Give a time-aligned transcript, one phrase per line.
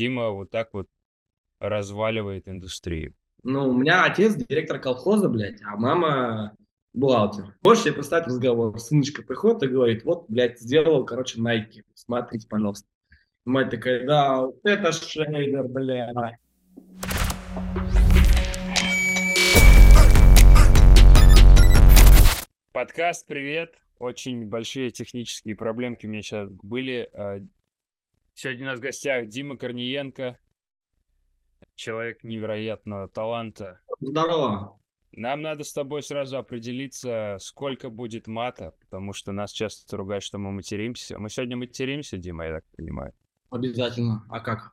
[0.00, 0.88] Дима вот так вот
[1.58, 3.12] разваливает индустрию.
[3.42, 6.56] Ну, у меня отец директор колхоза, блядь, а мама
[6.94, 7.54] бухгалтер.
[7.62, 8.80] Можешь себе представить разговор?
[8.80, 11.82] Сыночка приходит и говорит, вот, блядь, сделал, короче, Nike.
[11.92, 12.88] Смотрите, пожалуйста.
[13.44, 16.38] Мать такая, да, вот это шейдер, бля.
[22.72, 23.74] Подкаст, привет.
[23.98, 27.10] Очень большие технические проблемки у меня сейчас были.
[28.30, 30.38] А, сегодня у нас в гостях Дима Корниенко,
[31.74, 33.80] человек невероятного таланта.
[34.00, 34.78] Здорово.
[35.12, 40.38] Нам надо с тобой сразу определиться, сколько будет мата, потому что нас часто ругают, что
[40.38, 41.18] мы материмся.
[41.18, 43.12] Мы сегодня материмся, Дима, я так понимаю.
[43.50, 44.24] Обязательно.
[44.30, 44.72] А как?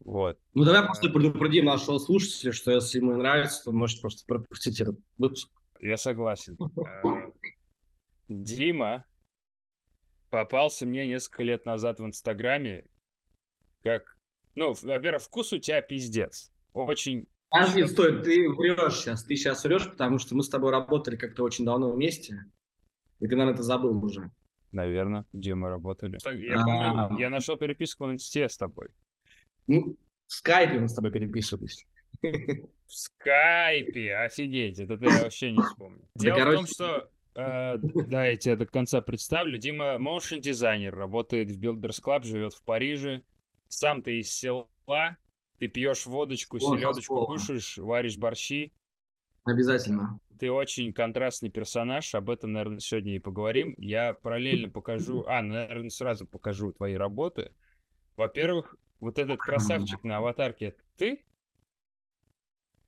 [0.00, 0.38] Вот.
[0.52, 5.00] Ну, давай просто предупредим нашего слушателя, что если ему нравится, то может просто пропустить этот
[5.16, 5.50] выпуск.
[5.80, 6.58] Я согласен.
[8.28, 9.06] Дима
[10.30, 12.84] попался мне несколько лет назад в Инстаграме
[13.82, 14.16] как...
[14.54, 16.50] Ну, во-первых, вкус у тебя пиздец.
[16.72, 17.26] Очень...
[17.50, 19.24] Подожди, стой, ты врешь сейчас.
[19.24, 22.46] Ты сейчас врешь, потому что мы с тобой работали как-то очень давно вместе.
[23.20, 24.30] И ты, наверное, это забыл уже.
[24.72, 26.18] Наверное, где мы работали.
[26.24, 27.16] Я помню, А.
[27.18, 28.88] я нашел переписку в инсте с тобой.
[29.66, 31.86] Ну, в скайпе мы с тобой переписывались.
[32.22, 36.08] В скайпе, офигеть, это я вообще не вспомню.
[36.14, 39.58] Да, Дело в том, что, э, да, я тебя до конца представлю.
[39.58, 43.22] Дима моушен дизайнер, работает в Builders Club, живет в Париже.
[43.68, 44.68] Сам ты из села,
[45.58, 48.72] ты пьешь водочку, селедочку кушаешь, варишь борщи.
[49.44, 50.20] Обязательно.
[50.38, 53.74] Ты очень контрастный персонаж, об этом, наверное, сегодня и поговорим.
[53.78, 57.52] Я параллельно покажу, а, наверное, сразу покажу твои работы.
[58.16, 61.24] Во-первых, вот этот красавчик на аватарке, ты?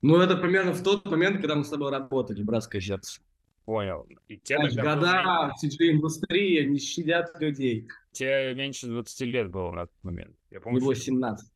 [0.01, 3.21] Ну, это примерно в тот момент, когда мы с тобой работали, братское сердце.
[3.69, 4.07] Понял.
[4.27, 7.87] И тебе, Знаешь, было года в CG-индустрии не щадят людей.
[8.13, 10.35] Тебе меньше 20 лет было на тот момент.
[10.49, 11.51] Я помню, Мне что 17.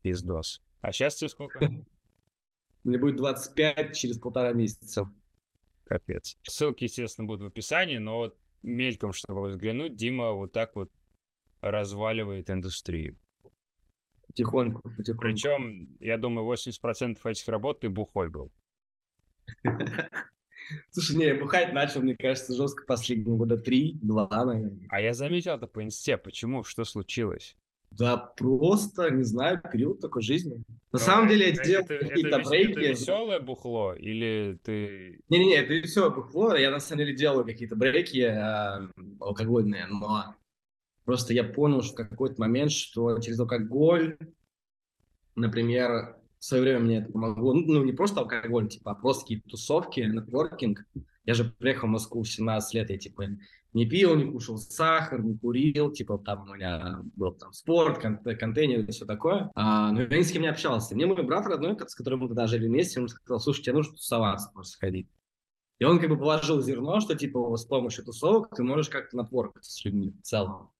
[0.00, 0.62] пиздос.
[0.80, 1.58] А сейчас тебе сколько?
[2.84, 5.12] Мне будет 25 через полтора месяца.
[5.84, 6.38] Капец.
[6.44, 10.90] Ссылки, естественно, будут в описании, но вот мельком, чтобы взглянуть, Дима вот так вот
[11.60, 13.18] разваливает индустрию.
[14.28, 15.20] Потихоньку, потихоньку.
[15.20, 18.50] Причем, я думаю, 80% этих работ ты бухой был.
[20.90, 24.86] Слушай, не, я бухать начал, мне кажется, жестко последние года три, два, наверное.
[24.88, 26.16] А я заметил это по инсте.
[26.16, 26.64] Почему?
[26.64, 27.56] Что случилось?
[27.90, 30.54] Да просто, не знаю, период такой жизни.
[30.92, 32.70] На Ну, самом деле я делал какие-то брейки.
[32.70, 33.94] Это веселое бухло?
[33.94, 35.20] Или ты...
[35.28, 36.54] Не-не-не, это все бухло.
[36.54, 38.88] Я на самом деле делал какие-то брейки э,
[39.18, 40.36] алкогольные, но
[41.04, 44.16] просто я понял что в какой-то момент, что через алкоголь,
[45.34, 47.52] например, в свое время мне это помогло.
[47.52, 50.84] Ну, ну, не просто алкоголь, типа, а просто какие-то тусовки, нетворкинг.
[51.26, 53.24] Я же приехал в Москву в 17 лет, я типа
[53.74, 58.18] не пил, не кушал сахар, не курил, типа там у меня был там спорт, кон-
[58.18, 59.50] контейнер и все такое.
[59.54, 60.94] А, но я ни с кем не общался.
[60.94, 63.92] Мне мой брат родной, с которым мы тогда жили вместе, он сказал, слушай, тебе нужно
[63.92, 65.08] тусоваться, просто ходить.
[65.78, 69.70] И он как бы положил зерно, что типа с помощью тусовок ты можешь как-то натворкаться
[69.70, 70.70] с людьми в целом.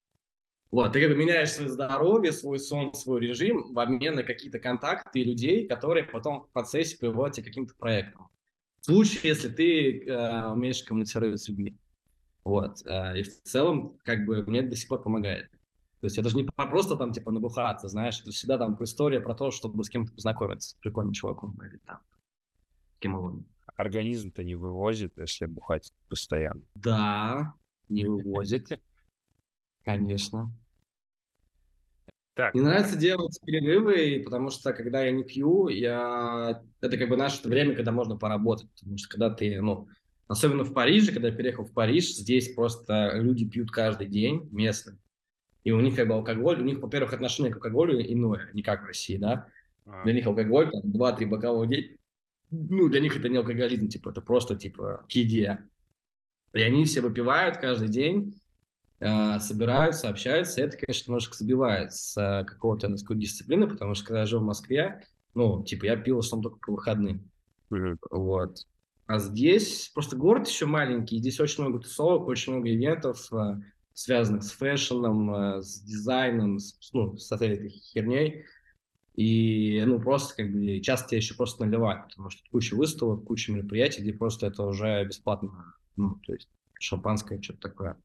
[0.70, 4.60] Вот, ты как бы меняешь свое здоровье, свой сон, свой режим в обмен на какие-то
[4.60, 8.28] контакты и людей, которые потом в процессе приводят тебя к каким-то проектам.
[8.80, 11.76] В случае, если ты э, умеешь коммуницировать с людьми.
[12.44, 12.86] Вот.
[12.86, 15.50] э, и в целом, как бы, мне это до сих пор помогает.
[16.00, 19.20] То есть это же не про- просто там, типа, набухаться, знаешь, это всегда там история
[19.20, 21.98] про то, чтобы с кем-то познакомиться, с прикольным чуваком или там,
[22.97, 23.44] с кем угодно.
[23.76, 26.62] Организм-то не вывозит, если бухать постоянно.
[26.75, 27.54] Да,
[27.88, 28.80] не вывозите.
[29.84, 30.53] Конечно.
[32.34, 36.62] Так, Мне нравится делать перерывы, потому что когда я не пью, я...
[36.80, 38.70] это как бы наше время, когда можно поработать.
[38.78, 39.88] Потому что когда ты, ну,
[40.28, 44.96] особенно в Париже, когда я переехал в Париж, здесь просто люди пьют каждый день, местные.
[45.64, 48.82] И у них как бы алкоголь, у них, во-первых, отношение к алкоголю иное, не как
[48.82, 49.47] в России, да.
[49.84, 51.98] а, Для них алкоголь, там, 2-3 бокала в день,
[52.50, 55.58] ну, для них это не алкоголизм, типа, это просто, типа, к еде.
[56.52, 58.41] И они все выпивают каждый день,
[59.00, 64.27] собираются, общаются, это, конечно, немножко сбивает с э, какого-то мужской дисциплины, потому что, когда я
[64.27, 65.03] жил в Москве,
[65.34, 67.30] ну, типа, я пил в основном только по выходным,
[67.71, 67.98] мгм.
[68.10, 68.66] вот.
[69.07, 73.60] А здесь просто город еще маленький, здесь очень много тусовок, очень много ивентов, э,
[73.95, 78.45] связанных с фэшном, с дизайном, с, ну, с этой этой херней.
[79.15, 83.53] И, ну, просто, как бы, часто тебя еще просто наливают, потому что куча выставок, куча
[83.53, 86.48] мероприятий, где просто это уже бесплатно, ну, то есть
[86.78, 87.97] шампанское, что-то такое.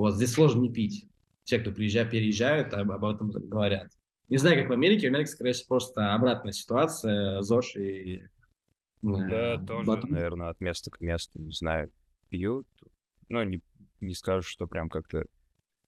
[0.00, 1.06] Вот, здесь сложно не пить.
[1.44, 3.92] Те, кто приезжают, переезжают, об, об этом говорят.
[4.30, 8.22] Не знаю, как в Америке, в Америке, скорее всего, просто обратная ситуация, ЗОЖ и...
[9.02, 10.10] Да, э, тоже, батон.
[10.10, 11.92] наверное, от места к месту, не знаю,
[12.30, 12.66] пьют.
[13.28, 13.60] Ну, не,
[14.00, 15.26] не скажу, что прям как-то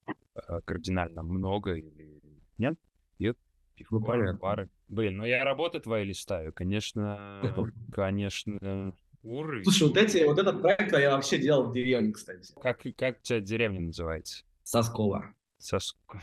[0.05, 2.21] э, кардинально много или...
[2.59, 2.75] Нет?
[3.17, 3.39] Пьют?
[3.75, 4.69] пивко, ну, бары.
[4.89, 7.41] Блин, ну я работы твои листаю, конечно,
[7.91, 8.93] конечно,
[9.23, 9.63] уровень.
[9.63, 12.53] Слушай, вот эти, вот этот проект я вообще делал в деревне, кстати.
[12.61, 14.43] Как, как у тебя деревня называется?
[14.63, 15.33] Соскова.
[15.57, 16.21] Соскова.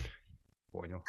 [0.71, 1.03] Понял.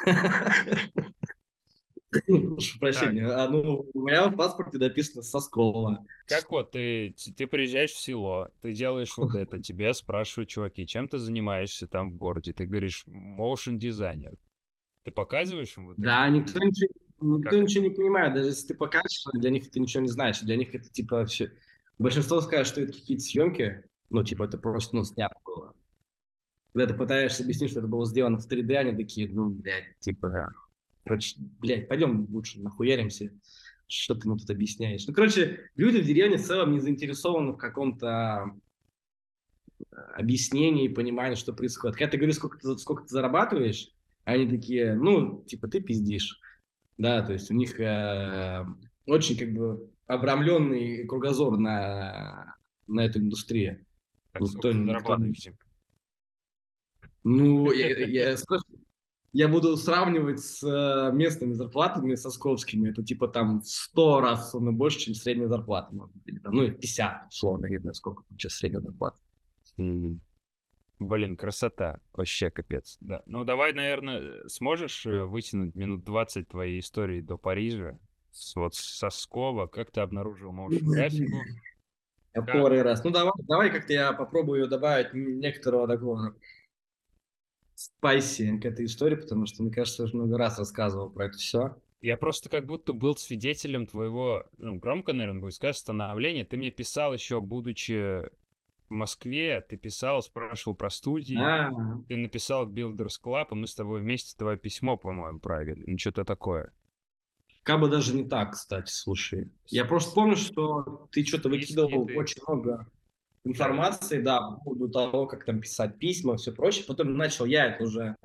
[2.26, 3.26] Прошу прощения.
[3.26, 6.04] А, ну, у меня в паспорте написано Соскова.
[6.26, 11.08] Как вот, ты, ты приезжаешь в село, ты делаешь вот это, тебя спрашивают чуваки, чем
[11.08, 12.52] ты занимаешься там в городе?
[12.52, 14.34] Ты говоришь, motion дизайнер.
[15.04, 16.36] Ты показываешь им вот Да, это?
[16.36, 16.90] никто ничего,
[17.20, 18.34] никто ничего не понимает.
[18.34, 20.44] Даже если ты покажешь, для них это ничего не значит.
[20.44, 21.52] Для них это типа вообще...
[21.98, 25.74] Большинство скажет, что это какие-то съемки, ну, типа, это просто, ну, снято было.
[26.72, 30.52] Когда ты пытаешься объяснить, что это было сделано в 3D, они такие, ну, блядь, типа,
[31.04, 33.30] короче, блядь, пойдем лучше нахуяримся,
[33.86, 35.06] что ты нам тут объясняешь.
[35.06, 38.50] Ну, короче, люди в деревне в целом не заинтересованы в каком-то
[39.78, 41.96] э, объяснении и понимании, что происходит.
[41.96, 43.90] Когда ты говоришь, сколько ты, сколько ты зарабатываешь,
[44.24, 46.40] они такие, ну, типа, ты пиздишь.
[46.96, 48.64] Да, то есть у них э,
[49.06, 52.56] очень как бы обрамленный кругозор на,
[52.86, 53.84] на эту индустрию.
[54.32, 55.18] Так, никто, никто...
[57.24, 58.36] Ну, я, я,
[59.32, 62.90] я буду сравнивать с э, местными зарплатами, со сковскими.
[62.90, 65.94] Это типа там в 100 раз он больше, чем средняя зарплата.
[66.26, 69.16] Или, там, ну, 50, условно, видно, сколько сейчас средняя зарплата.
[69.78, 70.18] Mm.
[70.98, 72.00] Блин, красота.
[72.12, 72.98] Вообще капец.
[73.00, 73.22] Да.
[73.26, 77.98] Ну, давай, наверное, сможешь э, вытянуть минут 20 твоей истории до Парижа?
[78.32, 81.36] С, вот со Скова, как ты обнаружил motion графику?
[82.34, 82.84] Я как?
[82.84, 83.04] раз.
[83.04, 86.34] Ну, давай, давай как-то я попробую добавить некоторого такого
[87.74, 91.76] спайси к этой истории, потому что, мне кажется, уже много раз рассказывал про это все.
[92.00, 96.44] Я просто как будто был свидетелем твоего, ну, громко, наверное, будет сказать, становления.
[96.44, 98.22] Ты мне писал еще, будучи
[98.88, 102.02] в Москве, ты писал, спрашивал про студии, А-а-а.
[102.08, 106.24] ты написал Builders Club, и мы с тобой вместе твое письмо, по-моему, правили, ну, что-то
[106.24, 106.72] такое.
[107.62, 109.50] Как бы даже не так, кстати, слушай.
[109.66, 112.18] Я просто помню, что ты что-то выкидывал ты...
[112.18, 112.86] очень много
[113.44, 116.84] информации, да, по поводу того, как там писать письма, все прочее.
[116.86, 118.16] Потом начал я это уже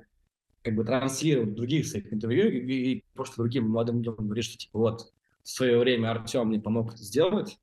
[0.62, 4.58] как бы транслировать в других своих интервью и, и просто другим молодым людям говорить, что
[4.58, 5.12] типа вот
[5.42, 7.58] в свое время Артем мне помог это сделать.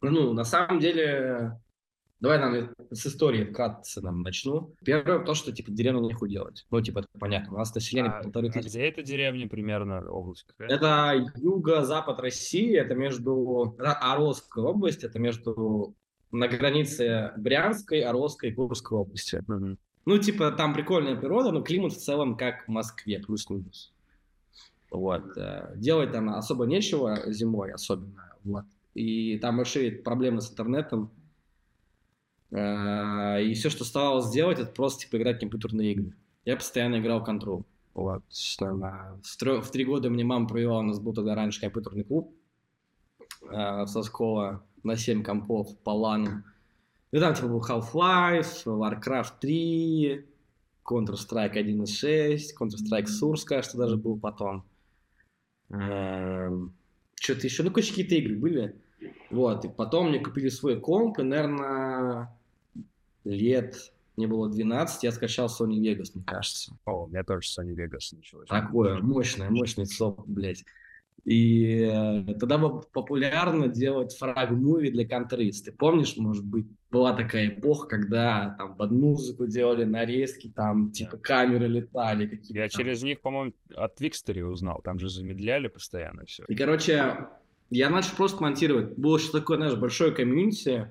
[0.00, 1.60] Ну, на самом деле,
[2.22, 4.74] давай нам с истории вкратце нам начну.
[4.84, 6.64] Первое, то, что, типа, деревню нехуй делать.
[6.70, 7.56] Ну, типа, это понятно.
[7.56, 8.68] У нас население а, полторы а тысячи.
[8.68, 10.68] где эта деревня примерно, область какая?
[10.68, 13.76] Это юго-запад России, это между...
[13.78, 15.94] Орловская область, это между
[16.30, 19.44] на границе Брянской, Орловской и Курской области.
[19.46, 19.76] Mm-hmm.
[20.06, 23.92] Ну, типа, там прикольная природа, но климат в целом как в Москве, плюс-минус.
[24.90, 25.36] Вот.
[25.36, 28.34] Э, делать там особо нечего зимой особенно.
[28.44, 28.64] Вот.
[28.94, 31.10] И там большие проблемы с интернетом.
[32.52, 36.14] Э, и все, что оставалось сделать, это просто типа играть в компьютерные игры.
[36.44, 37.64] Я постоянно играл в Control.
[37.94, 38.22] Вот.
[38.30, 42.34] В три года мне мама провела, у нас был тогда раньше компьютерный клуб
[43.40, 46.44] в Соскова на 7 компов по лану.
[47.10, 50.26] И там типа был Half-Life, Warcraft 3,
[50.84, 54.64] Counter-Strike 1.6, Counter-Strike Source, кажется, даже был потом.
[55.70, 56.74] Эм,
[57.20, 58.76] Что-то еще, ну, какие-то игры были.
[59.30, 62.34] Вот, и потом мне купили свой комп, и, наверное,
[63.24, 66.76] лет мне было 12, я скачал Sony Vegas, мне кажется.
[66.84, 68.48] О, у меня тоже Sony Vegas началось.
[68.48, 70.64] Такое, мощное, мощный соп, блядь.
[71.24, 75.64] И э, тогда было популярно делать фраг-муви для контрист.
[75.64, 81.16] Ты помнишь, может быть, была такая эпоха, когда там под музыку делали нарезки, там типа
[81.18, 82.26] камеры летали.
[82.26, 82.70] Какие-то Я там.
[82.70, 84.82] через них, по-моему, от Викстери узнал.
[84.82, 86.44] Там же замедляли постоянно все.
[86.48, 87.28] И, короче,
[87.70, 88.98] я начал просто монтировать.
[88.98, 90.90] Было еще такое, знаешь, большое комьюнити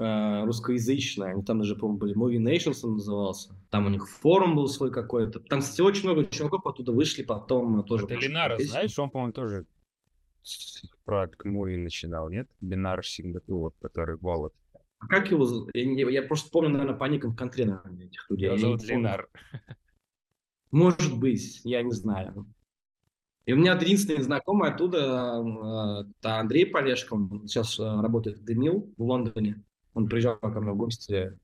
[0.00, 1.32] э, русскоязычное.
[1.32, 3.54] Они там даже, по-моему, были Movie Nations он назывался.
[3.70, 5.40] Там у них форум был свой какой-то.
[5.40, 8.06] Там, кстати, очень много чуваков оттуда вышли потом тоже.
[8.06, 9.66] Это Ленара, знаешь, он, по-моему, тоже
[11.04, 12.48] проект Movie начинал, нет?
[12.60, 14.54] Бинар Сингапур, который Волод.
[14.98, 18.46] А как его я, я просто помню, наверное, по никам наверное, этих людей.
[18.46, 19.28] Его зовут Ленар.
[20.70, 22.46] Может быть, я не знаю.
[23.46, 28.44] И у меня единственный знакомый оттуда, э, это Андрей Полешко, он сейчас э, работает в
[28.44, 29.64] Демил в Лондоне.
[29.94, 31.38] Он приезжал ко мне в гости.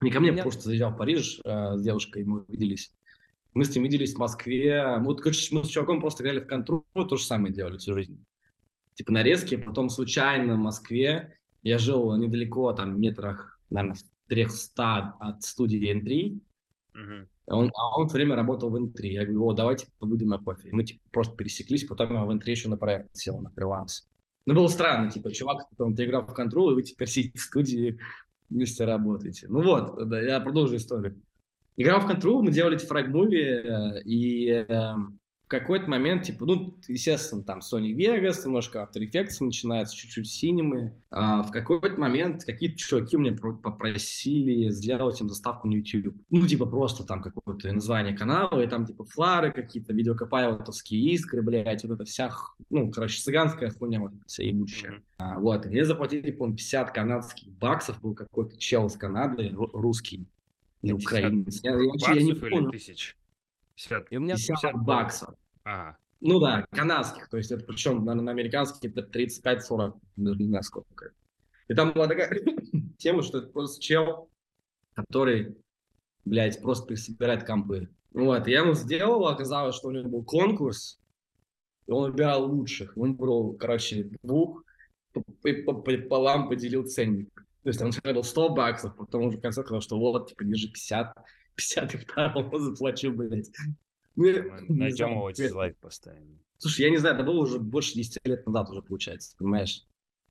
[0.00, 0.42] Не ко мне, Нет.
[0.42, 2.92] просто заезжал в Париж э, с девушкой, мы виделись.
[3.54, 4.98] Мы с ним виделись в Москве.
[4.98, 8.24] Мы, короче, мы с чуваком просто играли в контру, то же самое делали всю жизнь.
[8.94, 11.36] Типа нарезки, потом случайно в Москве.
[11.62, 16.40] Я жил недалеко, там, метрах, наверное, в 300 от студии N3.
[16.94, 17.28] Угу.
[17.46, 19.06] Он, а он все время работал в N3.
[19.06, 20.68] Я говорю, о, давайте побудем на кофе.
[20.68, 24.08] И мы типа, просто пересеклись, потом я в N3 еще на проект сел, на фриланс.
[24.48, 27.42] Ну, было странно, типа, чувак, потом ты играл в контрол, и вы теперь сидите в
[27.42, 27.98] студии,
[28.48, 29.46] вместе работаете.
[29.46, 31.20] Ну вот, да, я продолжу историю.
[31.76, 34.94] Играл в контрол, мы делали эти фраг-муви, э, и э,
[35.48, 40.92] какой-то момент, типа, ну, естественно, там Sony Vegas, немножко After Effects начинается, чуть-чуть синемы.
[41.10, 46.14] А в какой-то момент какие-то чуваки мне попросили сделать им заставку на YouTube.
[46.30, 51.82] Ну, типа, просто там какое-то название канала, и там, типа, флары какие-то, видеокопайлотовские искры, блядь,
[51.82, 52.30] вот это вся,
[52.70, 55.02] ну, короче, цыганская хуйня вот вся ебучая.
[55.18, 60.26] А, вот, и мне заплатили, по 50 канадских баксов, был какой-то чел из Канады, русский,
[60.82, 61.60] не украинец.
[61.62, 62.70] Я, я, я не помню.
[62.70, 63.17] тысяч?
[63.78, 65.34] 50, и у меня 50, 50 баксов.
[65.64, 65.96] Ага.
[66.20, 70.64] Ну да, канадских, то есть это причем на, на американских это 35-40, даже не знаю
[70.64, 71.12] сколько.
[71.68, 72.40] И там была такая
[72.98, 74.28] тема, что это просто чел,
[74.94, 75.56] который,
[76.24, 77.88] блядь, просто собирает компы.
[78.12, 80.98] Вот, я ему сделал, оказалось, что у него был конкурс,
[81.86, 82.96] и он выбирал лучших.
[82.96, 84.64] Он выбрал, короче, двух,
[85.12, 87.32] пополам поделил ценник.
[87.62, 90.68] То есть он сказал 100 баксов, потом уже в конце сказал, что вот, типа, держи
[90.68, 91.14] 50,
[91.58, 93.50] 52 заплачу, блядь.
[94.16, 94.24] Ну,
[94.68, 96.40] Найдем его дизлайк поставим.
[96.58, 99.84] Слушай, я не знаю, это было уже больше 10 лет назад уже, получается, понимаешь?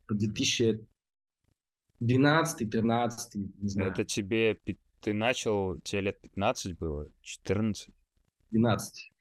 [0.09, 3.91] 2012, 13, не знаю.
[3.91, 4.57] Это тебе,
[5.01, 7.09] ты начал, тебе лет 15 было?
[7.21, 7.89] 14?
[8.51, 9.11] 12.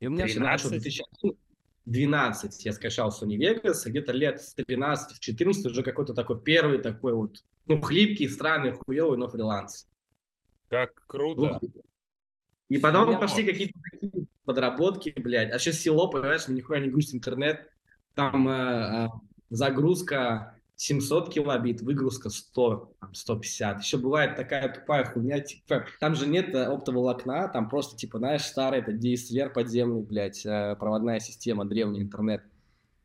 [0.00, 0.70] И у меня 13?
[0.70, 1.38] 2012
[1.86, 6.78] 12 я скачал Sony Vegas, где-то лет с 13 в 14 уже какой-то такой первый
[6.78, 9.86] такой вот, ну, хлипкий, странный, хуевый, но фриланс.
[10.68, 11.60] Как круто.
[12.68, 13.78] И потом Меня пошли какие-то
[14.44, 15.52] подработки, блядь.
[15.52, 17.70] А сейчас село, понимаешь, нихуя не грузит интернет.
[18.14, 19.08] Там э, э,
[19.50, 23.82] загрузка 700 килобит, выгрузка 100, там, 150.
[23.82, 28.42] Еще бывает такая тупая хуйня, типа, там же нет э, оптоволокна, там просто, типа, знаешь,
[28.42, 32.42] старый это DSLR подземный, блядь, э, проводная система, древний интернет.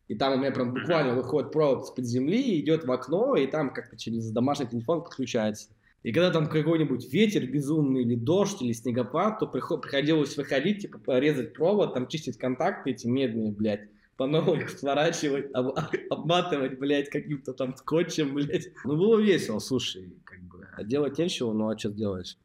[0.08, 3.72] И там у меня прям буквально выходит провод из-под земли, идет в окно, и там
[3.72, 5.70] как-то через домашний телефон подключается.
[6.03, 11.53] И когда там какой-нибудь ветер безумный, или дождь, или снегопад, то приходилось выходить, типа, порезать
[11.53, 15.77] провод, там чистить контакты эти медные, блядь, по новой их сворачивать, об,
[16.10, 18.70] обматывать, блядь, каким-то там скотчем, блядь.
[18.86, 20.68] Ну, было весело, слушай, как бы.
[20.77, 22.38] А делать нечего, ну, а что делаешь?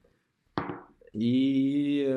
[1.13, 2.13] И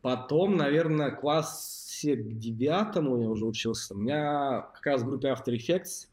[0.00, 3.94] потом, наверное, классе к девятому я уже учился.
[3.94, 6.08] У меня как раз в группе After Effects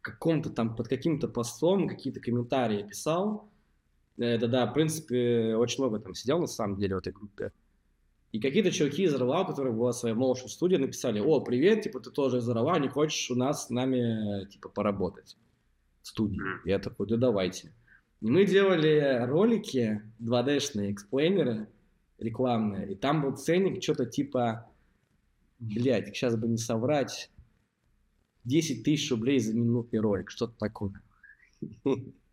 [0.00, 3.48] каком-то там, под каким-то постом какие-то комментарии писал,
[4.18, 7.52] это, да, в принципе, очень много там сидел, на самом деле, в этой группе.
[8.32, 12.00] И какие-то чуваки из РЛА, у которых была своя молодшая студия, написали, о, привет, типа,
[12.00, 15.36] ты тоже из РЛА, не хочешь у нас с нами, типа, поработать
[16.02, 16.42] в студии?
[16.64, 17.72] Я такой, да давайте.
[18.20, 21.68] И мы делали ролики 2D-шные, эксплейнеры
[22.18, 24.68] рекламные, и там был ценник что-то типа,
[25.60, 27.30] блядь, сейчас бы не соврать,
[28.44, 31.00] 10 тысяч рублей за минутный ролик, что-то такое.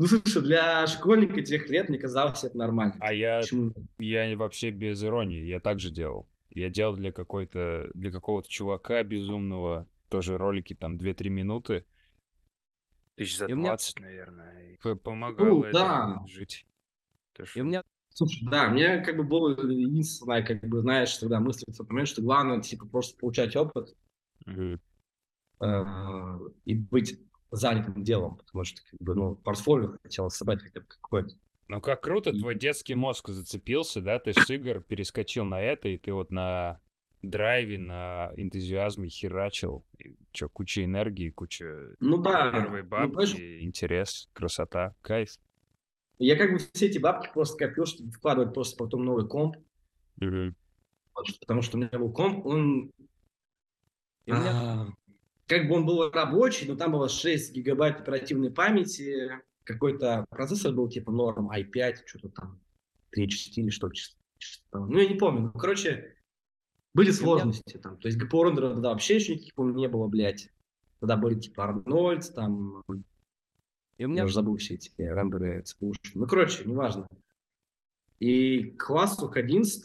[0.00, 2.96] Ну, слушай, для школьника тех лет мне казалось это нормально.
[3.00, 3.74] А я, Почему?
[3.98, 6.26] я вообще без иронии, я так же делал.
[6.48, 11.84] Я делал для какой-то, для какого-то чувака безумного, тоже ролики там 2-3 минуты.
[13.16, 14.08] Тысяч за 20, меня...
[14.08, 14.72] наверное.
[14.72, 16.24] И помогало ну, да.
[16.26, 16.66] жить.
[17.54, 17.82] И у меня
[18.14, 22.08] Слушай, да, мне как бы было единственное, как бы, знаешь, тогда мысль в тот момент,
[22.08, 23.94] что главное, типа, просто получать опыт
[24.46, 24.80] mm-hmm.
[25.60, 30.86] э- и быть занятым делом, потому что, как бы, ну, портфолио хотелось собрать хотя бы
[30.86, 31.34] какое-то.
[31.68, 35.98] Ну, как круто, твой детский мозг зацепился, да, ты с игр перескочил на это, и
[35.98, 36.80] ты вот на
[37.22, 39.84] драйве, на энтузиазме херачил.
[39.98, 42.50] И что, куча энергии, куча ну, да.
[42.50, 45.36] первой ну, бабки, ну, интерес, красота, кайф.
[46.18, 49.56] Я как бы все эти бабки просто копил, чтобы вкладывать просто потом новый комп.
[50.20, 50.54] Mm-hmm.
[51.40, 52.90] Потому что у меня был комп, он...
[54.26, 54.86] И у меня
[55.50, 59.32] как бы он был рабочий, но там было 6 гигабайт оперативной памяти,
[59.64, 62.60] какой-то процессор был типа норм i5, что-то там
[63.16, 63.26] 3.4
[63.56, 63.96] или что-то.
[64.72, 65.50] Ну, я не помню.
[65.52, 66.14] Ну, короче,
[66.94, 67.98] были сложности там.
[67.98, 70.50] То есть GPU рендера тогда вообще еще никаких, по не было, блядь.
[71.00, 72.84] Тогда были типа Арнольд, там...
[73.98, 74.20] И у меня...
[74.20, 75.64] Я уже забыл все эти рендеры.
[76.14, 77.08] Ну, короче, неважно.
[78.20, 79.84] И к классу, к 11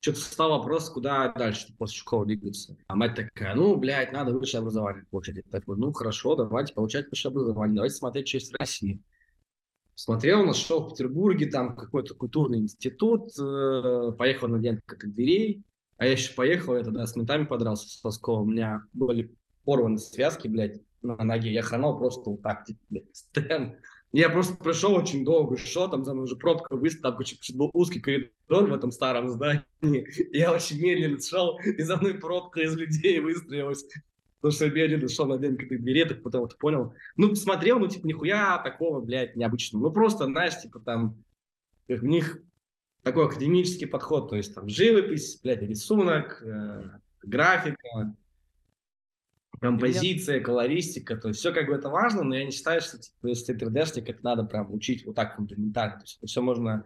[0.00, 2.76] что-то стал вопрос, куда дальше после школы двигаться.
[2.86, 5.36] А мать такая, ну, блядь, надо высшее образование получать.
[5.36, 9.00] Я такой, ну, хорошо, давайте получать высшее образование, давайте смотреть часть России.
[9.94, 15.64] Смотрел, нашел в Петербурге там какой-то культурный институт, э, поехал на день как дверей,
[15.96, 19.98] а я еще поехал, я тогда с ментами подрался с Ласковым, у меня были порваны
[19.98, 23.74] связки, блядь, на ноге, я хранал просто вот так, типа, блядь, стенд
[24.12, 28.00] я просто пришел очень долго, шел, там за мной уже пробка выставила, там был узкий
[28.00, 29.64] коридор в этом старом здании.
[30.36, 33.84] Я очень медленно шел, и за мной пробка из людей выстроилась.
[34.40, 36.94] Потому что я медленно шел на день двери, так потом вот понял.
[37.16, 39.82] Ну, посмотрел, ну, типа, нихуя такого, блядь, необычного.
[39.82, 41.24] Ну, просто, знаешь, типа, там,
[41.88, 42.40] в них
[43.02, 48.14] такой академический подход, то есть там живопись, блядь, рисунок, э, графика,
[49.60, 53.26] композиция, колористика, то есть все как бы это важно, но я не считаю, что типа,
[53.26, 56.84] если ты 3D-шник, это надо прям учить вот так фундаментально, то есть это все можно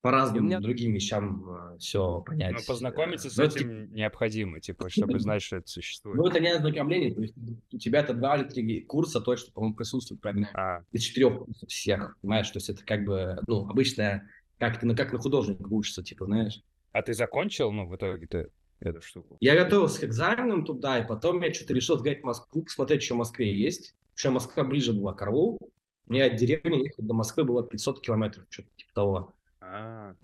[0.00, 0.60] по разным меня...
[0.60, 2.52] другим вещам э, все понять.
[2.52, 3.94] Но познакомиться с но этим типа...
[3.94, 6.16] необходимо, типа, чтобы знать, что это существует.
[6.16, 7.34] Ну, это не ознакомление, то есть
[7.72, 10.48] у тебя это два или три курса точно, по-моему, присутствует правильно.
[10.54, 10.82] А.
[10.92, 14.26] Из четырех курсов всех, понимаешь, то есть это как бы, ну, обычная,
[14.58, 16.62] как ты, ну, как на художника учишься, типа, знаешь.
[16.92, 18.48] А ты закончил, ну, в итоге-то
[18.80, 19.36] эту штуку?
[19.40, 23.14] Я готовился к экзаменам туда, и потом я что-то решил сгонять в Москву, посмотреть, что
[23.14, 23.94] в Москве есть.
[24.14, 25.58] Что Москва ближе была к Орлу.
[26.06, 29.32] Мне от деревни ехать до Москвы было 500 километров, что-то типа того.
[29.60, 30.14] А.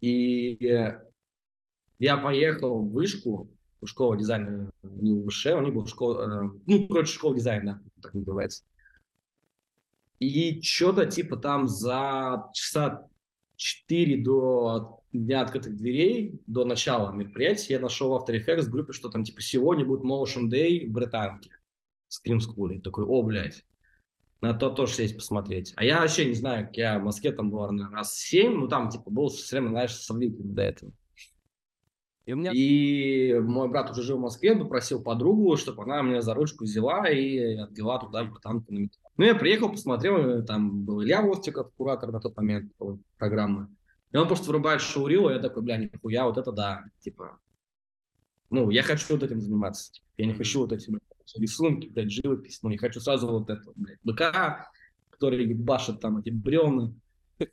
[0.00, 0.56] И
[1.98, 6.50] я поехал в вышку, в школу дизайна, не в ВШ, у них была школа, э,
[6.66, 8.64] ну, короче, школа дизайна, так называется.
[10.18, 13.06] И что-то типа там за часа
[13.56, 18.92] 4 до дня открытых дверей, до начала мероприятия, я нашел в After Effects в группе,
[18.92, 21.50] что там типа сегодня будет Motion Day в Британке,
[22.08, 22.80] Scream School.
[22.80, 23.64] Такой, о, блядь,
[24.40, 25.72] на то тоже сесть посмотреть.
[25.76, 28.68] А я вообще не знаю, как я в Москве там был, наверное, раз семь, ну
[28.68, 30.92] там типа был все время, знаешь, сравнительно до этого.
[32.26, 32.52] И, у меня...
[32.54, 37.08] и мой брат уже жил в Москве, попросил подругу, чтобы она меня за ручку взяла
[37.08, 39.00] и отвела туда, там, на метро.
[39.16, 42.72] Ну, я приехал, посмотрел, там был Илья Востиков, куратор на тот момент
[43.18, 43.68] программы.
[44.12, 47.38] И он просто врубает шоурил, и я такой, бля, нихуя, вот это да, типа,
[48.50, 49.92] ну, я хочу вот этим заниматься.
[50.16, 51.00] Я не хочу вот этим
[51.36, 52.60] рисунки, блядь, живопись.
[52.62, 54.68] Ну, не хочу сразу вот это, блядь, БК,
[55.10, 56.92] который башит там эти бревна.
[57.38, 57.46] Я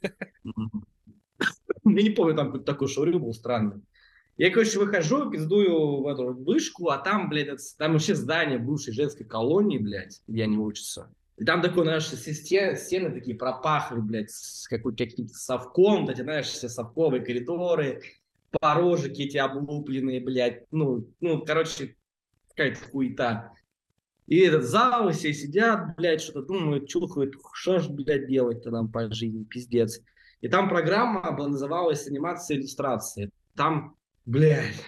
[1.83, 3.81] не помню, там такой шоурил был странный.
[4.37, 9.25] Я, короче, выхожу, пиздую в эту вышку, а там, блядь, там вообще здание бывшей женской
[9.25, 11.11] колонии, блядь, где они учатся.
[11.37, 16.67] И там такой, знаешь, стены, стены такие пропахли, блядь, с каким-то совком, эти, знаешь, все
[16.67, 18.01] совковые коридоры,
[18.59, 21.95] порожики эти облупленные, блядь, ну, ну, короче,
[22.49, 23.51] какая-то хуета.
[24.25, 29.11] И этот зал, все сидят, блядь, что-то думают, чухают, что ж, блядь, делать-то нам по
[29.13, 30.01] жизни, пиздец.
[30.41, 33.29] И там программа была, называлась «Анимация иллюстрации».
[33.55, 33.95] Там,
[34.25, 34.83] блядь,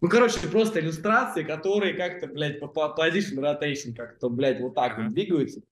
[0.00, 4.98] ну, короче, просто иллюстрации, которые как-то, блядь, по, по position rotation как-то, блядь, вот так
[4.98, 5.62] вот двигаются.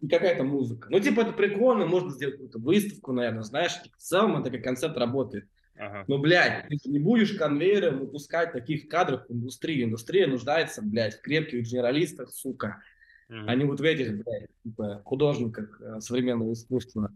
[0.00, 0.88] И какая-то музыка.
[0.90, 4.96] Ну, типа, это прикольно, можно сделать какую-то выставку, наверное, знаешь, в целом это как концепт
[4.96, 5.46] работает.
[5.76, 6.04] Ага.
[6.06, 9.84] Но, блядь, ты не будешь конвейером выпускать таких кадров в индустрии.
[9.84, 12.80] Индустрия нуждается, блядь, в крепких генералистах, сука.
[13.28, 13.44] Mm-hmm.
[13.46, 17.10] А не вот в этих, блядь, типа, художниках э, современного искусства.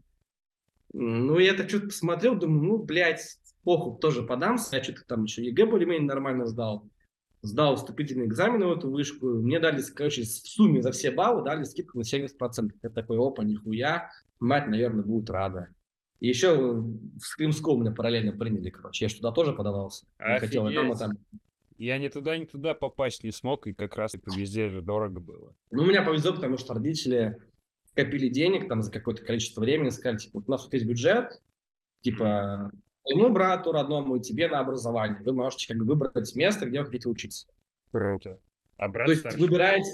[0.93, 4.77] Ну, я так что-то посмотрел, думаю, ну, блядь, похуй, тоже подамся.
[4.77, 6.89] Я что-то там еще ЕГЭ более-менее нормально сдал.
[7.43, 9.27] Сдал вступительные экзамены в эту вышку.
[9.27, 12.29] Мне дали, короче, в сумме за все баллы дали скидку на 70%.
[12.83, 14.11] Я такой, опа, нихуя.
[14.41, 15.69] Мать, наверное, будет рада.
[16.21, 19.05] И еще в School меня параллельно приняли, короче.
[19.05, 20.07] Я туда тоже подавался.
[20.19, 21.19] Я хотел и там, и там.
[21.79, 25.21] Я ни туда, ни туда попасть не смог, и как раз это везде же дорого
[25.21, 25.55] было.
[25.71, 27.41] Ну, меня повезло, потому что родители
[27.95, 31.41] копили денег там за какое-то количество времени, сказали, типа, у нас вот есть бюджет,
[32.01, 32.73] типа,
[33.09, 35.19] твоему брату родному и тебе на образование.
[35.25, 37.49] Вы можете как бы выбрать место, где вы хотите учиться.
[37.91, 38.39] Круто.
[38.77, 39.87] А брат То есть выбирать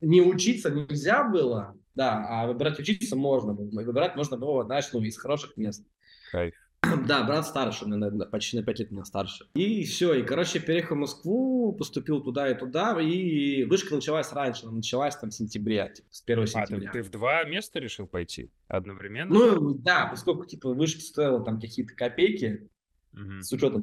[0.00, 3.68] не учиться нельзя было, да, а выбирать учиться можно было.
[3.84, 5.84] Выбирать можно было, знаешь, ну, из хороших мест.
[6.30, 6.54] Кайф.
[7.06, 9.46] Да, брат старше, наверное, почти на 5 лет меня старше.
[9.54, 14.66] И все, и, короче, переехал в Москву, поступил туда и туда, и вышка началась раньше,
[14.66, 16.90] она началась там в сентябре, типа, с 1 сентября.
[16.90, 19.34] А, ты, ты в два места решил пойти одновременно?
[19.34, 22.68] Ну, да, поскольку, типа, вышка стоила там какие-то копейки,
[23.12, 23.42] угу.
[23.42, 23.82] с учетом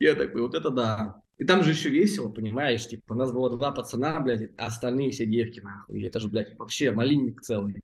[0.00, 1.22] я такой, вот это да.
[1.36, 5.10] И там же еще весело, понимаешь, типа, у нас было два пацана, блядь, а остальные
[5.10, 6.02] все девки, нахуй.
[6.02, 7.82] Это же, блядь, вообще малинник целый.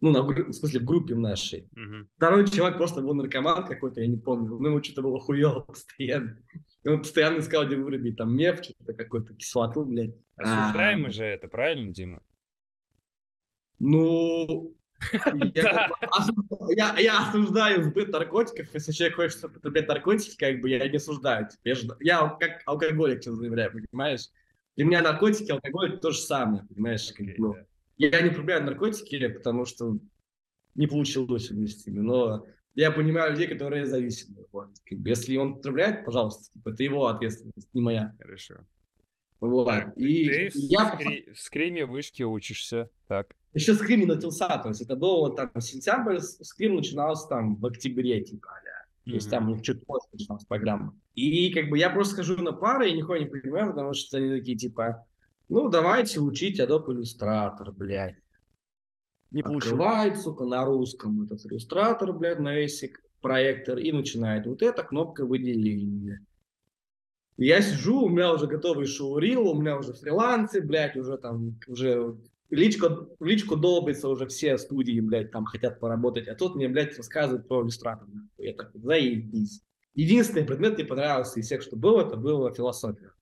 [0.00, 1.68] Ну, на, в смысле, в группе нашей.
[1.72, 2.08] Угу.
[2.16, 4.56] Второй человек просто был наркоман какой-то, я не помню.
[4.58, 6.38] Ну, ему что-то было хуево постоянно.
[6.86, 10.14] Он постоянно искал, где вырубить там меф, что-то какой-то кислоту, блядь.
[10.36, 12.22] Осуждаемо а, же это, правильно, Дима?
[13.80, 14.76] Ну,
[16.96, 21.48] я, осуждаю сбыт наркотиков, если человек хочет употреблять наркотики, как бы я не осуждаю.
[21.64, 24.28] Я, я как алкоголик сейчас заявляю, понимаешь?
[24.76, 27.12] Для меня наркотики, алкоголь то же самое, понимаешь?
[27.12, 27.56] Как, ну,
[27.98, 29.98] я не употребляю наркотики, потому что
[30.74, 34.46] не получилось вместе, но я понимаю людей, которые зависимы.
[34.52, 34.70] Вот.
[34.88, 38.14] Если он употребляет, пожалуйста, типа, это его ответственность, не моя.
[38.20, 38.54] Хорошо.
[39.40, 39.66] Вот.
[39.66, 40.84] Так, и ты я...
[40.84, 41.32] в, скри...
[41.32, 43.34] в скриме вышки учишься, так.
[43.54, 48.48] Еще скрим начался, то есть это было там сентябрь, скрим начинался там в октябре, типа,
[49.04, 50.94] то есть там у чуть позже начиналась программа.
[51.14, 54.38] И как бы я просто хожу на пары и нихуя не понимаю, потому что они
[54.38, 55.06] такие типа,
[55.48, 58.16] ну давайте учить Adobe Illustrator, блядь.
[59.30, 64.46] Не Открывает, сука, на русском этот иллюстратор, блядь, на ASIC проектор и начинает.
[64.46, 66.24] Вот эта кнопка выделения.
[67.36, 72.16] Я сижу, у меня уже готовый шоурил, у меня уже фрилансы, блядь, уже там, уже
[72.50, 77.46] личку, личку долбится уже все студии, блядь, там хотят поработать, а тут мне, блядь, рассказывают
[77.46, 78.08] про иллюстратор.
[78.38, 79.62] Я так, заебись.
[79.94, 83.12] Единственный предмет мне понравился из всех, что было, это была философия.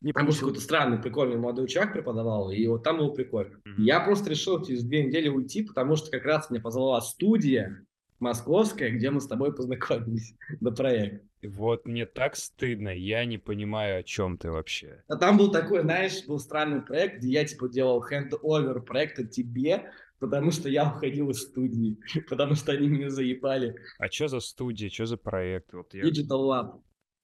[0.00, 3.56] Не Там был какой-то странный, прикольный молодой чувак преподавал, и вот там было прикольно.
[3.56, 3.82] Mm-hmm.
[3.82, 7.84] Я просто решил через две недели уйти, потому что как раз меня позвала студия
[8.20, 11.24] московская, где мы с тобой познакомились на проект.
[11.42, 15.02] Вот мне так стыдно, я не понимаю, о чем ты вообще.
[15.08, 19.90] А там был такой, знаешь, был странный проект, где я типа делал хенд-овер проекта тебе,
[20.18, 23.74] потому что я уходил из студии, потому что они меня заебали.
[23.98, 25.72] А что за студия, что за проект?
[25.72, 26.02] Вот я...
[26.04, 26.80] Digital Lab.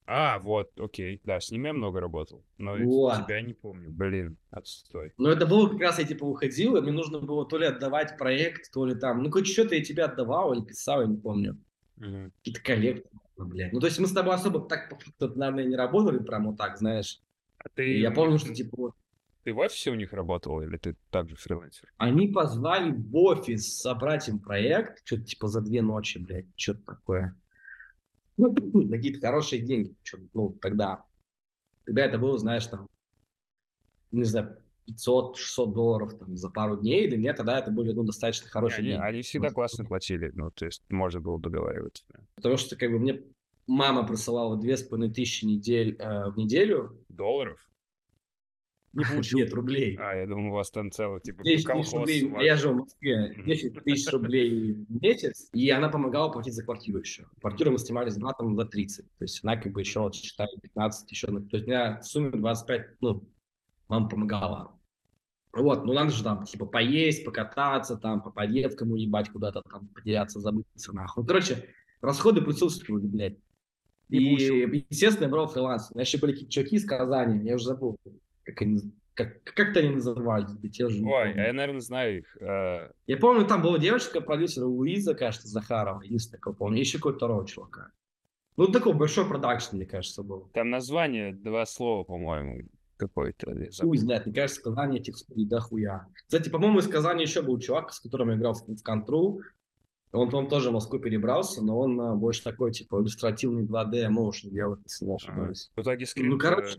[0.07, 3.25] А, вот, окей, да, с ними я много работал, но вот.
[3.25, 5.13] тебя не помню, блин, отстой.
[5.19, 8.17] Ну, это было как раз, я типа уходил, и мне нужно было то ли отдавать
[8.17, 11.59] проект, то ли там, ну, хоть что-то я тебе отдавал или писал, я не помню.
[11.97, 12.31] Угу.
[12.39, 13.73] Какие-то коллекции, блядь.
[13.73, 17.21] Ну, то есть мы с тобой особо так, наверное, не работали прямо вот так, знаешь.
[17.59, 17.95] А ты...
[17.95, 18.93] И я помню, что типа...
[19.43, 21.93] Ты в офисе у них работал или ты также фрилансер?
[21.97, 27.37] Они позвали в офис собрать им проект, что-то типа за две ночи, блядь, что-то такое
[28.37, 29.95] ну, какие-то хорошие деньги.
[30.35, 31.05] Ну, тогда,
[31.85, 32.89] тогда это было, знаешь, там,
[34.13, 38.49] не знаю, 500-600 долларов там, за пару дней, для меня тогда это были ну, достаточно
[38.49, 39.03] хорошие они, деньги.
[39.03, 42.05] Они всегда классно платили, ну, то есть можно было договариваться.
[42.37, 43.23] Потому что, как бы, мне
[43.67, 47.05] мама присылала две с половиной тысячи недель, э, в неделю.
[47.09, 47.61] Долларов?
[48.97, 49.39] Не получил.
[49.39, 49.99] Нет, рублей.
[50.01, 52.33] А, я думал, у вас там целый, типа, 10 тысяч рублей.
[52.41, 53.35] Я живу в Москве.
[53.45, 55.51] 10 тысяч рублей в месяц.
[55.53, 57.27] И она помогала платить за квартиру еще.
[57.41, 59.05] Квартиру мы снимали с братом за 30.
[59.19, 61.27] То есть она как бы еще, считай, 15 еще.
[61.27, 63.29] То есть у меня в сумме 25, ну,
[63.89, 64.73] мама помогала.
[65.53, 70.41] Вот, ну надо же там, типа, поесть, покататься, там, по подъездкам уебать куда-то, там, потеряться,
[70.41, 71.23] забыться, нахуй.
[71.23, 71.69] Ну, короче,
[72.01, 73.39] расходы присутствовали, блядь.
[74.09, 75.91] И, естественно, я брал фриланс.
[75.91, 77.99] У меня еще были чуваки из Казани, я уже забыл
[78.47, 78.81] как они,
[79.15, 81.05] как, как-то они назывались, те же.
[81.05, 82.37] Ой, а я, наверное, знаю их.
[82.41, 82.93] Uh...
[83.07, 87.47] Я помню, там была девочка, продюсер Луиза, кажется, Захарова, единственное, кого помню, еще какой-то второго
[87.47, 87.91] чувака.
[88.57, 90.49] Ну, такой большой продакшн, мне кажется, был.
[90.55, 92.63] Там название, два слова, по-моему,
[92.97, 93.55] какой-то.
[93.81, 96.07] Хуй знает, мне кажется, сказание этих студий да хуя.
[96.15, 99.41] Кстати, по-моему, из Казани еще был чувак, с которым я играл в, в Контру.
[100.13, 104.51] Он, он тоже в Москву перебрался, но он а, больше такой, типа, иллюстративный 2D motion
[104.51, 105.71] делает, если не ошибаюсь.
[105.75, 106.77] А, в итоге скрин ну, короче...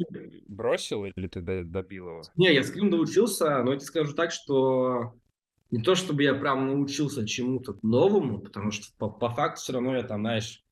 [0.48, 2.22] бросил или ты добил его?
[2.36, 5.14] Не, я скрин доучился, но я тебе скажу так, что
[5.70, 9.96] не то, чтобы я прям научился чему-то новому, потому что по, по факту все равно
[9.96, 10.64] я там, знаешь,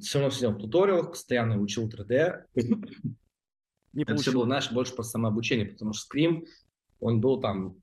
[0.00, 2.44] все равно сидел в туториалах, постоянно учил 3D.
[3.92, 6.46] Не Это все было, знаешь, больше про самообучение, потому что скрим,
[6.98, 7.81] он был там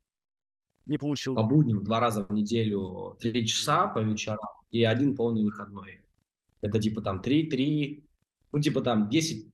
[0.86, 1.36] не получил.
[1.36, 4.40] По будням два раза в неделю три часа по вечерам
[4.72, 6.02] и один полный выходной.
[6.62, 8.04] Это типа там 3-3,
[8.52, 9.50] ну типа там 10-12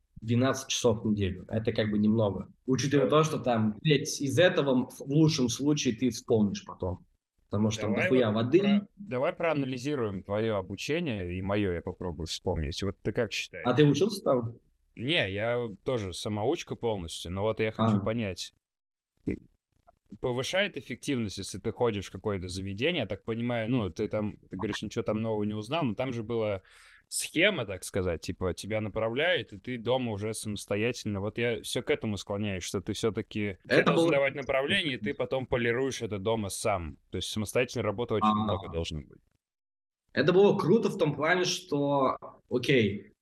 [0.67, 1.45] часов в неделю.
[1.49, 2.51] Это как бы немного.
[2.65, 7.05] Учитывая то, что там, блядь, из этого в лучшем случае ты вспомнишь потом.
[7.49, 8.59] Потому что давай дохуя вот воды.
[8.59, 8.87] Про...
[8.97, 12.81] Давай проанализируем твое обучение и мое я попробую вспомнить.
[12.81, 13.65] Вот ты как считаешь?
[13.65, 14.55] А ты учился там?
[14.95, 17.99] Не, я тоже самоучка полностью, но вот я хочу а.
[17.99, 18.53] понять
[20.19, 24.55] повышает эффективность, если ты ходишь в какое-то заведение, я так понимаю, ну, ты там, ты
[24.57, 26.61] говоришь, ничего там нового не узнал, но там же была
[27.07, 31.21] схема, так сказать, типа тебя направляет, и ты дома уже самостоятельно.
[31.21, 34.11] Вот я все к этому склоняюсь, что ты все-таки это должен было...
[34.13, 36.97] давать направление, и ты потом полируешь это дома сам.
[37.11, 38.43] То есть самостоятельной работы очень А-а-а.
[38.43, 39.21] много должно быть.
[40.13, 42.17] Это было круто в том плане, что,
[42.49, 43.13] окей,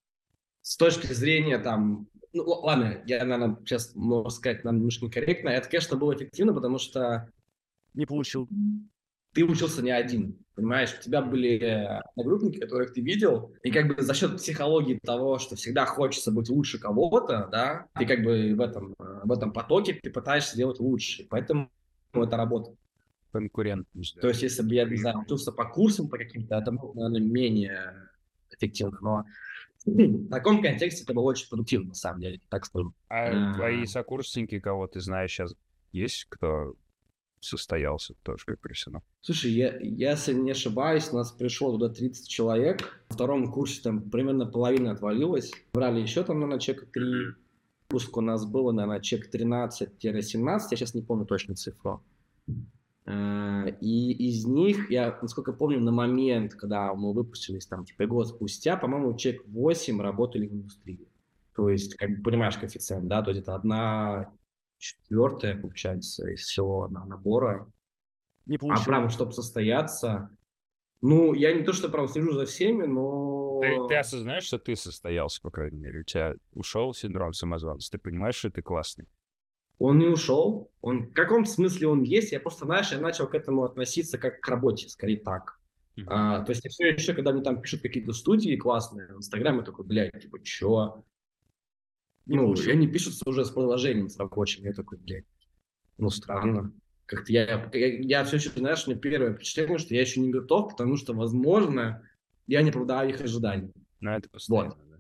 [0.62, 5.50] с точки зрения там ну, ладно, я, наверное, сейчас могу сказать нам немножко некорректно.
[5.50, 7.30] Это, конечно, было эффективно, потому что...
[7.94, 8.50] Не получил.
[9.34, 10.96] Ты учился не один, понимаешь?
[11.00, 11.58] У тебя были
[12.16, 16.50] одногруппники, которых ты видел, и как бы за счет психологии того, что всегда хочется быть
[16.50, 21.26] лучше кого-то, да, ты как бы в этом, в этом потоке ты пытаешься делать лучше.
[21.30, 21.72] Поэтому
[22.14, 22.78] это работает.
[23.32, 24.16] Конкурентность.
[24.16, 24.22] Да.
[24.22, 28.10] То есть, если бы я, не знаю, учился по курсам по каким-то, это, наверное, менее
[28.52, 29.00] эффективно.
[29.02, 29.26] Но
[29.86, 32.94] в таком контексте это было очень продуктивно, на самом деле, так скажу.
[33.10, 35.56] А, а твои сокурсники, кого ты знаешь сейчас,
[35.92, 36.76] есть кто
[37.44, 39.04] состоялся тоже как профессионал?
[39.22, 43.04] Слушай, я, я, если не ошибаюсь, у нас пришло туда 30 человек.
[43.10, 45.52] В втором курсе там примерно половина отвалилась.
[45.74, 47.36] Брали еще там, наверное, чек 3.
[47.88, 49.92] Пуск у нас было, наверное, чек 13-17.
[50.02, 52.02] Я сейчас не помню точно цифру.
[53.06, 58.28] Э, и из них, я, насколько помню, на момент, когда мы выпустились, там, типа, год
[58.30, 61.08] спустя, по-моему, человек 8 работали в индустрии.
[61.56, 64.34] То есть, как бы, понимаешь, коэффициент, да, то есть это одна
[64.78, 67.72] четвертая, получается, из всего набора
[68.46, 70.30] Не А прям, чтобы состояться,
[71.02, 73.60] ну, я не то, что прям слежу за всеми, но...
[73.62, 76.00] Ты, ты осознаешь, что ты состоялся, по крайней мере?
[76.00, 77.92] У тебя ушел синдром самозванца?
[77.92, 79.08] Ты понимаешь, что ты классный?
[79.84, 80.72] Он не ушел.
[80.80, 82.32] Он, в каком смысле он есть?
[82.32, 85.60] Я просто, знаешь, я начал к этому относиться как к работе, скорее так.
[85.98, 86.06] Mm-hmm.
[86.08, 89.58] А, то есть я все еще, когда мне там пишут какие-то студии классные в Инстаграме,
[89.58, 91.04] я такой, блядь, типа, чё?
[92.26, 92.72] Ну, получил.
[92.72, 94.64] они пишутся уже с продолжением с рабочим.
[94.64, 95.26] Я такой, блядь,
[95.98, 96.72] ну, странно.
[97.06, 100.70] Как-то я, я, я все еще, знаешь, мне первое впечатление, что я еще не готов,
[100.70, 102.08] потому что, возможно,
[102.48, 103.74] я не оправдаю их ожиданий.
[104.00, 104.93] Ну, это постоянно, вот.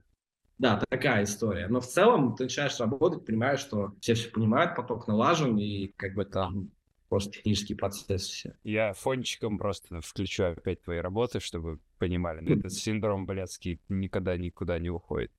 [0.63, 0.81] Да.
[0.89, 1.67] Такая история.
[1.67, 6.13] Но в целом ты начинаешь работать, понимаешь, что все все понимают, поток налажен, и как
[6.13, 6.71] бы там
[7.09, 8.55] просто технический процесс все.
[8.63, 12.39] Я фончиком просто включу опять твои работы, чтобы понимали.
[12.39, 15.31] Но этот синдром блядский никогда никуда не уходит.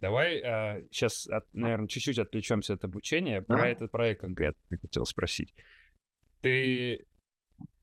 [0.00, 3.42] Давай э, сейчас, от, наверное, чуть-чуть отвлечемся от обучения.
[3.42, 3.66] Про а?
[3.68, 5.54] этот проект конкретно хотел спросить.
[6.40, 7.06] Ты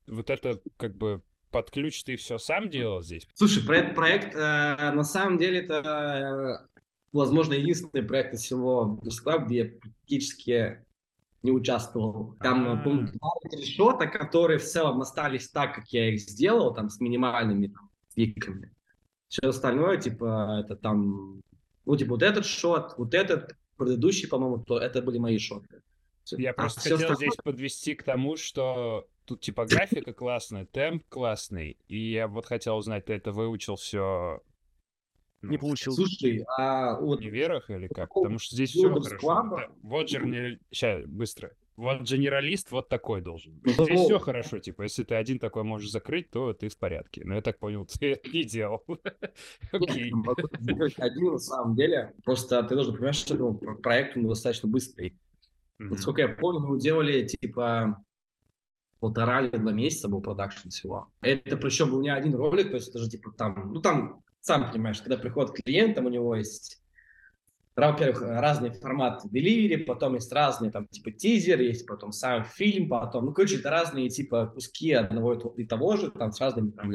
[0.08, 1.22] вот это как бы
[1.56, 3.26] под ключ ты все сам делал здесь?
[3.34, 6.82] Слушай, про этот проект э, на самом деле это, э,
[7.14, 10.86] возможно, единственный проект из всего Club, где я практически
[11.44, 12.36] не участвовал.
[12.42, 12.84] Там, А-а-а.
[12.84, 17.68] помню, два решета, которые в целом остались так, как я их сделал, там, с минимальными
[17.68, 18.74] там, фиками.
[19.30, 21.42] Все остальное, типа, это там
[21.86, 25.82] ну, типа, вот этот шот, вот этот предыдущий, по-моему, то это были мои шоты.
[26.32, 31.78] Я а просто хотел здесь подвести к тому, что тут типа графика классная, темп классный,
[31.88, 34.42] и я вот хотел узнать, ты это выучил все
[35.46, 35.94] ну, не получил.
[35.94, 37.20] Слушай, а вот...
[37.20, 38.14] Не верах или как?
[38.14, 39.70] Потому что здесь все хорошо.
[39.82, 40.60] Вот же.
[40.72, 41.52] Сейчас, быстро.
[41.76, 43.74] Вот генералист вот такой должен быть.
[43.74, 47.24] Здесь все хорошо, типа, если ты один такой можешь закрыть, то ты в порядке.
[47.26, 48.84] Но я так понял, ты это не делал.
[49.72, 50.14] Окей.
[50.98, 52.14] Один на самом деле.
[52.24, 55.20] Просто ты должен понимать, что этому проекту достаточно быстрый.
[55.78, 58.02] Насколько я помню, мы делали, типа,
[59.06, 61.10] полтора или два месяца был продакшн всего.
[61.22, 64.72] Это причем был не один ролик, то есть это же, типа, там, ну, там, сам
[64.72, 66.82] понимаешь, когда приходит клиент, там у него есть
[67.76, 73.26] во-первых, разные форматы delivery, потом есть разные там типа тизер, есть потом сам фильм, потом,
[73.26, 76.90] ну, короче, это разные типа куски одного и того же, там с разными там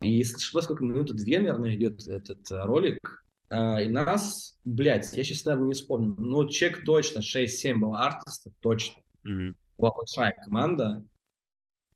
[0.00, 5.24] И если сколько минуты две, наверное, идет этот э, ролик, а, и нас, блядь, я
[5.24, 9.02] сейчас, наверное, не вспомню, но чек точно, 6-7 было артистов, точно.
[9.26, 9.54] Mm-hmm.
[9.76, 11.04] Была большая команда.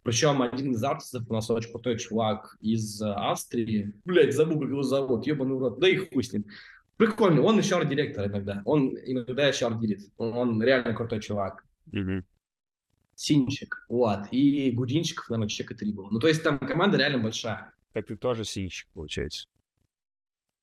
[0.02, 3.92] Причем один из артистов у нас очень крутой чувак из Австрии.
[4.04, 5.78] Блядь, забыл, как его зовут, ебаный урод.
[5.78, 6.46] Да и хуй с ним.
[6.96, 8.62] Прикольный, он еще директор иногда.
[8.64, 10.10] Он иногда еще арт-дирит.
[10.16, 11.64] Он, он реально крутой чувак.
[11.92, 12.24] Mm-hmm.
[13.14, 14.20] Синчик, вот.
[14.30, 16.08] И Гудинчиков, наверное, человека три было.
[16.10, 17.72] Ну, то есть там команда реально большая.
[17.92, 19.48] Так ты тоже синчик, получается?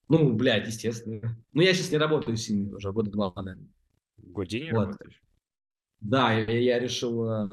[0.10, 1.38] Ну, блядь, естественно.
[1.54, 3.68] Ну, я сейчас не работаю с синим уже, года два, наверное.
[4.18, 4.86] Гудини вот.
[4.86, 5.22] работаешь?
[6.00, 7.50] Да, я, я решил э,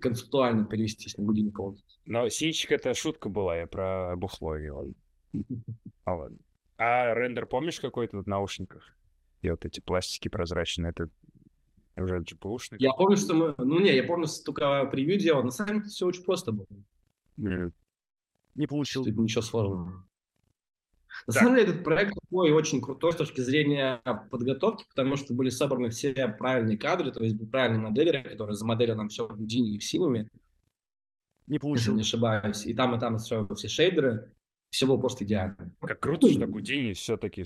[0.00, 2.00] концептуально перевестись на полностью.
[2.06, 4.94] Но синчик это шутка была, я про бухло говорил.
[6.04, 6.38] А ладно.
[6.76, 8.94] А рендер помнишь какой-то в наушниках?
[9.40, 11.08] И вот эти пластики прозрачные, это
[11.96, 12.76] уже GPU-шный?
[12.78, 13.54] Я помню, что мы...
[13.58, 15.42] Ну не, я помню, что только превью делал.
[15.42, 16.66] На самом деле все очень просто было.
[17.36, 17.72] Нет.
[18.54, 19.04] Не получил.
[19.04, 20.06] Ничего сложного.
[21.26, 21.40] На да.
[21.40, 25.90] самом деле этот проект такой очень крутой с точки зрения подготовки, потому что были собраны
[25.90, 29.84] все правильные кадры, то есть правильные модели, которые замоделили нам все в Houdini и в
[29.84, 30.28] Синуме.
[31.46, 31.96] Не получил.
[31.96, 32.66] Если не ошибаюсь.
[32.66, 34.32] И там, и там все, все шейдеры
[34.74, 35.72] все было просто идеально.
[35.80, 37.44] Как круто, что Гудини все-таки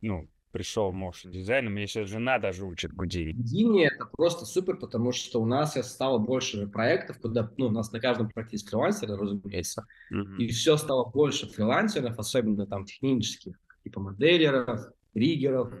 [0.00, 1.70] ну, пришел motion дизайн.
[1.70, 3.32] Мне сейчас жена даже учит Гудини.
[3.32, 7.92] Гудини это просто супер, потому что у нас стало больше проектов, куда, ну, у нас
[7.92, 10.36] на каждом проекте есть фрилансеры, разумеется, mm-hmm.
[10.38, 14.80] и все стало больше фрилансеров, особенно там технических, типа моделеров,
[15.12, 15.74] триггеров,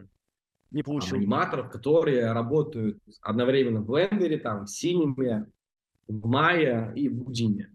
[0.70, 1.16] не получил.
[1.16, 5.46] аниматоров, которые работают одновременно в блендере, там, в синеме,
[6.06, 7.72] в Maya и в Гудине.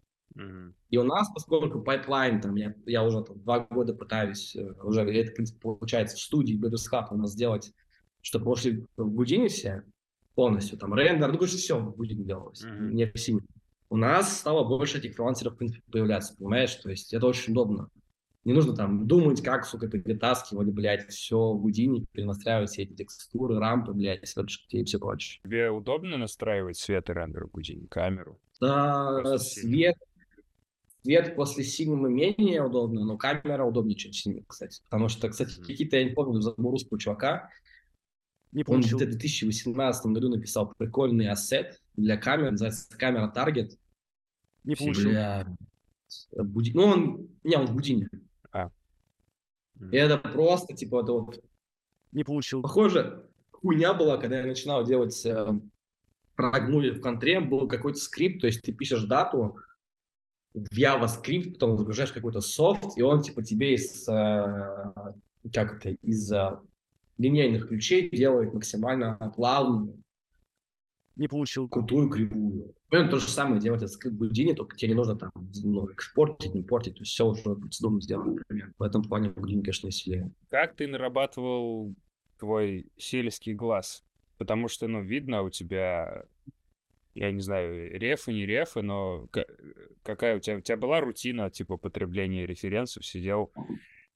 [0.91, 5.01] И у нас, поскольку pipeline, там, я, я уже там, два года пытаюсь, э, уже
[5.01, 7.71] это, в принципе, получается, в студии BDS Hub у нас сделать,
[8.21, 9.84] чтобы пошли в Гудине все
[10.36, 12.91] полностью, там, render, ну, короче, все в Гудине делалось, mm-hmm.
[12.91, 13.41] не в Cinema.
[13.89, 16.75] У нас стало больше этих фрилансеров, в принципе, появляться, понимаешь?
[16.75, 17.89] То есть это очень удобно.
[18.43, 23.60] Не нужно там думать, как, сука, перетаскивать, блядь, все в Гудине, перенастраивать все эти текстуры,
[23.60, 25.41] рампы, блядь, светочки и все прочее.
[25.43, 28.39] Тебе удобно настраивать свет и рендер в Гудине, камеру?
[28.60, 29.95] Да, свет,
[31.04, 34.82] Свет после синема менее удобно, но камера удобнее, чем синема, кстати.
[34.84, 35.66] Потому что, кстати, mm-hmm.
[35.66, 37.50] какие-то, я не помню, забыл русского чувака.
[38.52, 43.72] Не Он в 2018 году написал прикольный ассет для камер, называется камера Target.
[44.64, 45.10] Не получил.
[45.10, 45.48] Для...
[46.36, 46.74] Буди...
[46.74, 47.30] Ну, он...
[47.44, 48.08] Не, он в Будине.
[48.52, 48.68] А.
[49.80, 49.92] Mm-hmm.
[49.92, 51.44] И это просто, типа, это вот...
[52.12, 52.62] Не получил.
[52.62, 55.60] Похоже, хуйня была, когда я начинал делать э,
[56.36, 59.58] прогнули в контре, был какой-то скрипт, то есть ты пишешь дату
[60.54, 64.94] в JavaScript, потом загружаешь какой-то софт, и он типа тебе из, э,
[65.54, 66.58] как это, из э,
[67.18, 70.02] линейных ключей делает максимально плавную,
[71.16, 71.68] не получил.
[71.68, 72.74] Крутую кривую.
[72.90, 75.32] Примерно то же самое делать этот скрипт Houdini, только тебе не нужно там
[75.64, 78.74] ну, экспортить, не портить, то есть все уже процедурно сделано, например.
[78.78, 80.32] В этом плане Houdini, конечно, веселее.
[80.50, 81.94] Как ты нарабатывал
[82.40, 84.04] твой сельский глаз?
[84.38, 86.26] Потому что, ну, видно у тебя,
[87.13, 89.28] я не знаю, рефы, не рефы, но
[90.04, 93.52] какая у тебя, у тебя была рутина, типа, потребления референсов, сидел...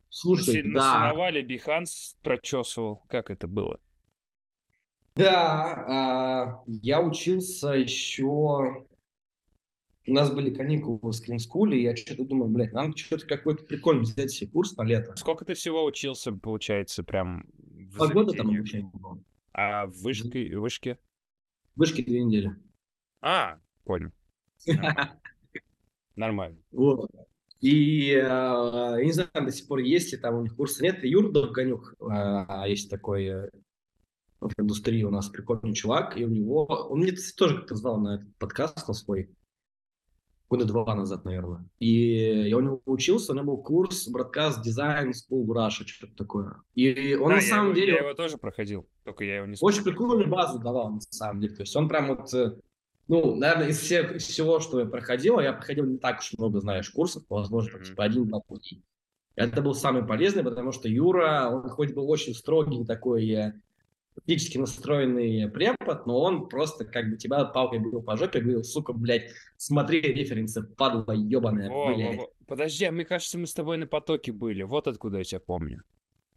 [0.10, 1.00] Слушай, на, да.
[1.00, 3.04] На сеновале Behance прочесывал.
[3.10, 3.82] Как это было?
[5.16, 8.86] Да, а, я учился еще...
[10.08, 14.04] У нас были каникулы в скринскуле, и я что-то думаю, блядь, нам что-то какой-то прикольный
[14.04, 15.16] взять себе курс на лето.
[15.18, 19.20] Сколько ты всего учился, получается, прям в Два года там обучение было.
[19.52, 21.00] А в вышке, вышке?
[21.76, 22.56] В вышке две недели.
[23.28, 24.12] А, понял.
[26.16, 26.58] Нормально.
[26.72, 27.10] Вот.
[27.60, 30.84] И э, я не знаю, до сих пор есть ли там у них курсы.
[30.84, 33.50] Нет, Юр Довганюк, а, есть такой э,
[34.40, 36.66] в индустрии у нас прикольный чувак, и у него...
[36.66, 39.32] Он мне тоже как-то знал на этот подкаст на свой
[40.48, 41.68] года два назад, наверное.
[41.80, 46.58] И я у него учился, у него был курс Broadcast Design School Russia, что-то такое.
[46.76, 47.94] И он да, на самом его, деле...
[47.94, 51.56] Я его тоже проходил, только я его не Очень прикольную базу давал, на самом деле.
[51.56, 52.30] То есть он прям вот...
[53.08, 56.34] Э, ну, наверное, из, всех, из всего, что я проходил, я проходил не так уж
[56.38, 57.84] много, знаешь, курсов, возможно, mm-hmm.
[57.84, 58.84] типа один-два пути.
[59.36, 63.54] Это был самый полезный, потому что Юра, он хоть был очень строгий такой э,
[64.16, 68.94] критически настроенный препод, но он просто как бы тебя палкой бил по жопе, говорил, сука,
[68.94, 72.20] блядь, смотри референсы, падла ебаная, о, блядь.
[72.20, 72.30] О, о.
[72.48, 75.84] Подожди, а мне кажется, мы с тобой на потоке были, вот откуда я тебя помню.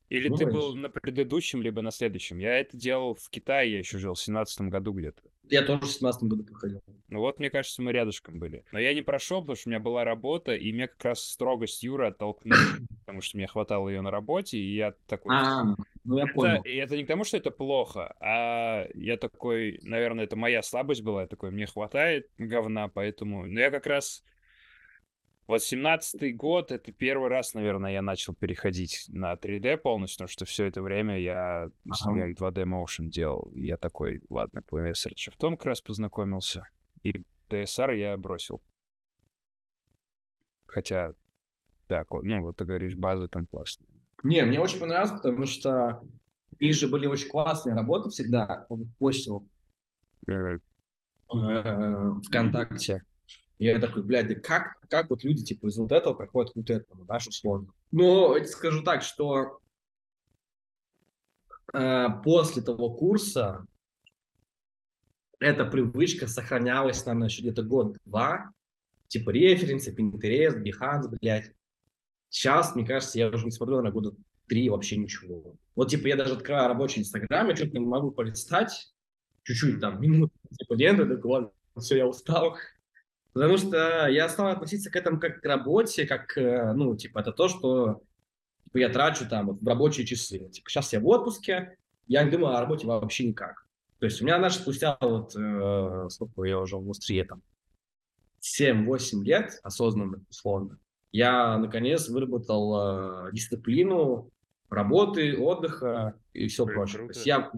[0.08, 2.38] Или ну, ты был на предыдущем, либо на следующем.
[2.38, 5.22] Я это делал в Китае, я еще жил в семнадцатом году где-то.
[5.50, 6.82] Я тоже в семнадцатом году проходил.
[7.08, 8.64] Ну вот, мне кажется, мы рядышком были.
[8.72, 11.82] Но я не прошел, потому что у меня была работа, и мне как раз строгость
[11.82, 12.56] Юра оттолкнул,
[13.00, 15.34] потому что мне хватало ее на работе, и я такой...
[15.36, 16.62] А, ну я понял.
[16.62, 21.02] И это не к тому, что это плохо, а я такой, наверное, это моя слабость
[21.02, 23.46] была, я такой, мне хватает говна, поэтому...
[23.46, 24.22] Но я как раз
[25.48, 30.44] вот семнадцатый год, это первый раз, наверное, я начал переходить на 3D полностью, потому что
[30.44, 32.18] все это время я, ага.
[32.18, 33.50] я 2D Motion делал.
[33.54, 34.78] И я такой, ладно, по
[35.38, 36.68] том как раз познакомился.
[37.02, 38.62] И DSR я бросил.
[40.66, 41.14] Хотя,
[41.86, 43.88] так, ну вот ты говоришь, базы там классные.
[44.22, 46.02] Не, мне очень понравилось, потому что
[46.58, 48.66] их же были очень классные работы всегда.
[48.98, 49.48] Постил
[50.26, 50.58] э,
[52.26, 53.02] ВКонтакте.
[53.58, 57.04] Я такой, блядь, как, как вот люди типа из вот этого проходят к вот этому,
[57.04, 57.72] да, что сложно.
[57.90, 59.58] Но скажу так, что
[61.72, 63.66] э, после того курса
[65.40, 68.52] эта привычка сохранялась, наверное, еще где-то год-два.
[69.08, 71.52] Типа референсы, Pinterest, Behance, блядь.
[72.28, 74.12] Сейчас, мне кажется, я уже не смотрю на года
[74.46, 75.56] три вообще ничего.
[75.74, 78.92] Вот, типа, я даже открываю рабочий Инстаграм, я что-то не могу полистать,
[79.44, 82.56] чуть-чуть там, минуту, типа, ленту, такой, ладно, все, я устал,
[83.32, 87.32] Потому что я стал относиться к этому как к работе, как, э, ну, типа, это
[87.32, 88.02] то, что
[88.64, 90.38] типа, я трачу там вот, в рабочие часы.
[90.50, 93.66] Типа, сейчас я в отпуске, я не думаю о работе вообще никак.
[93.98, 97.42] То есть у меня, знаешь, спустя вот, э, сколько я уже в индустрии, там,
[98.40, 100.78] 7-8 лет осознанно, условно,
[101.12, 104.30] я, наконец, выработал э, дисциплину
[104.70, 106.98] работы, отдыха и все Блин, прочее.
[106.98, 107.12] Круто.
[107.12, 107.50] То есть я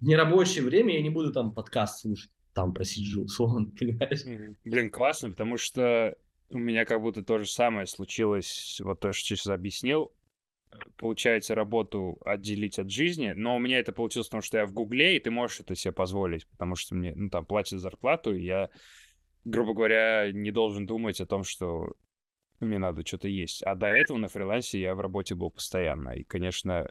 [0.00, 4.56] в нерабочее время я не буду там подкаст слушать там просижу, условно, понимаешь?
[4.64, 6.16] Блин, классно, потому что
[6.48, 10.12] у меня как будто то же самое случилось, вот то, что сейчас объяснил.
[10.96, 15.16] Получается, работу отделить от жизни, но у меня это получилось, потому что я в Гугле,
[15.16, 18.68] и ты можешь это себе позволить, потому что мне, ну, там, платят зарплату, и я,
[19.44, 21.94] грубо говоря, не должен думать о том, что
[22.60, 23.62] мне надо что-то есть.
[23.62, 26.90] А до этого на фрилансе я в работе был постоянно, и, конечно,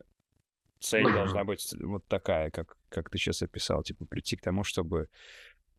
[0.79, 5.09] цель должна быть вот такая, как, как ты сейчас описал, типа прийти к тому, чтобы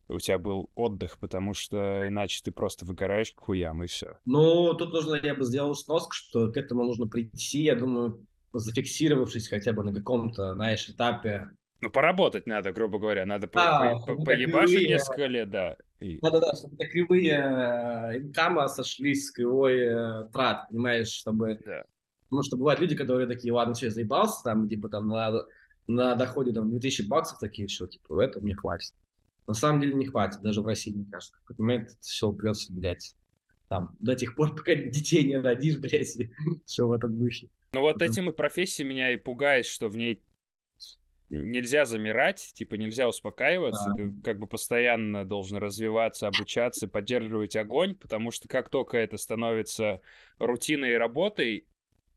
[0.08, 4.18] у тебя был отдых, потому что иначе ты просто выгораешь к хуям, и все.
[4.24, 9.48] Ну, тут нужно, я бы сделал сноск, что к этому нужно прийти, я думаю, зафиксировавшись
[9.48, 11.50] хотя бы на каком-то, знаешь, этапе.
[11.80, 14.88] Ну, поработать надо, грубо говоря, надо а, по, по, поебашить кривые...
[14.88, 15.76] несколько лет, да.
[16.00, 16.18] И...
[16.20, 21.58] Да-да-да, чтобы кривые э, инкама сошлись с кривой э, трат, понимаешь, чтобы...
[21.64, 21.84] Да.
[22.28, 25.44] Потому что бывают люди, которые такие, ладно, все, заебался, там, типа, там, на,
[25.86, 28.94] на доходе, там, 2000 баксов такие, все, типа, это мне хватит.
[29.46, 31.34] На самом деле не хватит, даже в России, мне кажется.
[31.42, 33.14] В какой момент все придется, блядь,
[33.68, 36.16] там, до тех пор, пока детей не родишь, блядь,
[36.64, 37.48] все в этом духе.
[37.72, 40.22] Ну вот этим и профессия меня и пугает, что в ней
[41.28, 43.94] нельзя замирать, типа нельзя успокаиваться, Да.
[43.96, 50.00] ты как бы постоянно должен развиваться, обучаться, поддерживать огонь, потому что как только это становится
[50.38, 51.66] рутиной и работой,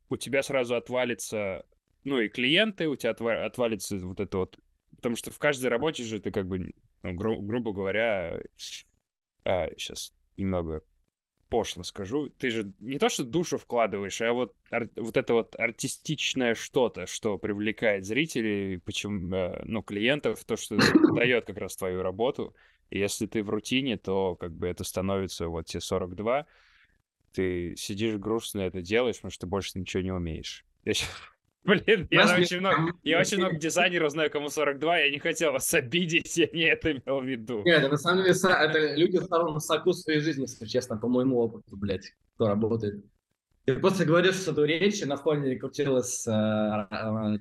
[0.09, 1.65] у тебя сразу отвалится,
[2.03, 4.59] ну и клиенты, у тебя отва- отвалится вот это вот,
[4.95, 6.71] потому что в каждой работе же ты как бы,
[7.03, 8.41] ну, гру- грубо говоря,
[9.43, 10.83] сейчас немного
[11.49, 15.55] пошло скажу, ты же не то что душу вкладываешь, а вот, ар- вот это вот
[15.57, 20.77] артистичное что-то, что привлекает зрителей, почему, э, ну, клиентов, то, что
[21.15, 22.55] дает как раз твою работу.
[22.91, 26.45] И если ты в рутине, то как бы это становится вот те 42,
[27.33, 30.65] ты сидишь грустно это делаешь, потому что ты больше ничего не умеешь.
[30.85, 31.09] Я щас-
[31.63, 35.73] Блин, я очень много, я очень много дизайнеров знаю, кому 42, я не хотел вас
[35.73, 37.63] обидеть, я не это имел в виду.
[37.65, 41.37] Нет, на самом деле это люди в втором соку своей жизни, если честно, по моему
[41.39, 43.03] опыту, блядь, кто работает.
[43.65, 47.37] Ты просто говоришь что эту речь, и на фоне крутилась э, э,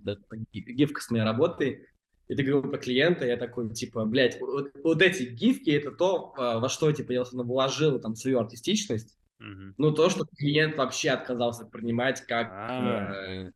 [0.53, 1.87] ги- гифка с моей работы,
[2.27, 6.35] и ты говорил про клиента, я такой, типа, блядь, вот, вот эти гифки, это то,
[6.37, 9.75] э, во что, типа, я вложил там свою артистичность, Мгм.
[9.79, 13.15] ну, то, что клиент вообще отказался принимать как, А.
[13.15, 13.53] э,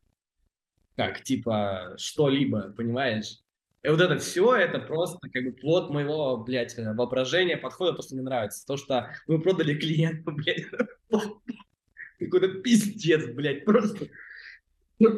[1.09, 3.39] как типа, что-либо, понимаешь?
[3.83, 8.15] И вот это все, это просто как бы плод моего, блядь, э, воображения, подхода просто
[8.15, 8.65] не нравится.
[8.65, 10.67] То, что мы продали клиенту, блядь,
[12.21, 14.07] какой-то пиздец, блядь, просто.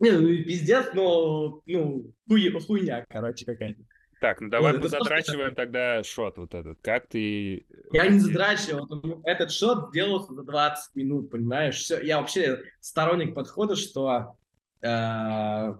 [0.00, 3.80] Не, ну и пиздец, но, ну, хуй- хуйня, короче, какая-то.
[4.20, 6.78] Так, ну давай Вот, это то, что- позатрачиваем тогда шот вот этот.
[6.80, 7.66] Как ты...
[7.92, 9.22] Я не задрачивал.
[9.24, 11.76] Этот шот делался за 20 минут, понимаешь?
[11.76, 14.36] Все, я вообще сторонник подхода, что
[14.84, 15.74] э,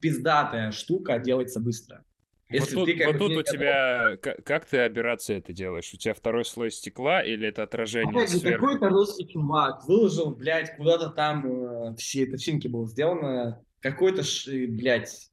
[0.00, 2.04] пиздатая штука делается быстро.
[2.50, 4.16] Вот Если тут, ты как вот тут у тебя...
[4.22, 5.92] Как, как ты операции это делаешь?
[5.92, 8.66] У тебя второй слой стекла или это отражение Опять сверху?
[8.66, 13.62] какой-то русский чувак выложил, блядь, куда-то там э, все это финки было сделано.
[13.80, 15.30] Какой-то, блядь,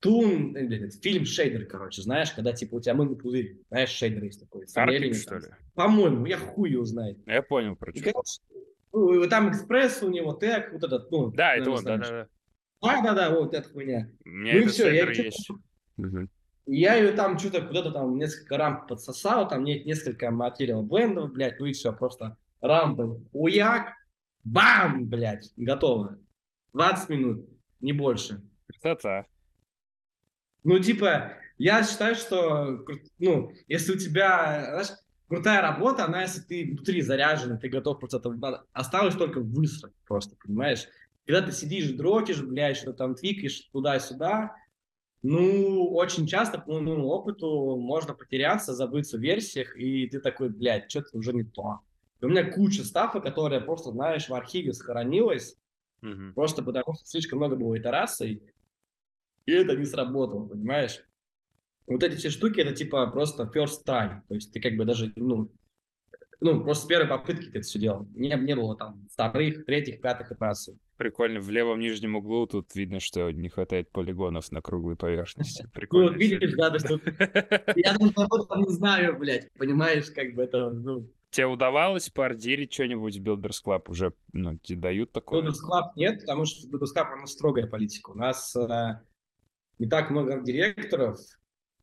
[0.00, 4.24] тун, э, блядь, фильм шейдер, короче, знаешь, когда типа у тебя мыльный пузырь, знаешь, шейдер
[4.24, 4.64] есть такой.
[4.74, 5.48] Амелией что ли?
[5.74, 7.22] По-моему, я хуй его знаю.
[7.26, 8.22] Я понял про что.
[9.28, 12.28] Там экспресс у него, тег, вот этот, ну, Да, это он, да-да-да.
[12.80, 14.10] Да-да-да, вот эта хуйня.
[14.24, 15.50] У меня Ну и этот всё, я есть.
[16.66, 21.58] Я ее там что-то куда-то там несколько рамп подсосал, там нет несколько материал блендов, блядь,
[21.58, 23.94] ну и все, просто рампы, уяк,
[24.44, 26.18] бам, блядь, готово.
[26.74, 27.48] 20 минут,
[27.80, 28.42] не больше.
[28.66, 29.24] Красота.
[30.62, 32.84] Ну, типа, я считаю, что,
[33.18, 38.00] ну, если у тебя, знаешь, крутая работа, она, если ты внутри заряжен, ты готов
[38.36, 40.86] надо- осталось только высрать просто, понимаешь?
[41.26, 44.54] Когда ты сидишь, дрочишь, блядь, что там твикаешь туда-сюда,
[45.22, 50.90] ну, очень часто, по моему опыту, можно потеряться, забыться в версиях, и ты такой, блядь,
[50.90, 51.80] что-то уже не то.
[52.20, 55.56] И у меня куча стафа, которая просто, знаешь, в архиве сохранилась,
[56.00, 56.32] Мгм.
[56.34, 58.42] Просто потому что слишком много было итераций,
[59.46, 61.02] и это не сработало, понимаешь?
[61.88, 64.20] Вот эти все штуки, это типа просто first try.
[64.28, 65.50] То есть ты как бы даже, ну,
[66.40, 68.06] ну просто с первой попытки ты это все делал.
[68.14, 70.78] Не, не было там вторых, третьих, пятых итераций.
[70.96, 71.40] Прикольно.
[71.40, 75.62] В левом нижнем углу тут видно, что не хватает полигонов на круглой поверхности.
[75.62, 76.08] Ну, Прикольно.
[76.10, 77.02] вот видишь, да, то есть вот
[77.76, 83.22] я этом не знаю, блядь, понимаешь, как бы это, ну, Тебе удавалось поордирить что-нибудь в
[83.22, 83.90] Builders Club?
[83.90, 85.42] Уже, ну, тебе дают такое?
[85.42, 88.10] Builders Club нет, потому что Builders Club, она строгая политика.
[88.10, 89.00] У нас э,
[89.78, 91.18] не так много директоров,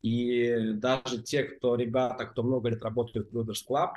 [0.06, 3.90] и даже те, кто ребята, кто много лет работают в Builders Club,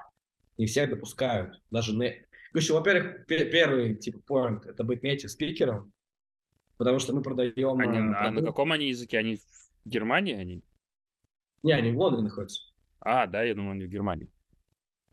[0.58, 1.62] не всех допускают.
[1.70, 2.26] Даже не...
[2.52, 5.94] Короче, во-первых, пе- первый типа point это быть native спикером,
[6.78, 7.80] потому что мы продаем...
[7.80, 9.20] Они- э, а на каком они языке?
[9.20, 9.42] Они в
[9.86, 10.34] Германии?
[10.34, 10.64] Они?
[11.62, 12.60] Не, они в Лондоне находятся.
[13.02, 14.32] А, да, я думал, они в Германии.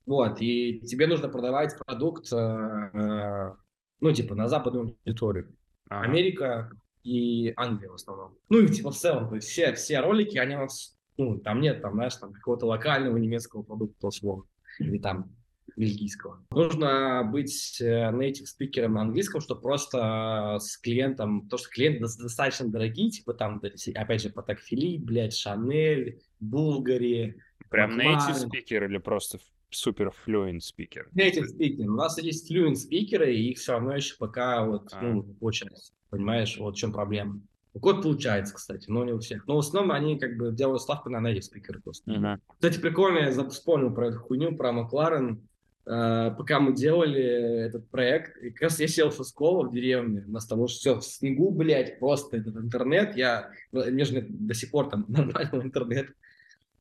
[0.06, 3.54] Вот, и тебе нужно продавать продукт, э, э,
[4.00, 5.54] ну, типа, на западную аудиторию.
[5.90, 6.08] Ага.
[6.08, 6.70] Америка
[7.06, 8.36] и Англия в основном.
[8.48, 11.60] Ну и типа в целом, то есть все, все ролики, они у нас, ну, там
[11.60, 14.44] нет, там, знаешь, там какого-то локального немецкого продукта условно,
[14.80, 15.30] или там
[15.76, 16.44] бельгийского.
[16.50, 22.22] Нужно быть э, native спикером на английском, чтобы просто с клиентом, то, что клиенты дос-
[22.22, 23.60] достаточно дорогие, типа там,
[23.94, 27.36] опять же, Патак Филипп, блядь, Шанель, Булгари,
[27.70, 28.18] Прям Макман.
[28.18, 29.38] native спикер или просто
[29.76, 31.08] супер fluent спикер?
[31.14, 31.86] Native speaking.
[31.86, 35.02] У нас есть fluent спикеры, и их все равно еще пока вот, А.
[35.02, 35.92] ну, получается.
[36.10, 37.40] Понимаешь, вот в чем проблема.
[37.74, 39.46] У код получается, кстати, но не у всех.
[39.46, 42.10] Но в основном они как бы делают ставку на native спикеры просто.
[42.10, 42.40] Мгм.
[42.54, 45.46] Кстати, прикольно, я вспомнил про эту хуйню, про Макларен.
[45.86, 47.22] Э, пока мы делали
[47.66, 50.98] этот проект, и как раз я сел в Фусково в деревне, у нас там все
[50.98, 56.12] в снегу, блядь, просто этот интернет, я, мне же до сих пор там нормального интернета.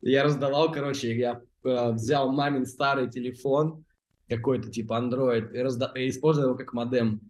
[0.06, 3.84] Я раздавал, короче, я э, взял мамин старый телефон,
[4.30, 7.22] какой-то типа Android, и, разда- и использовал его как модем.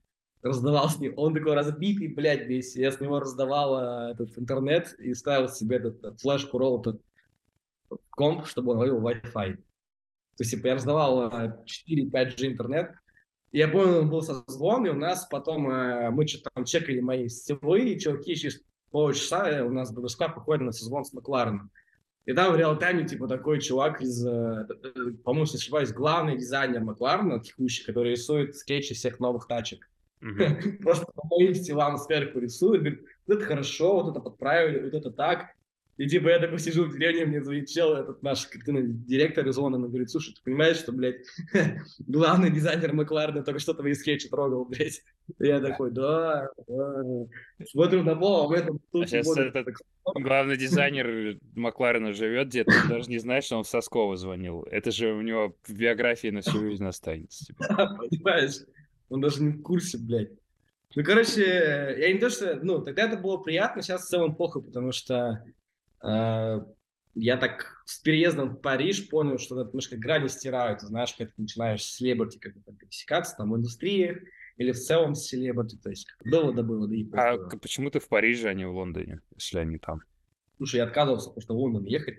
[0.42, 1.14] раздавал с ним.
[1.18, 2.76] Он такой разбитый, блядь, весь.
[2.76, 7.02] Я с него раздавал э, этот интернет и ставил себе этот, этот флешку этот
[8.10, 9.56] комп, чтобы он ловил Wi-Fi.
[9.56, 11.58] То есть, типа, я раздавал э,
[11.90, 12.92] 4-5G интернет,
[13.54, 17.30] и я помню, был созвон, и у нас потом, э, мы что-то там чекали мои
[17.30, 18.62] сетевые, и чуваки через
[18.92, 21.72] полчаса э, у нас склад выходит на созвон с Маклареном.
[22.26, 24.66] И там в реал-тайме, типа, такой чувак из, э,
[25.24, 29.88] по-моему, если ошибаюсь, главный дизайнер Макларена текущий, который рисует скетчи всех новых тачек.
[30.82, 35.12] Просто по моим стилам сверху рисует, говорит, вот это хорошо, вот это подправили, вот это
[35.12, 35.55] так.
[35.98, 39.56] И типа я такой сижу в деревне, мне звонит чел, этот наш картинный директор из
[39.56, 41.26] Лондона, говорит, слушай, ты понимаешь, что, блядь,
[42.00, 45.02] главный дизайнер Макларена только что твои скетчи трогал, блядь.
[45.40, 47.04] И я такой, да, да.
[47.70, 49.68] Смотрю на пол, а в этом А тут сейчас вот этот
[50.04, 54.68] главный дизайнер Макларена живет где-то, он даже не знает, что он в Соскова звонил.
[54.70, 57.46] Это же у него в биографии на всю жизнь останется.
[57.46, 57.64] типа.
[58.10, 58.66] понимаешь?
[59.08, 60.32] Он даже не в курсе, блядь.
[60.96, 62.60] Ну, короче, я не то, что...
[62.62, 65.44] Ну, тогда это было приятно, сейчас в целом плохо, потому что
[67.16, 70.82] я так с переездом в Париж понял, что немножко грани стирают.
[70.82, 74.22] Знаешь, когда ты начинаешь с селебрити как-то пересекаться там в индустрии
[74.58, 78.00] или в целом с селебрити, то есть довода было, да и А к- почему ты
[78.00, 80.02] в Париже, а не в Лондоне, если они там?
[80.58, 82.18] Слушай, я отказывался, потому что в Лондон ехать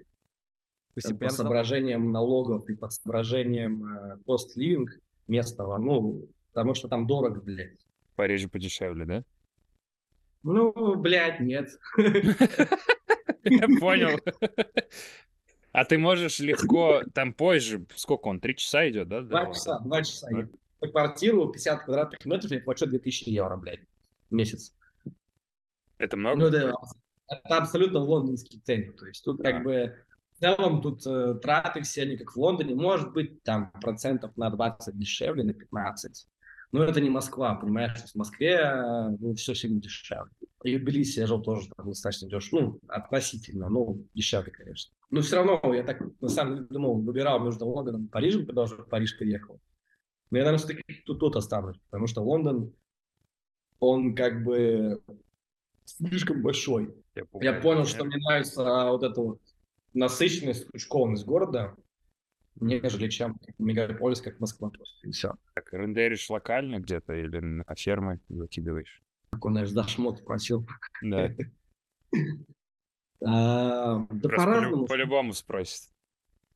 [0.95, 4.91] Ты там, себя по соображениям налогов и по соображениям э, кост-ливинг
[5.28, 7.80] местного, ну, потому что там дорого, блядь.
[8.12, 9.24] В Париже подешевле, да?
[10.43, 11.70] Ну, блядь, нет.
[13.81, 14.19] Понял.
[15.73, 19.21] А ты можешь легко, там позже, сколько он, три часа идет, да?
[19.21, 20.29] Два часа, два часа.
[20.31, 20.49] Да.
[20.81, 23.81] По квартиру 50 квадратных метров я плачу 2000 евро, блядь,
[24.31, 24.75] в месяц.
[25.99, 26.47] Это Ну, много?
[26.49, 26.75] это,
[27.29, 28.97] это абсолютно лондонский ценник.
[28.99, 29.53] То есть тут Да.
[29.53, 29.97] как бы
[30.37, 32.75] в целом тут э, траты все они как в Лондоне.
[32.75, 36.27] Может быть там процентов на 20 дешевле, на 15.
[36.73, 37.97] Но это не Москва, понимаешь?
[37.99, 40.31] В Москве э, ну, все сильно дешевле.
[40.64, 42.61] И в Тбилиси я жил тоже там достаточно дешево.
[42.61, 44.93] Ну, относительно, ну, дешевле, конечно.
[45.11, 48.62] Но все равно я так, на самом деле, думал, выбирал между Лондоном и Парижем, когда
[48.62, 49.61] уже в Париж переехал.
[50.31, 52.73] Но я, наверное, все-таки тут, тут останусь, потому что Лондон,
[53.79, 55.01] он как бы
[55.85, 56.93] слишком большой.
[57.14, 57.89] Я пугаю, понял, нет?
[57.89, 59.41] что мне нравится вот эта вот
[59.95, 61.77] насыщенность, скучкованность города,
[62.61, 65.07] нежели чем мегаполис, как Москва просто.
[65.07, 65.35] И все.
[65.55, 69.03] Так, рендеришь локально где-то или на фермы выкидываешь?
[69.31, 70.67] Как он, знаешь, Даш мод просил.
[71.03, 71.31] Да.
[73.25, 74.85] А, да по-разному.
[74.85, 75.91] полю- по-любому спросит.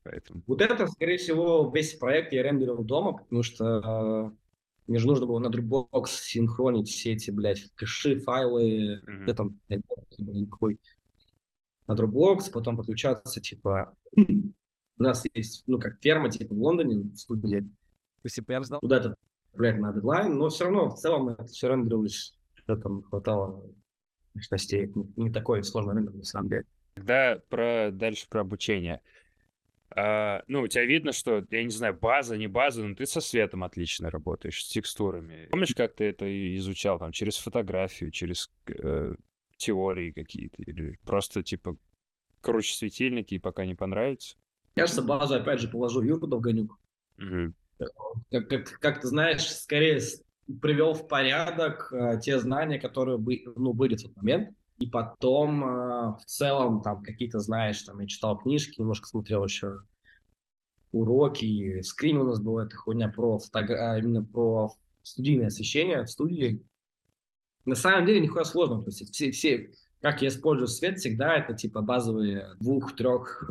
[0.02, 0.42] Поэтому.
[0.46, 4.36] Вот это, скорее всего, весь проект я рендерил дома, потому что э,
[4.86, 9.82] мне же нужно было на Dropbox синхронить все эти, блядь, кэши, файлы, где там, блядь,
[10.18, 10.78] никакой
[11.86, 13.94] на Dropbox, потом подключаться, типа,
[15.00, 17.66] у нас есть, ну, как ферма, типа, в Лондоне, в студии,
[18.22, 18.80] Ты себя ждал?
[18.82, 19.16] это,
[19.54, 23.64] блядь, на дедлайн, но все равно, в целом, это все рендерилось, что там хватало
[24.34, 26.64] мощностей, не, такой сложный рендер, на самом деле.
[26.94, 29.00] Тогда про дальше про обучение.
[29.96, 33.22] А, ну, у тебя видно, что, я не знаю, база, не база, но ты со
[33.22, 35.48] светом отлично работаешь, с текстурами.
[35.50, 36.26] Помнишь, как ты это
[36.58, 39.14] изучал там через фотографию, через э,
[39.56, 40.62] теории какие-то?
[40.62, 41.76] Или просто, типа,
[42.42, 44.36] круче светильники и пока не понравится?
[44.74, 46.78] Кажется, базу, опять же, положу Юрку Довганюк,
[47.16, 47.54] Мгм.
[48.30, 50.00] как, как, как ты знаешь, скорее
[50.62, 54.50] привел в порядок э, те знания, которые бы, ну, были в тот момент.
[54.78, 59.80] И потом э, в целом там какие-то, знаешь, там я читал книжки, немножко смотрел еще
[60.92, 61.82] уроки.
[61.82, 66.62] Скрин у нас была эта хуйня про фотогра- именно про студийное освещение в студии.
[67.64, 68.82] На самом деле нихуя сложного.
[68.82, 69.70] То есть все, все,
[70.00, 73.50] как я использую свет, всегда это типа базовые двух-трех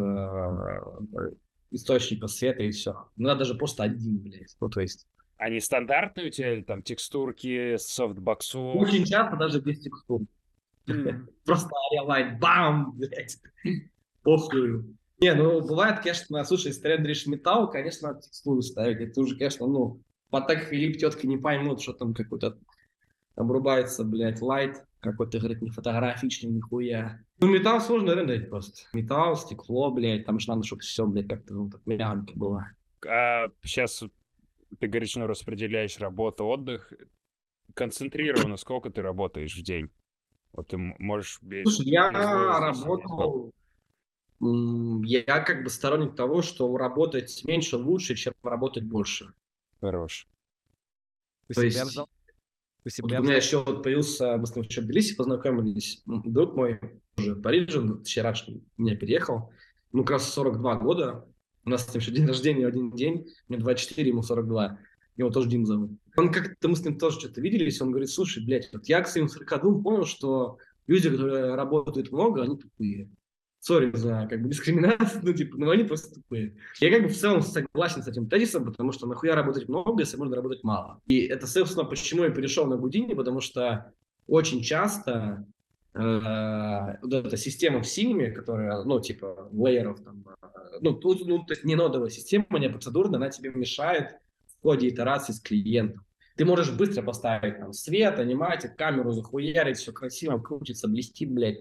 [1.71, 3.07] источников света и все.
[3.15, 4.55] Надо даже просто один, блядь.
[4.59, 8.75] Ну, то есть Они стандартные у тебя, там текстурки, софтбоксов?
[8.75, 10.21] очень часто даже без текстур.
[11.45, 13.37] Просто Arial бам, блядь.
[14.23, 14.95] Похуй.
[15.19, 18.99] Не, ну бывает, конечно, слушай, если ты рендеришь металл, конечно, надо текстуру ставить.
[18.99, 22.57] Это уже, конечно, ну, Патек Филипп тетки не поймут, что там какой-то
[23.39, 27.23] обрубается, блядь, лайт какой-то, говорит, не фотографичный, нихуя.
[27.39, 28.81] Ну, металл сложно рендерить просто.
[28.93, 32.69] Металл, стекло, блядь, там же надо, чтобы все, блядь, как-то ну, так мягенько было.
[33.07, 34.03] А сейчас
[34.79, 36.91] ты говоришь, ну, распределяешь работу, отдых.
[37.73, 39.89] Концентрированно сколько ты работаешь в день?
[40.51, 41.39] Вот ты можешь...
[41.41, 43.53] без- Слушай, я без работал...
[44.41, 49.33] Я как бы сторонник того, что работать меньше лучше, чем работать больше.
[49.79, 50.27] Хорош.
[51.47, 51.99] Ты То себя есть-?
[52.83, 56.55] Ты Вот у меня еще вот появился, мы с ним еще в Тбилиси познакомились, друг
[56.55, 56.79] мой,
[57.17, 59.51] уже в Париже, он вчера что ли, меня переехал,
[59.91, 61.25] ну, как раз 42 года,
[61.65, 64.79] у нас с ним еще день рождения один день, мне 24, ему 42.
[65.17, 65.91] Его тоже Дим зовут.
[66.15, 69.07] Он как-то, мы с ним тоже что-то виделись, он говорит, слушай, блядь, вот я к
[69.07, 70.57] своим 42 понял, что
[70.87, 73.09] люди, которые работают много, они тупые.
[73.59, 76.55] Сори за как бы дискриминацию, ну, типа, но они просто тупые.
[76.79, 80.17] Я как бы в целом согласен с этим тезисом, потому что нахуя работать много, если
[80.17, 81.01] можно работать мало.
[81.07, 83.91] И это, собственно, почему я перешел на Гудини, потому что
[84.27, 85.45] очень часто
[85.93, 90.47] э, вот эта система в Синеме, которая, ну, типа, лейеров, там, э,
[90.81, 94.15] ну, тут, ну, то есть не нодовая система, не процедурная, она тебе мешает
[94.59, 96.05] в ходе итерации с клиентом.
[96.37, 101.59] Ты можешь быстро поставить там свет, аниматик, камеру захуярить, все красиво, крутится, блестит, блядь.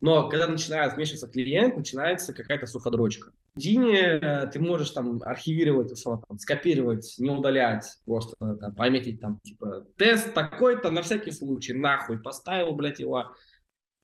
[0.00, 3.32] Но когда начинает вмешиваться клиент, начинается какая-то суходрочка.
[3.54, 9.40] В Дине э, ты можешь там архивировать, там, скопировать, не удалять, просто там, пометить там,
[9.40, 13.34] типа, тест такой-то на всякий случай, нахуй, поставил, блядь, его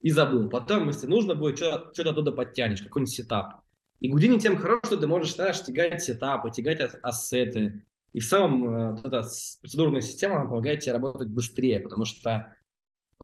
[0.03, 0.51] и забыл.
[0.51, 3.63] Потом, если нужно будет, что-то, оттуда подтянешь, какой-нибудь сетап.
[4.01, 7.87] И Гудини тем хорошо, что ты можешь, знаешь, тягать сетапы, тягать ассеты.
[8.13, 9.23] И в целом э, эта
[9.63, 12.55] процедурная система она помогает тебе работать быстрее, потому что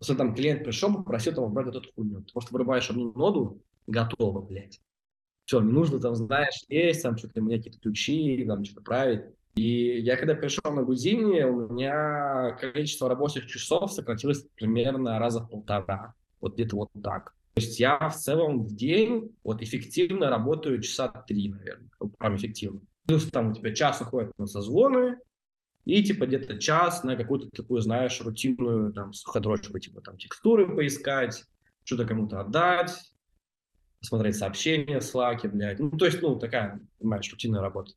[0.00, 2.22] если там клиент пришел, попросил там убрать эту хуйню.
[2.22, 4.80] Ты просто вырубаешь одну ноду, готово, блядь.
[5.44, 9.22] Все, не нужно там, знаешь, есть, там что-то, у меня какие-то ключи, там что-то править.
[9.54, 15.48] И я когда пришел на Гудини, у меня количество рабочих часов сократилось примерно раза в
[15.48, 16.14] полтора.
[16.40, 17.34] Вот где-то вот так.
[17.54, 22.80] То есть я в целом в день вот эффективно работаю часа три, наверное, прям эффективно.
[23.06, 25.18] Плюс там у тебя час уходит на созвоны,
[25.84, 31.44] и типа где-то час на какую-то такую, знаешь, рутинную там суходрочку, типа там текстуры поискать,
[31.84, 32.96] что-то кому-то отдать,
[34.00, 35.78] посмотреть сообщения в Slack, блядь.
[35.78, 37.92] Ну, то есть, ну, такая, понимаешь, рутинная работа.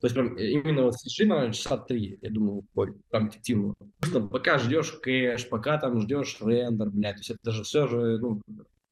[0.00, 3.74] То есть, прям э, именно вот сиши, наверное, часа три, я думаю, ой, прям эффективно.
[4.00, 8.18] Потому пока ждешь кэш, пока там ждешь рендер, блядь, то есть это же все же,
[8.18, 8.40] ну,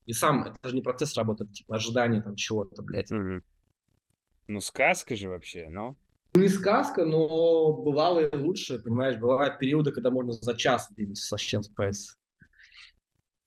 [0.04, 3.10] и сам, это же не процесс работы, типа ожидание там чего-то, блядь.
[3.10, 5.96] Ну, сказка же вообще, ну.
[6.34, 11.62] Не сказка, но бывало и лучше, понимаешь, бывают периоды, когда можно за час со чем
[11.62, 12.14] справиться.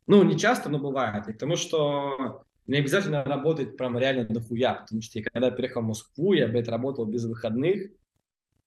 [0.08, 1.28] Ну, не часто, но бывает.
[1.28, 5.88] И потому что не обязательно работать прям реально дохуя, потому что я когда переехал в
[5.88, 7.92] Москву, я, блядь, работал без выходных,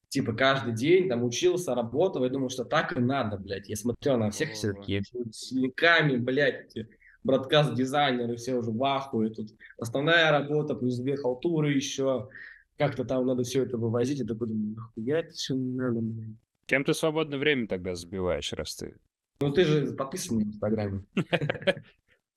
[0.08, 3.68] типа каждый день там учился, работал, я думал, что так и надо, блядь.
[3.68, 5.02] Я смотрел на всех все такие
[5.32, 6.88] синяками, блядь, эти
[7.24, 9.48] бродкаст-дизайнеры, все уже в ахуе, тут
[9.78, 12.28] основная работа, плюс две халтуры еще,
[12.76, 16.36] как-то там надо все это вывозить, и такой нахуя это все надо, блядь.
[16.66, 18.96] Чем ты свободное время тогда забиваешь, раз ты...
[19.40, 21.04] Ну ты же подписан на Инстаграме.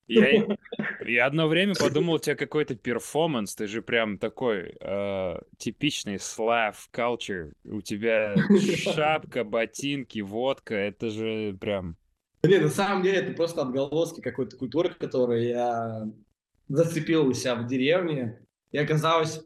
[0.07, 0.47] Я,
[1.05, 6.89] я одно время подумал, у тебя какой-то перформанс, ты же прям такой э, типичный слав
[6.93, 8.33] culture, у тебя
[8.77, 11.97] шапка, ботинки, водка, это же прям...
[12.43, 16.07] Нет, на самом деле это просто отголоски какой-то культуры, которую я
[16.69, 18.39] зацепил у себя в деревне.
[18.71, 19.45] И оказалось,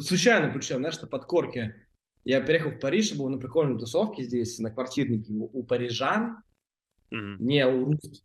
[0.00, 1.86] случайно причем, знаешь, на подкорке.
[2.24, 6.42] Я переехал в Париж, был на прикольной тусовке здесь, на квартирнике у, у парижан,
[7.10, 7.36] Мгм.
[7.46, 8.22] не у русских.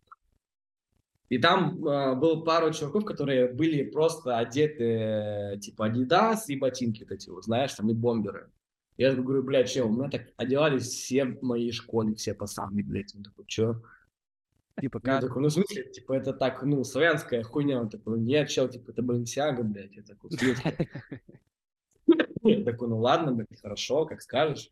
[1.30, 7.04] И там э, было пару чуваков, которые были просто одеты э, типа Adidas и ботинки
[7.04, 8.52] вот эти вот, знаешь, там и бомберы.
[8.98, 13.16] Я говорю, блядь, че, у меня так одевались все мои школьники, все пацаны, блядь.
[13.16, 13.82] Он такой, че?
[14.80, 15.22] Типа Я как?
[15.22, 17.80] такой, ну, в смысле, типа, это так, ну, славянская хуйня.
[17.80, 19.96] Он такой, нет, чел, типа, это Баленсиага, блядь.
[19.96, 20.30] Я такой,
[22.44, 22.66] «Нет».
[22.66, 24.72] Такой, ну, ладно, блядь, хорошо, как скажешь.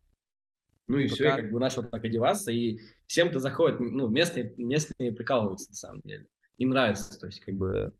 [0.88, 1.50] Ну и Типа все, я как?
[1.50, 6.26] бы начал так одеваться, и всем это заходит, ну, местные, местные прикалываются, на самом деле.
[6.58, 7.92] Им нравится, то есть, как бы,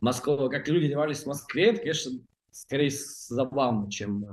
[0.00, 2.12] Москва, как люди одевались в Москве, это, конечно,
[2.50, 4.24] скорее забавно, чем,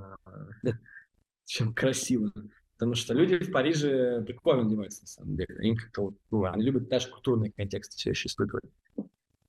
[0.63, 0.71] э,
[1.45, 2.31] чем красиво.
[2.77, 5.55] Потому что люди в Париже прикольно одеваются, на самом деле.
[5.57, 8.65] Они как-то вот, ну, они любят даже культурный контекст все еще испытывать.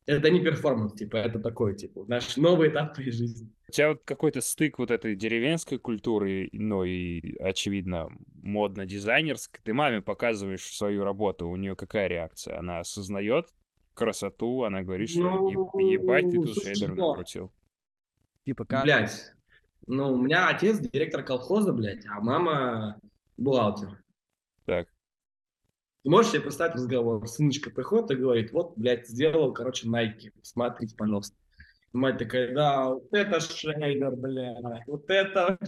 [0.09, 3.53] Это не перформанс, типа, это такой, типа, наш новый этап твоей жизни.
[3.69, 8.09] У тебя вот какой-то стык вот этой деревенской культуры, ну и, очевидно,
[8.43, 9.61] модно-дизайнерской.
[9.63, 12.59] Ты маме показываешь свою работу, у нее какая реакция?
[12.59, 13.49] Она осознает
[13.93, 17.09] красоту, она говорит, что Ну, «Е- ебать, ты тут шейдер да.
[17.09, 17.53] накрутил.
[18.47, 18.85] Типа как?
[18.85, 19.35] Блять,
[19.87, 22.99] ну, у меня отец директор колхоза, блядь, а мама
[23.37, 24.03] бухгалтер.
[24.65, 24.89] Так.
[26.05, 27.27] Ты можешь себе представить разговор?
[27.27, 31.37] Сыночка приходит и говорит, вот, блядь, сделал, короче, Nike, смотрите, пожалуйста.
[31.93, 35.59] Мать такая, да, вот это шейдер, блядь, вот это...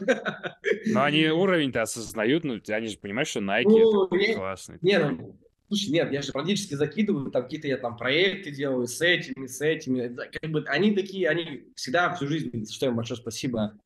[0.86, 4.78] Но они уровень-то осознают, ну, они же понимают, что Nike Ну, это я- классный.
[4.82, 5.36] Не, ну,
[5.68, 9.60] слушай, нет, я же практически закидываю, там какие-то я там проекты делаю с этими, с
[9.62, 10.14] этими.
[10.14, 13.78] Как бы они такие, они всегда всю жизнь, за что им большое спасибо,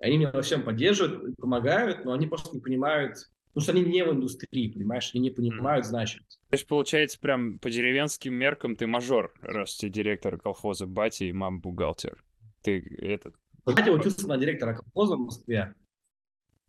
[0.00, 4.04] они меня во всем поддерживают, помогают, но они просто не понимают, потому что они не
[4.04, 6.40] в индустрии, понимаешь, они не понимают значимость.
[6.48, 11.32] То есть, получается, прям по деревенским меркам ты мажор, раз ты директор колхоза батя и
[11.32, 12.24] мама бухгалтер.
[12.62, 13.34] Ты этот...
[13.64, 15.74] Батя учился на директора колхоза в Москве.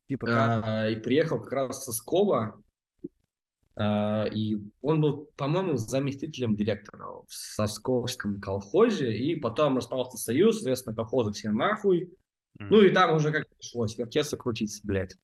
[0.09, 2.61] Типа а, и приехал как раз со Скоба,
[3.75, 10.95] а, и он был, по-моему, заместителем директора в Сосковском колхозе, и потом распался союз, соответственно,
[10.95, 12.11] колхозы все нахуй,
[12.59, 15.15] ну и там уже как пришлось вертеться, крутиться, блядь.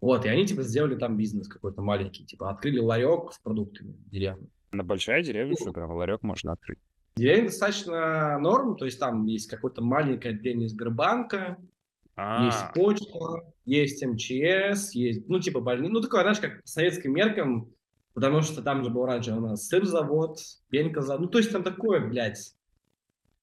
[0.00, 4.10] Вот, и они, типа, сделали там бизнес какой-то маленький, типа, открыли ларек с продуктами в
[4.10, 4.48] деревне.
[4.70, 6.78] Она большая деревня, что прям ларек можно открыть.
[7.16, 11.56] Деревня достаточно норм, то есть там есть какое-то маленькое отделение Сбербанка,
[12.18, 17.12] есть А, почта, есть МЧС, есть, ну, типа, больница, ну, такое, знаешь, как по советским
[17.12, 17.70] меркам,
[18.12, 20.38] потому что там же был раньше у нас сырзавод,
[20.70, 22.54] пенькозавод, ну, то есть там такое, блядь,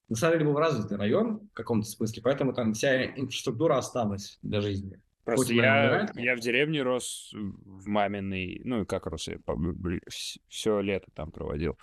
[0.10, 4.62] на самом деле был развитый район в каком-то смысле, поэтому там вся инфраструктура осталась для
[4.62, 5.00] жизни.
[5.24, 9.38] Просто я, я в деревне рос в маминой, ну и как рос, я
[10.48, 11.78] все лето там проводил.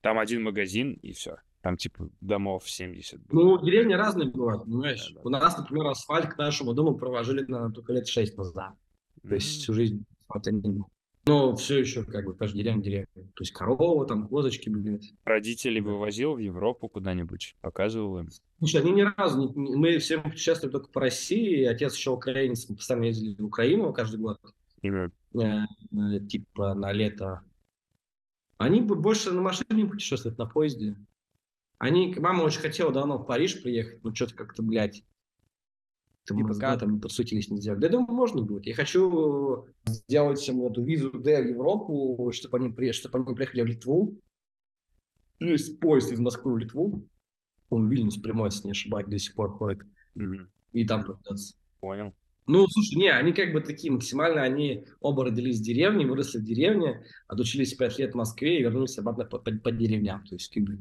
[0.00, 1.36] Там один магазин и все.
[1.62, 3.58] Там типа домов 70 было.
[3.58, 5.10] Ну, деревни разные бывают, понимаешь?
[5.10, 5.20] Да-да.
[5.24, 8.74] У нас, например, асфальт к нашему дому проложили, наверное, только лет шесть назад.
[9.22, 10.86] То есть всю жизнь асфальта не было.
[11.26, 13.06] Но все еще, как бы, каждый деревня деревня.
[13.14, 15.12] То есть корова, там, козочки, блядь.
[15.24, 18.28] Родителей вывозил в Европу куда-нибудь, показывал им.
[18.58, 19.76] Слушай, они ни разу не...
[19.76, 21.64] Мы все путешествуем только по России.
[21.64, 22.68] Отец еще украинец.
[22.68, 24.38] Мы постоянно ездили в Украину каждый год.
[24.80, 25.40] Именно э,
[25.92, 27.42] э, типа на лето.
[28.56, 30.96] Они бы больше на машине путешествуют, на поезде.
[31.78, 32.14] Они...
[32.18, 35.02] Мама очень хотела давно в Париж приехать, но что-то как-то, блядь,
[36.26, 37.80] там, Типа да, там подсуетились, не сделали.
[37.80, 38.66] Да, я думаю, можно будет.
[38.66, 42.92] Я хочу сделать им эту визу Д в Европу, чтобы они, при...
[42.92, 44.20] чтобы они приехали в Литву.
[45.40, 47.08] Есть поезд из Москвы в Литву.
[47.70, 49.82] Он в Вильнюс прямой, если не ошибаюсь, до сих пор ходит.
[50.14, 50.50] Мгм.
[50.72, 51.54] И там придется.
[51.80, 52.14] понял.
[52.46, 56.44] Ну, слушай, не, они как бы такие максимально, они оба родились в деревне, выросли в
[56.44, 60.24] деревне, отучились пять лет в Москве и вернулись обратно по, по- по деревням.
[60.26, 60.78] То есть, как бы,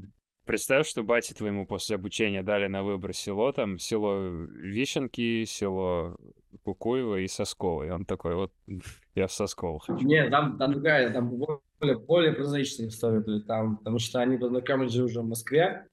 [0.50, 6.18] Представь, что бате твоему после обучения дали на выбор село, там село Вишенки, село
[6.64, 7.84] Кукуево и Сосково.
[7.84, 8.52] И он такой, вот
[9.14, 10.04] я в Сосково хочу.
[10.04, 13.22] не, там, там другая, там более, более прозаичная история.
[13.41, 15.86] Там, потому что они познакомились же уже в Москве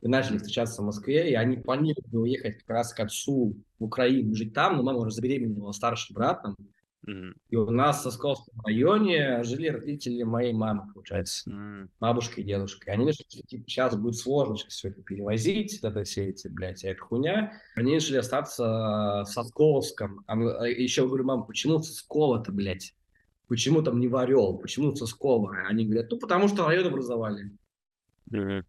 [0.00, 4.34] и начали встречаться в Москве, и они планировали уехать как раз к отцу в Украину,
[4.34, 6.56] жить там, но мама уже забеременела старшим братом.
[7.06, 11.50] И у нас в Сосковском районе жили родители моей мамы, получается.
[11.50, 12.90] М, бабушка и дедушка.
[12.90, 16.48] И они решили, что типа, сейчас будет сложно сейчас все это перевозить, это все эти,
[16.48, 17.52] блядь, эта хуйня.
[17.74, 20.24] Они решили остаться в Сосковском.
[20.26, 22.94] А а еще говорю, мам, почему Сосково-то, блядь?
[23.48, 24.58] Почему там не в Орел?
[24.58, 25.56] Почему Сосково?
[25.56, 27.50] А Они говорят, ну, потому что район образовали.
[28.30, 28.62] И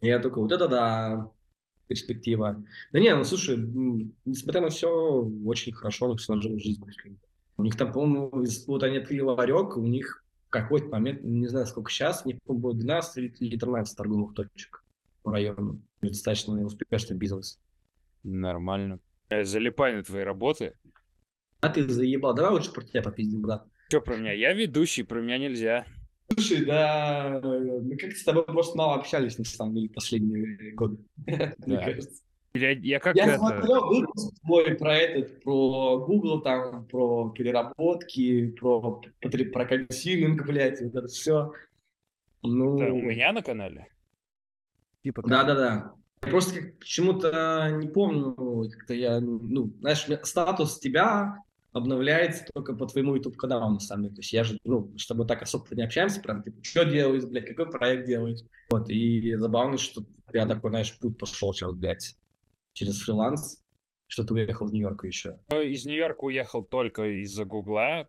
[0.00, 1.30] я такой, вот это да,
[1.90, 2.64] перспектива.
[2.92, 3.56] Да не, ну, слушай,
[4.24, 4.88] несмотря на все,
[5.44, 6.82] очень хорошо у них сложилась жизнь.
[7.56, 11.66] У них там, по-моему, вот они открыли ларек, у них в какой-то момент, не знаю,
[11.66, 14.84] сколько сейчас, у них, по-моему, было 12 или 13 торговых точек
[15.22, 15.82] по району.
[16.00, 17.60] Достаточно успешный бизнес.
[18.22, 19.00] Нормально.
[19.28, 20.74] Э, Залипай на твои работы.
[21.60, 22.34] А ты заебал.
[22.34, 23.66] Давай лучше про тебя попиздим, брат.
[23.88, 24.32] Что про меня?
[24.32, 25.86] Я ведущий, про меня нельзя.
[26.32, 30.98] Слушай, да, мы как-то с тобой просто мало общались, на самом деле, последние годы.
[31.26, 32.22] Мне кажется.
[32.52, 33.38] Я, я как Я это...
[33.38, 40.80] смотрел выпуск твой про этот, про Google, там, про переработки, про, про, про консилинг, блядь,
[40.80, 41.52] вот это все.
[42.42, 43.86] Ну, Это у меня на канале?
[45.04, 45.92] Типа да-да-да.
[46.22, 48.34] Я Просто как почему-то не помню,
[48.70, 51.36] как-то я, ну, знаешь, статус тебя
[51.72, 54.14] обновляется только по твоему YouTube-каналу, на самом деле.
[54.16, 57.24] То есть я же, ну, с тобой так особо не общаемся, прям, типа, что делаешь,
[57.24, 58.40] блядь, какой проект делаешь.
[58.70, 60.02] Вот, и забавно, что
[60.32, 62.16] я такой, знаешь, путь пошел сейчас, блядь,
[62.72, 63.62] через фриланс,
[64.06, 65.38] что ты уехал в Нью-Йорк еще.
[65.50, 68.08] Ну, Из Нью-Йорка уехал только из-за Гугла.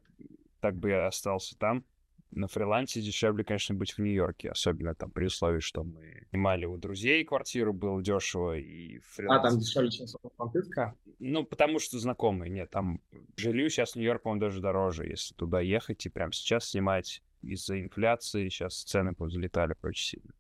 [0.60, 1.86] Так бы я остался там.
[2.32, 4.52] На фрилансе дешевле, конечно, быть в Нью-Йорке.
[4.52, 8.58] Особенно там при условии, что мы снимали у друзей квартиру, было дешево.
[8.58, 9.50] И А, фриланс...
[9.50, 10.96] там дешевле, чем Сан-Франциско?
[11.20, 12.50] Ну, потому что знакомые.
[12.50, 13.02] Нет, там
[13.36, 17.22] жилью сейчас Нью-Йорк, по-моему, даже дороже, если туда ехать и прямо сейчас снимать.
[17.42, 20.34] Из-за инфляции сейчас цены повзлетали очень сильно.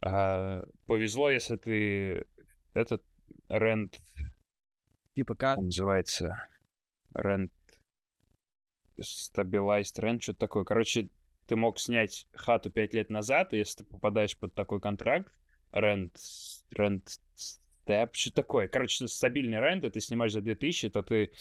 [0.00, 2.24] А, повезло, если ты
[2.72, 3.02] этот
[3.48, 4.00] рент
[5.14, 5.58] Типа как?
[5.58, 6.48] он называется
[7.14, 7.50] rent
[9.00, 10.64] stabilized rent, что-то такое.
[10.64, 11.08] Короче,
[11.46, 15.32] ты мог снять хату 5 лет назад, и если ты попадаешь под такой контракт,
[15.72, 16.12] rent,
[16.76, 17.02] rent
[17.36, 18.68] step, что такое.
[18.68, 21.32] Короче, стабильный рент, и ты снимаешь за 2000, то ты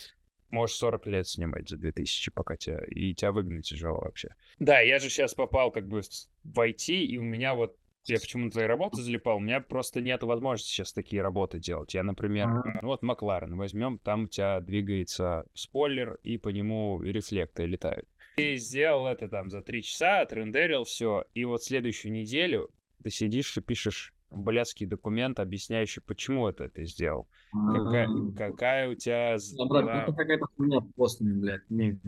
[0.50, 4.30] можешь 40 лет снимать за 2000, пока тебя, и тебя выгнать тяжело вообще.
[4.60, 6.02] Да, я же сейчас попал как бы
[6.44, 7.78] в IT, и у меня вот
[8.10, 11.94] я почему-то твои работы залипал, у меня просто нет возможности сейчас такие работы делать.
[11.94, 12.48] Я, например,
[12.82, 18.08] ну вот Макларен возьмем, там у тебя двигается спойлер, и по нему рефлекты летают.
[18.38, 22.70] Ты сделал это там за три часа, отрендерил все, и вот следующую неделю
[23.04, 27.28] ты сидишь и пишешь блядский документ, объясняющий, почему это ты сделал.
[27.52, 31.70] Какая, какая у тебя Да, брат, была- это какая-то хуйня постная, блядь.
[31.70, 32.00] Не.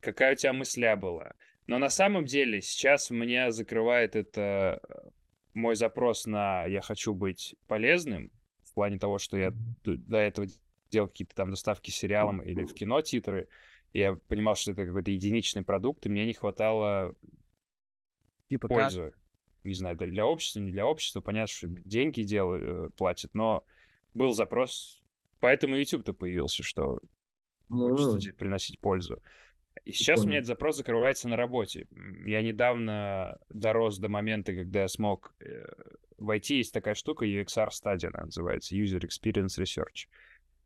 [0.00, 1.32] какая у тебя мысля была.
[1.66, 5.08] Но на самом деле сейчас меня закрывает это э,
[5.54, 8.30] мой запрос на я хочу быть полезным
[8.64, 9.52] в плане того, что я
[9.84, 10.46] до этого
[10.90, 13.48] делал какие-то там доставки сериалом или в кино титры.
[13.92, 17.14] Я понимал, что это какой-то единичный продукт, и мне не хватало
[18.48, 18.76] Типа как?
[18.76, 19.12] пользы.
[19.62, 21.20] Не знаю, для общества, не для общества.
[21.20, 23.64] Понятно, что деньги делают, платят, но
[24.14, 25.02] был запрос.
[25.38, 27.00] Поэтому YouTube-то появился, что
[27.68, 29.22] Ну, хочется приносить пользу.
[29.84, 31.86] И сейчас у меня этот запрос закрывается на работе.
[32.26, 35.34] Я недавно дорос до момента, когда я смог...
[35.40, 35.64] э,
[36.18, 40.08] В IT есть такая штука, UXR стадия она называется, User Experience Research.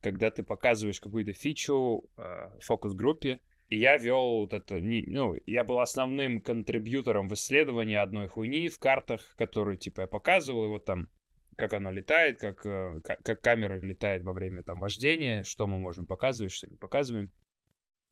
[0.03, 2.23] Когда ты показываешь какую-то фичу э,
[2.61, 3.41] в фокус-группе,
[3.71, 8.79] и я вел вот это, ну, я был основным контрибьютором в исследовании одной хуйни в
[8.79, 11.09] картах, которую, типа, я показывал, и вот там,
[11.57, 15.79] как оно летает, как, э, ка- как камера летает во время там вождения, что мы
[15.79, 17.31] можем показывать, что не показываем.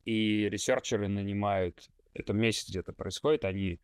[0.05, 3.81] И ресерчеры нанимают, это месяц где-то происходит, они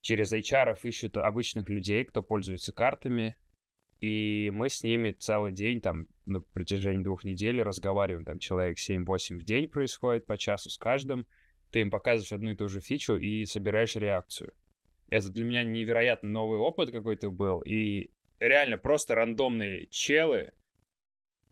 [0.00, 3.36] через HR ищут обычных людей, кто пользуется картами,
[4.00, 9.38] и мы с ними целый день, там, на протяжении двух недель разговариваем, там, человек 7-8
[9.38, 11.26] в день происходит, по часу с каждым,
[11.70, 14.52] ты им показываешь одну и ту же фичу и собираешь реакцию.
[15.10, 18.10] Это для меня невероятно новый опыт какой-то был, и
[18.40, 20.52] реально просто рандомные челы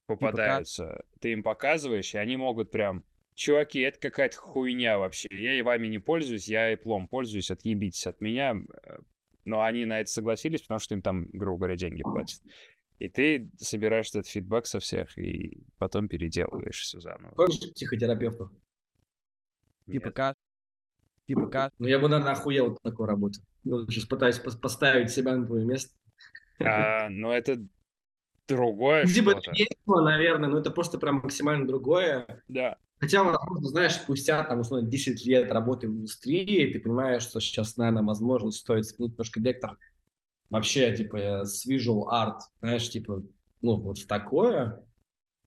[0.06, 3.04] попадаются, ты им показываешь, и они могут прям,
[3.36, 8.06] чуваки, это какая-то хуйня вообще, я и вами не пользуюсь, я и плом пользуюсь, отъебитесь
[8.06, 8.98] от меня, Э,
[9.44, 12.40] но они на это согласились, потому что им там, грубо говоря, деньги платят.
[12.98, 17.32] И ты собираешь этот фидбэк со всех, и потом переделываешь все заново.
[17.36, 18.50] Хочешь психотерапевту?
[19.86, 20.36] Типа как?
[21.28, 21.72] Типа как?
[21.78, 23.40] Ну, я бы, наверное, охуел от такой работы.
[23.62, 25.94] Ну, сейчас пытаюсь пос- поставить себя на твое место.
[26.58, 27.62] А, ну это
[28.48, 32.42] другое Ну, Типа, это есть, ну, наверное, но это просто прям максимально другое.
[32.48, 32.78] Да.
[32.98, 37.76] Хотя, возможно, знаешь, спустя, там, условно, 10 лет работы в индустрии, ты понимаешь, что сейчас,
[37.76, 39.76] наверное, возможно, стоит сменить немножко вектор
[40.48, 43.22] вообще, типа, с visual art, знаешь, типа,
[43.60, 44.82] ну, вот в такое,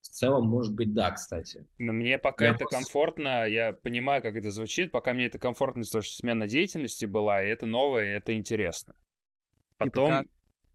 [0.00, 1.66] в целом, может быть, да, кстати.
[1.78, 5.38] Но мне пока Я это просто- комфортно, я понимаю, как это звучит, пока мне это
[5.38, 8.94] комфортно, потому что смена деятельности была, и это новое, и это интересно.
[9.76, 10.26] Потом, как?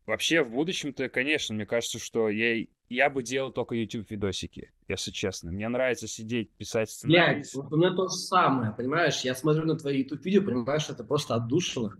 [0.05, 5.51] Вообще, в будущем-то, конечно, мне кажется, что я, я бы делал только YouTube-видосики, если честно.
[5.51, 7.35] Мне нравится сидеть, писать сценарий.
[7.35, 9.21] Блядь, вот у меня то же самое, понимаешь?
[9.21, 11.97] Я смотрю на твои YouTube-видео, понимаешь, что это просто отдушина.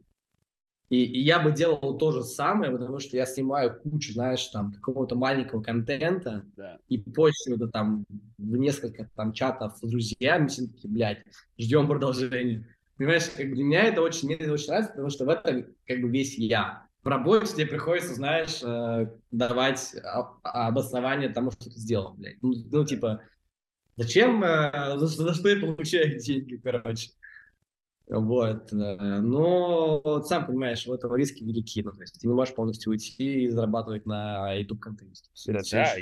[0.90, 4.72] И, и я бы делал то же самое, потому что я снимаю кучу, знаешь, там,
[4.72, 6.78] какого-то маленького контента, Да.
[6.90, 8.06] и постю это там
[8.38, 11.24] в несколько там чатов с друзьями, все такие, блядь,
[11.58, 12.68] ждем продолжения.
[12.98, 16.02] Понимаешь, как для меня это очень, мне это очень нравится, потому что в этом как
[16.02, 16.86] бы весь я.
[17.06, 19.96] В работе тебе приходится, знаешь, э, давать
[20.42, 22.42] обоснование тому, что ты сделал, блядь.
[22.42, 23.22] Ну, ну, типа,
[23.96, 27.12] зачем, э, за, за что я получаю деньги, короче.
[28.08, 28.74] Вот.
[28.74, 31.84] э, Но вот сам понимаешь, у этого риски велики.
[31.84, 35.26] Ну, то есть ты не можешь полностью уйти и зарабатывать на YouTube-контенте.
[35.46, 35.94] Да, да,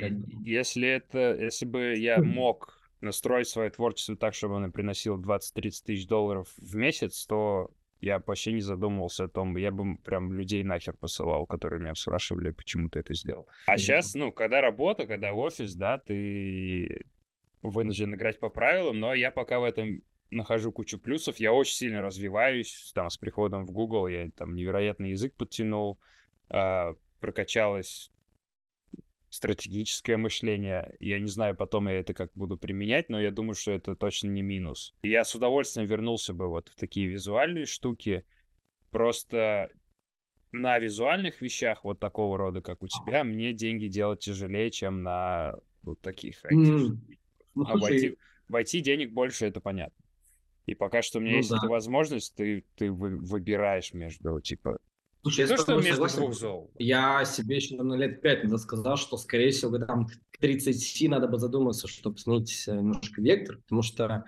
[0.46, 6.08] если это, если бы я мог настроить свое творчество так, чтобы оно приносило 20-30 тысяч
[6.08, 7.72] долларов в месяц, то
[8.04, 12.52] я вообще не задумывался о том, я бы прям людей нахер посылал, которые меня спрашивали,
[12.52, 13.48] почему ты это сделал.
[13.66, 17.06] А сейчас, ну, когда работа, когда офис, да, ты
[17.62, 20.02] вынужден играть по правилам, но я пока в этом
[20.32, 25.12] нахожу кучу плюсов, я очень сильно развиваюсь, там, с приходом в Google я там невероятный
[25.12, 25.98] язык подтянул,
[26.50, 28.12] а, прокачалось
[29.34, 30.96] стратегическое мышление.
[31.00, 34.28] Я не знаю, потом я это как буду применять, но я думаю, что это точно
[34.28, 34.94] не минус.
[35.02, 38.26] Я с удовольствием вернулся бы вот в такие визуальные штуки.
[38.92, 39.72] Просто
[40.52, 45.56] на визуальных вещах вот такого рода, как у тебя, мне деньги делать тяжелее, чем на
[45.82, 46.96] вот таких штуках.
[47.56, 50.06] Ну, А слушай, денег больше, это понятно.
[50.68, 51.58] И пока что у меня Ну есть да.
[51.58, 54.78] эта возможность, ты, ты вы- выбираешь между, типа,
[55.24, 56.34] слушай, я то, с тобой согласен.
[56.34, 56.72] зол.
[56.78, 61.28] Я себе еще на лет пять назад сказал, что, скорее всего, там к 30 надо
[61.28, 64.26] бы задуматься, чтобы сменить э, немножко вектор, потому что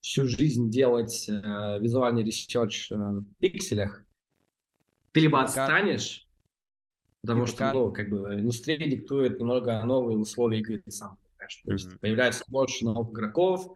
[0.00, 4.04] всю жизнь делать э, визуальный research э, в пикселях,
[5.12, 6.26] ты либо отстанешь,
[7.22, 7.74] потому Типа что, как?
[7.74, 11.62] ну, как бы, индустрия диктует немного новые условия игры, ты сам понимаешь.
[11.64, 13.74] То есть появляется больше новых игроков,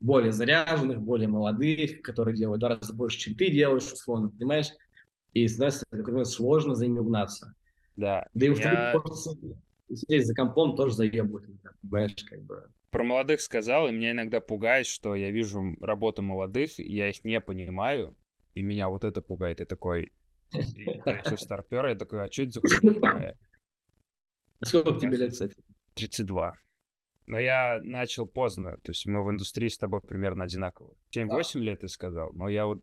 [0.00, 4.68] более заряженных, более молодых, которые делают в два раза больше, чем ты делаешь, условно, понимаешь?
[5.44, 5.48] И,
[5.90, 7.54] как сложно за ними угнаться.
[7.96, 8.26] Да.
[8.34, 8.94] Да и Я-
[9.94, 12.70] сидеть за компом тоже заебывает, иногда, понимаешь, как бы.
[12.90, 17.40] про молодых сказал, и меня иногда пугает, что я вижу работу молодых, я их не
[17.40, 18.16] понимаю,
[18.54, 19.60] и меня вот это пугает.
[19.60, 20.12] И такой,
[21.04, 23.38] начал старпера, я такой, а что это за хуйня такая?
[24.62, 25.54] Сколько тебе лет, кстати?
[25.94, 26.54] 32.
[27.26, 30.94] Но я начал поздно, то есть мы в индустрии с тобой примерно одинаково.
[31.14, 32.82] 7-8 лет ты сказал, но я вот,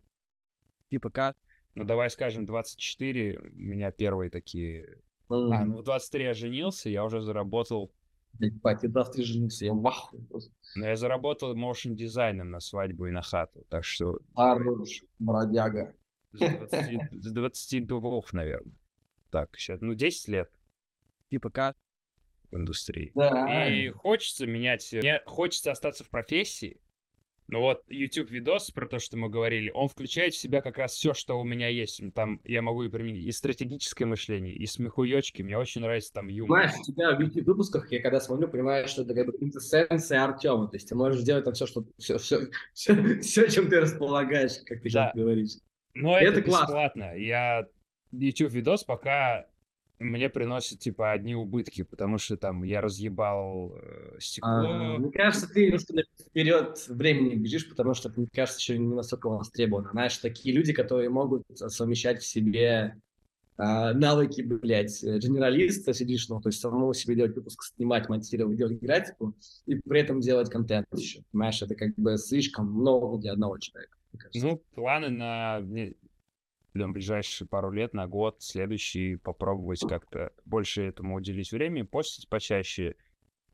[0.91, 1.35] Типа как?
[1.75, 4.97] Ну давай скажем, 24, у меня первые такие...
[5.29, 7.91] М, А, ну в 23 я женился, я уже заработал,
[8.33, 10.51] блядь, Пать, ты женился, я в ахуе просто.
[10.75, 15.93] но я заработал моушен дизайном на свадьбу и на хату, так что Хорош, бродяга.
[16.33, 18.73] с 20 с 22, наверное.
[19.31, 20.51] Так, сейчас, ну 10 лет
[21.29, 21.75] Типа как?
[22.51, 23.11] в индустрии.
[23.15, 23.67] Да.
[23.67, 26.79] И хочется менять, мне хочется остаться в профессии.
[27.47, 30.93] Но вот YouTube видос про то, что мы говорили, он включает в себя как раз
[30.93, 32.01] все, что у меня есть.
[32.15, 35.43] Там я могу и применить и стратегическое мышление, и смехуёчки.
[35.43, 36.59] Мне очень нравится там юмор.
[36.69, 40.23] Знаешь, у тебя в YouTube выпусках, я когда смотрю, понимаю, что это как бы квинтэссенция
[40.23, 40.67] Артема.
[40.67, 44.57] То есть ты можешь делать там все, что все, все, все, все, чем ты располагаешь,
[44.65, 45.11] как ты Да.
[45.11, 45.51] сейчас говоришь.
[45.93, 46.65] Но это это, классно.
[46.65, 47.17] бесплатно.
[47.17, 47.67] Я
[48.11, 49.45] YouTube видос пока
[49.99, 54.49] мне приносит типа одни убытки, потому что там я разъебал э, стекло.
[54.51, 59.29] А, мне кажется, ты немножко вперед времени бежишь, потому что, мне кажется, еще не настолько
[59.29, 59.89] востребовано.
[59.91, 62.95] Знаешь, такие люди, которые могут совмещать в себе
[63.57, 68.79] а, навыки, блядь, генералиста сидишь, ну, то есть самому себе делать выпуск, снимать, монтировать, делать
[68.81, 69.33] графику,
[69.65, 71.21] и при этом делать контент еще.
[71.31, 73.97] Понимаешь, это как бы слишком много для одного человека.
[74.33, 75.61] Ну, планы на
[76.75, 82.95] на ближайшие пару лет, на год, следующий, попробовать как-то больше этому уделить времени, постить почаще.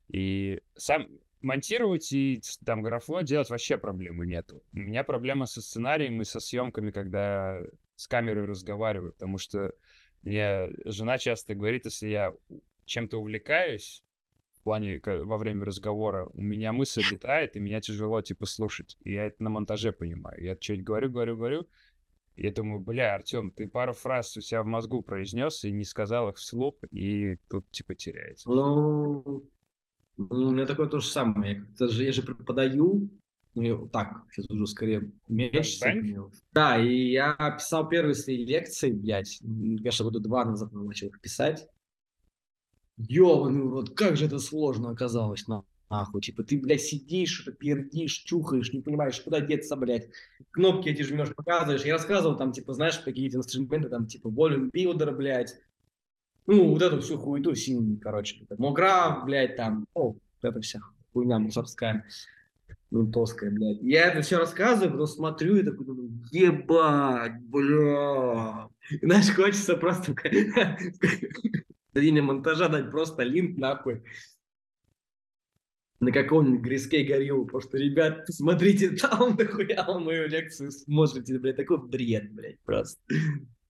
[0.08, 1.08] И сам
[1.42, 4.64] монтировать и там графло делать вообще проблемы нету.
[4.74, 7.62] У меня проблема со сценарием и со съемками, когда
[7.96, 9.74] с камерой разговариваю, потому что
[10.24, 12.34] мне жена часто говорит, если я
[12.86, 14.04] чем-то увлекаюсь,
[14.62, 18.96] в плане во время разговора, у меня мысль летает, и меня тяжело, типа, слушать.
[19.04, 20.44] И я это на монтаже понимаю.
[20.44, 21.70] Я что-нибудь говорю, говорю, говорю,
[22.36, 26.30] я думаю, бля, Артем, ты пару фраз у себя в мозгу произнес и не сказал
[26.30, 28.50] их вслух, и тут, типа, теряется.
[28.50, 29.44] Ну,
[30.18, 31.66] ну, у меня такое то же самое.
[31.80, 33.10] Я, же, я же преподаю,
[33.54, 35.80] ну, так, сейчас уже скорее меньше.
[36.52, 41.68] Да, и я писал первые свои лекции, блядь, конечно, года два назад начал их писать.
[42.98, 46.22] Ёбаный урод, как же это сложно оказалось, на- нахуй.
[46.22, 50.10] Типа ты, блядь, сидишь, что-то пердишь, чухаешь, не понимаешь, куда деться, блядь.
[50.50, 51.86] Кнопки эти жмешь, показываешь.
[51.86, 55.54] Я рассказывал там, типа, знаешь, какие-то инструменты, там, типа, volume builder, блядь.
[56.48, 58.44] Ну, вот эту всю хуету синюю, короче.
[58.58, 60.80] Могра, блядь, там, о, вот эта вся
[61.14, 62.06] хуйня мусорская,
[62.90, 63.82] ментовская, блядь.
[63.82, 68.70] Я это все рассказываю, потом смотрю и такой думаю, ебать, бля.
[68.90, 70.14] И, знаешь, хочется просто
[71.94, 74.02] в монтажа дать просто линк нахуй
[76.02, 77.46] на каком-нибудь Грискей гориллу.
[77.46, 83.00] Просто, ребят, смотрите там, вы мою лекцию смотрите, блядь, такой бред, блядь, просто.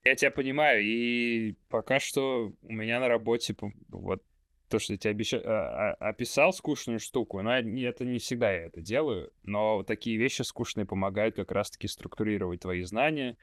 [0.03, 3.55] Я тебя понимаю, и пока что у меня на работе
[3.89, 4.23] вот
[4.69, 8.65] то, что я тебе обеща- а- а- описал скучную штуку, но это не всегда я
[8.67, 13.38] это делаю, но такие вещи скучные помогают как раз-таки структурировать твои знания.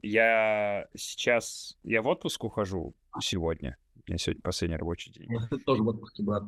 [0.00, 5.28] Я сейчас, я в отпуск ухожу сегодня, у меня сегодня последний рабочий день.
[5.66, 6.44] Тоже в отпуске, брат.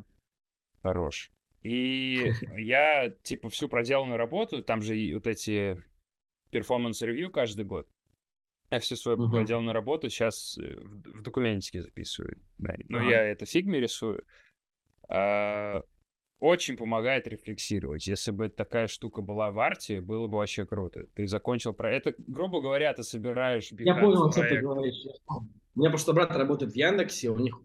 [0.81, 1.29] Хорош.
[1.63, 5.81] И я, типа, всю проделанную работу, там же вот эти
[6.51, 7.87] performance review каждый год,
[8.69, 9.31] я всю свою Мгм.
[9.31, 12.37] проделанную работу сейчас в, в документике записываю.
[12.57, 12.75] Да.
[12.89, 13.09] Ну, Ага.
[13.09, 14.23] я это в фигме рисую.
[15.07, 15.83] А,
[16.39, 18.05] очень помогает рефлексировать.
[18.07, 21.05] Если бы такая штука была в арте, было бы вообще круто.
[21.13, 25.05] Ты закончил про это, грубо говоря, ты собираешь Я понял, о чем ты говоришь.
[25.27, 27.61] У меня просто брат работает в Яндексе, у них.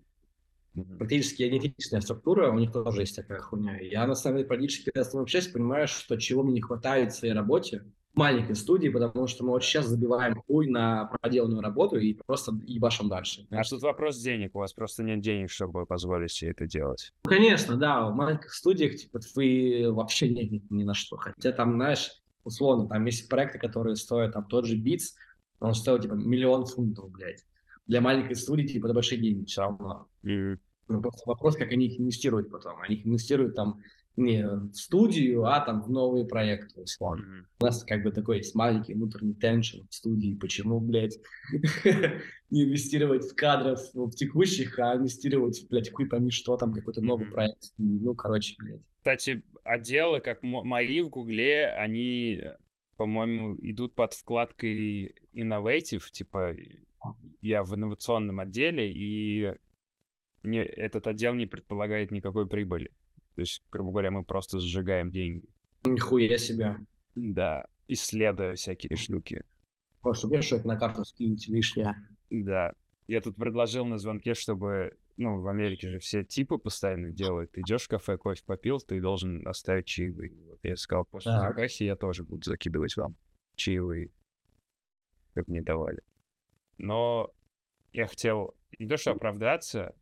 [0.84, 3.78] Практически идентичная структура, у них тоже есть такая хуйня.
[3.80, 7.12] Я на самом деле практически когда с тобой общаюсь, понимаю, что чего мне не хватает
[7.12, 11.60] в своей работе, в маленькой студии, потому что мы вот сейчас забиваем хуй на проделанную
[11.60, 13.46] работу и просто ебашим дальше.
[13.50, 14.54] А тут вопрос денег.
[14.54, 17.12] У вас просто нет денег, чтобы позволить себе это делать.
[17.24, 21.16] Ну, конечно, да, в маленьких студиях типа вы вообще нет ни, ни на что.
[21.16, 22.10] Хотя там, знаешь,
[22.44, 25.14] условно, там есть проекты, которые стоят там тот же Beats,
[25.60, 27.44] он стоит типа миллион фунтов, блядь.
[27.86, 30.08] Для маленькой студии типа это большие деньги все равно.
[30.24, 30.60] М.
[30.88, 32.80] Ну, просто вопрос, как они их инвестируют потом.
[32.80, 33.80] Они их инвестируют там
[34.16, 37.24] не в студию, а там в новые проекты, условно.
[37.24, 37.46] Мгм.
[37.60, 40.34] У нас как бы такой есть маленький внутренний теншн в студии.
[40.34, 41.18] Почему, блядь,
[42.50, 47.26] не инвестировать в кадров в текущих, а инвестировать, блядь, хуй пойми что там, какой-то новый
[47.26, 47.34] Мгм.
[47.34, 47.72] проект.
[47.78, 48.80] Ну, короче, блядь.
[48.98, 52.56] Кстати, отделы, как мо- мои в Гугле, они, э,
[52.96, 56.56] по-моему, идут под вкладкой Innovative, типа
[57.40, 59.54] я в инновационном отделе, и
[60.42, 62.90] не, этот отдел не предполагает никакой прибыли.
[63.34, 65.46] То есть, грубо говоря, мы просто сжигаем деньги.
[65.84, 66.76] Нихуя себе.
[67.14, 69.44] Да, исследуя всякие штуки.
[70.02, 71.94] Мне что-то на карту скинуть лишнее.
[72.30, 72.72] Да.
[73.06, 74.96] Я тут предложил на звонке, чтобы...
[75.16, 77.50] Ну, в Америке же все типы постоянно делают.
[77.50, 80.32] Ты идешь в кафе, кофе попил, ты должен оставить чаевые.
[80.48, 81.70] Вот я сказал, после Так.
[81.80, 83.16] я тоже буду закидывать вам
[83.56, 84.10] чаевые,
[85.34, 86.02] как мне давали.
[86.76, 87.32] Но
[87.92, 89.94] я хотел не то что оправдаться,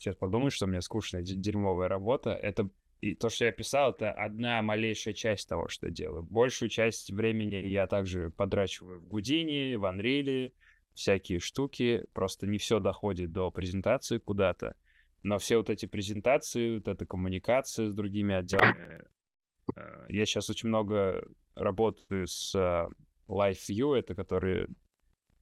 [0.00, 2.30] сейчас подумаю, что у меня скучная дерьмовая работа.
[2.30, 2.68] Это
[3.00, 6.24] и то, что я писал, это одна малейшая часть того, что я делаю.
[6.24, 10.52] Большую часть времени я также подрачиваю в Гудине, в Unreal,
[10.94, 12.04] всякие штуки.
[12.12, 14.74] Просто не все доходит до презентации куда-то.
[15.22, 19.04] Но все вот эти презентации, вот эта коммуникация с другими отделами.
[19.76, 21.24] э, Я сейчас очень много
[21.54, 22.88] работаю с э,
[23.28, 24.68] Live View, это которые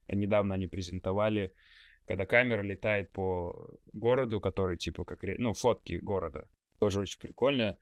[0.07, 1.53] недавно они презентовали,
[2.07, 6.47] когда камера летает по городу, который типа как, ну, фотки города.
[6.79, 7.77] Тоже очень прикольно.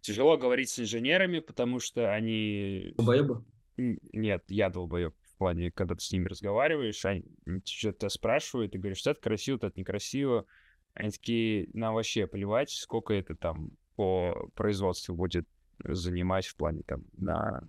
[0.00, 2.94] Тяжело говорить с инженерами, потому что они...
[2.96, 3.44] Долбоебы?
[3.76, 7.24] Нет, я долбоеб в плане, когда ты с ними разговариваешь, они
[7.64, 10.44] что-то спрашивают, и говоришь, что это красиво, это некрасиво.
[10.92, 15.48] Они такие, нам вообще плевать, сколько это там по производству будет
[15.82, 17.62] занимать в плане там на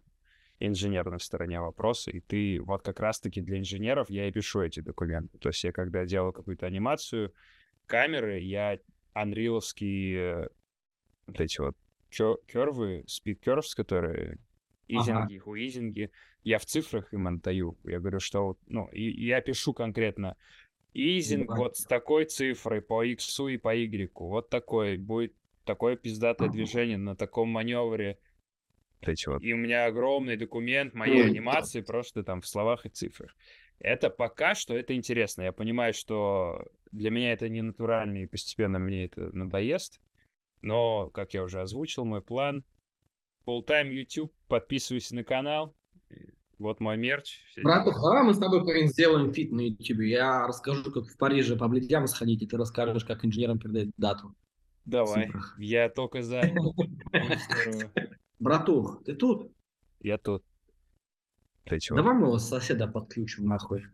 [0.65, 2.11] инженерной стороне вопроса.
[2.11, 5.37] И ты вот как раз-таки для инженеров я и пишу эти документы.
[5.37, 7.33] То есть я когда делал какую-то анимацию
[7.87, 8.79] камеры, я
[9.13, 10.49] анриловские
[11.27, 11.75] вот эти вот
[12.09, 14.37] кервы, curves, которые
[14.89, 14.99] Ага.
[15.01, 16.11] изинги, хуизинги,
[16.43, 17.77] я в цифрах им отдаю.
[17.83, 20.35] Я говорю, что вот, ну, и, и я пишу конкретно
[20.93, 21.55] изинг Да.
[21.55, 25.33] вот с такой цифрой по x и по y, вот такой, будет
[25.63, 28.19] такое пиздатое движение на таком маневре.
[29.01, 29.41] Эти вот.
[29.41, 33.35] И у меня огромный документ моей анимации просто там в словах и цифрах.
[33.79, 35.41] Это пока что это интересно.
[35.41, 39.99] Я понимаю, что для меня это не натурально, и постепенно мне это надоест.
[40.61, 42.63] Но, как я уже озвучил, мой план
[43.47, 45.75] Full-time YouTube, подписывайся на канал.
[46.59, 47.39] Вот мой мерч.
[47.63, 50.01] Братух, давай мы с тобой парень, сделаем feat на YouTube.
[50.01, 54.35] Я расскажу, как в Париже по блядям сходить, и ты расскажешь, как инженерам передать дату.
[54.85, 55.25] Давай.
[55.25, 55.55] цифрах.
[55.59, 56.41] Я только за.
[58.41, 59.51] Братух, ты тут?
[59.99, 60.43] Я тут.
[61.65, 61.97] Ты чего?
[61.97, 63.85] Давай моего соседа подключим нахуй.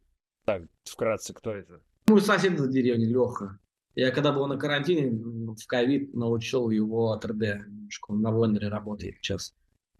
[0.45, 1.81] Так, вкратце, кто это?
[2.07, 3.59] Мой сосед за деревни, Леха.
[3.93, 7.65] Я когда был на карантине, в ковид, научил его 3D.
[7.67, 8.11] немножко.
[8.11, 9.53] Он на блендере работает сейчас.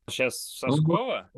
[0.08, 1.30] Сейчас Соскова?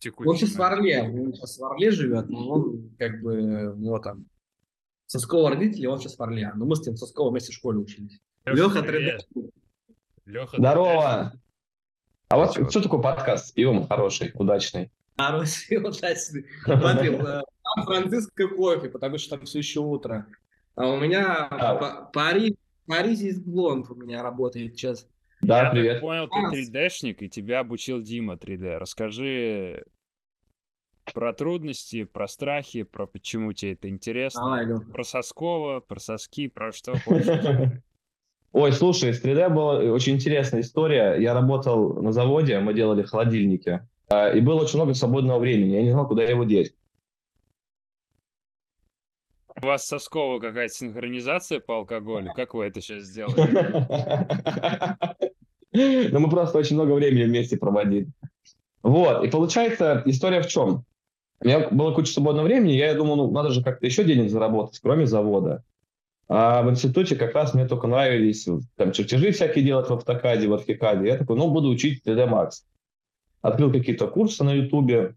[0.00, 0.62] Текущий Он сейчас в?
[0.62, 4.26] Орле, он сейчас в Орле живет, но он как бы, у него там
[5.06, 6.50] Соскова родители, он сейчас в Орле.
[6.56, 8.20] Но мы с ним в Сосково вместе в школе учились.
[8.46, 8.86] Леха 3D.
[8.86, 9.28] привет.
[10.24, 11.32] Леха, Здорово!
[12.30, 12.68] А вот Чё?
[12.68, 14.90] что такое подкаст с пивом хороший, удачный?
[15.16, 16.46] Вот отсюда.
[16.64, 17.42] Смотри, э,
[17.74, 20.26] Сан-Франциско кофе, потому что там все еще утро.
[20.74, 21.74] А у меня А.
[21.76, 22.56] Па- Пари-
[22.86, 25.08] Паризис Блонд у меня работает сейчас.
[25.40, 25.92] Да, Я привет.
[25.94, 28.76] так понял, ты 3D-шник, и тебя обучил Дима 3D.
[28.78, 29.84] Расскажи
[31.14, 34.42] про трудности, про страхи, про почему тебе это интересно.
[34.42, 34.80] Давай.
[34.92, 37.80] Про Соскова, про соски, про что хочешь.
[38.52, 41.16] Ой, слушай, с 3D была очень интересная история.
[41.18, 43.86] Я работал на заводе, мы делали холодильники.
[44.08, 45.74] А, И было очень много свободного времени.
[45.74, 46.74] Я не знал, куда его деть.
[49.60, 52.32] У вас Соскова какая-то синхронизация по алкоголю?
[52.34, 53.34] Как вы это сейчас сделали?
[56.10, 58.08] Но мы просто очень много времени вместе проводили.
[58.82, 60.84] Вот, и получается, история в чем?
[61.40, 64.78] У меня было куча свободного времени, я думал, ну, надо же как-то еще денег заработать,
[64.80, 65.64] кроме завода.
[66.28, 70.54] А в институте как раз мне только нравились там чертежи всякие делать в автокаде, в
[70.54, 71.06] архикаде.
[71.06, 72.50] Я такой, ну, буду учить 3D Max.
[73.40, 75.14] Открыл какие-то курсы на ютубе.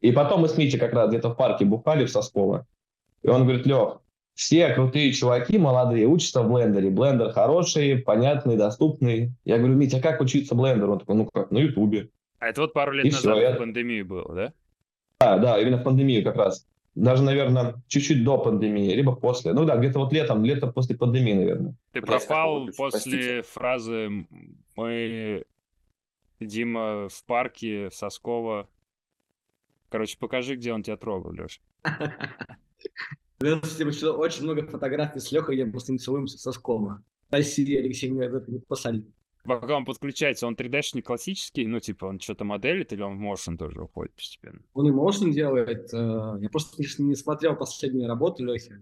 [0.00, 2.66] И потом мы с Митей как раз где-то в парке бухали в Сосково.
[3.22, 4.00] И он говорит, Лех,
[4.34, 6.90] все крутые чуваки, молодые, учатся в блендере.
[6.90, 9.32] Блендер хороший, понятный, доступный.
[9.44, 10.92] Я говорю, Митя, а как учиться блендеру?
[10.92, 12.10] Он такой, ну как, на ютубе.
[12.40, 14.52] А это вот пару лет И назад всё, я- в пандемию было, да?
[15.20, 16.66] Да, да, именно в пандемию как раз.
[16.94, 19.52] Даже, наверное, чуть-чуть до пандемии, либо после.
[19.52, 21.74] Ну да, где-то вот летом, лето после пандемии, наверное.
[21.92, 23.42] Ты пропал после простите.
[23.42, 24.28] фразы «М,
[24.76, 25.44] «Мы,
[26.40, 28.68] Дима, в парке, Соскова».
[29.90, 31.60] Короче, покажи, где он тебя трогал, Леш.
[33.40, 37.04] Очень много фотографий с Лехой, где мы с ним целуемся со Скома.
[37.28, 39.04] Спасибо, Алексей, мне это не посадили.
[39.48, 43.56] Пока он подключается, он 3D-шник классический, ну, типа, он что-то моделит или он в motion
[43.56, 44.60] тоже уходит постепенно?
[44.74, 45.92] Он и motion делает.
[45.92, 48.78] э, Я просто, не смотрел последние работы Лехи.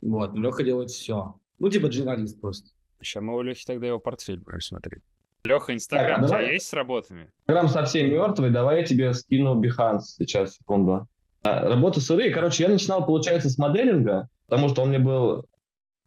[0.00, 1.38] Вот, Леха делает все.
[1.58, 2.70] Ну, типа дженералист просто.
[3.00, 5.02] Сейчас мы у Лехи тогда его портфель будем смотреть.
[5.44, 6.52] Леха, Инстаграм у тебя давай.
[6.54, 7.30] есть с работами?
[7.40, 11.06] Инстаграм совсем мертвый, давай я тебе скину Behance сейчас, секунду.
[11.42, 12.32] А, Работы сырые.
[12.32, 15.46] Короче, я начинал, получается, с моделинга, потому что он мне был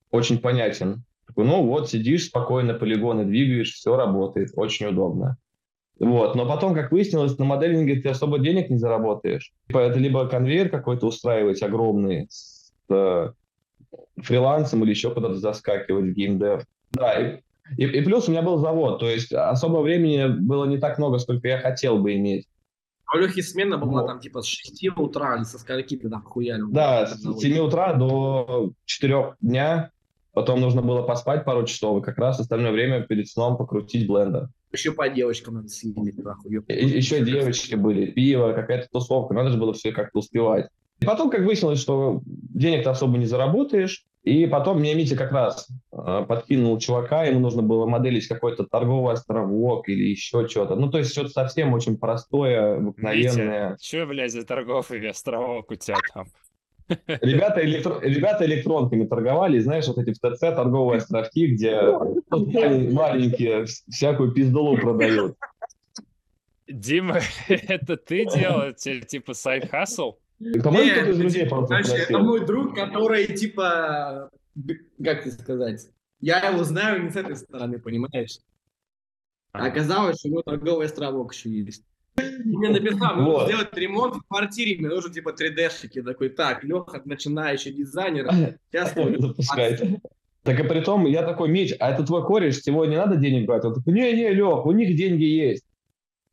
[0.10, 1.04] очень понятен.
[1.32, 5.38] Такой, ну вот, сидишь спокойно, полигоны двигаешь, все работает, очень удобно.
[5.98, 6.36] Вот.
[6.36, 9.54] Но потом, как выяснилось, на моделинге ты особо денег не заработаешь.
[9.68, 13.32] Типа это либо конвейер какой-то устраивать огромный с э,
[14.18, 16.64] фрилансом или еще куда-то заскакивать в геймдев.
[16.92, 17.42] Да, и,
[17.78, 21.20] и, и плюс у меня был завод, то есть особо времени было не так много,
[21.20, 22.48] сколько я хотел бы иметь.
[23.06, 24.08] А у Лехи смена была Вот.
[24.08, 26.64] там типа с 6 утра или со скольки ты там хуяли?
[26.72, 29.92] Да, с 7 утра до 4 дня,
[30.34, 34.50] потом нужно было поспать пару часов, и как раз остальное время перед сном покрутить блендер.
[34.72, 36.64] Еще по девочкам надо съездить, нахуй.
[36.68, 40.70] еще девочки были, пиво, какая-то тусовка, надо же было все как-то успевать.
[41.02, 45.68] И потом, как выяснилось, что денег-то особо не заработаешь, и потом мне Митя как раз
[45.92, 50.76] э, подкинул чувака, ему нужно было моделить какой-то торговый островок или еще что-то.
[50.76, 53.78] Ну, то есть что-то совсем очень простое, обыкновенное.
[53.82, 56.28] Че, блядь, за торговый островок у тебя там?
[57.08, 62.22] Ребята, электро- Ребята электронками торговали, и знаешь, вот эти в ТЦ торговые островки, где мал-
[62.92, 65.36] маленькие всякую пиздулу продают.
[66.68, 68.74] Дима, это ты делал?
[68.74, 70.14] Ти- Типа сайт-хасл?
[70.64, 74.32] По-моему, Нет, кто-то из это типа, знаешь, это мой друг, который типа,
[75.04, 75.88] как тебе сказать,
[76.20, 78.40] я его знаю не с этой стороны, понимаешь?
[79.54, 79.66] А.
[79.66, 81.84] оказалось, что у него торговый островок еще есть.
[82.46, 86.02] Мне написал, мне нужно сделать ремонт в квартире, мне нужен типа 3D-шики.
[86.02, 88.30] Такой, так, Леха, начинающий дизайнер,
[88.72, 89.82] сейчас запускает.
[90.44, 93.16] Так и при том, я такой, Мич, а это твой кореш, с него не надо
[93.16, 93.64] денег брать?
[93.64, 95.64] Он такой, не-не, Лех, у них деньги есть.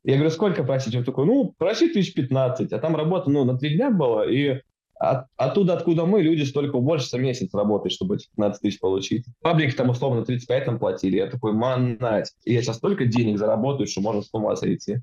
[0.05, 0.95] Я говорю, сколько просить?
[0.97, 2.73] Он такой, ну, проси тысяч пятнадцать.
[2.73, 4.61] А там работа, ну, на три дня была, и
[4.95, 9.27] от- оттуда, откуда мы, люди столько уборщица месяц работают, чтобы эти 15 тысяч получить.
[9.43, 11.17] Паблики там условно 35 там платили.
[11.19, 12.33] Я такой, манать.
[12.45, 15.01] И я сейчас столько денег заработаю, что можно с ума сойти.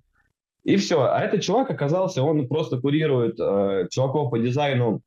[0.65, 1.03] И все.
[1.03, 5.01] А этот чувак оказался, он просто курирует э, чуваков по дизайну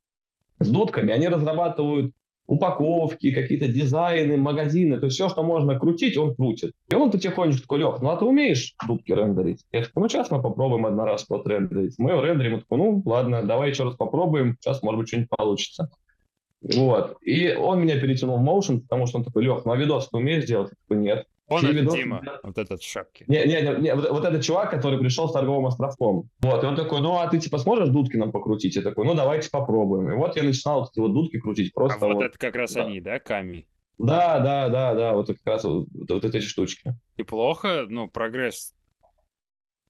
[0.60, 1.12] с дудками.
[1.12, 2.12] Они разрабатывают
[2.46, 6.72] упаковки, какие-то дизайны, магазины, то есть все, что можно крутить, он крутит.
[6.88, 9.66] И он потихонечку такой, Лех, ну а ты умеешь дудки рендерить?
[9.70, 11.96] Я такой, ну сейчас мы попробуем один раз вот рендерить.
[11.98, 15.90] Мы рендерим, он такой, ну ладно, давай еще раз попробуем, сейчас может быть что-нибудь получится.
[16.62, 17.18] Вот.
[17.20, 20.16] И он меня перетянул в Motion, потому что он такой, Лех, ну а видос ты
[20.16, 20.70] умеешь делать?
[20.70, 21.26] Я такой, нет.
[21.48, 23.24] Он это видосы Дима, вот этот в шапке.
[23.26, 26.28] Не, не, не, не, вот, вот этот чувак, который пришел с торговым островком.
[26.40, 28.76] Вот, и он такой, ну, а ты, типа, сможешь дудки нам покрутить?
[28.76, 30.12] Я такой, ну, давайте попробуем.
[30.12, 32.24] И вот я начинал вот эти вот дудки крутить, А просто вот вот.
[32.24, 32.84] это как раз да.
[32.84, 33.66] они, да, Ками?
[33.98, 36.94] Да, да, да, да, вот как раз вот, вот эти штучки.
[37.16, 38.74] И плохо, ну, прогресс,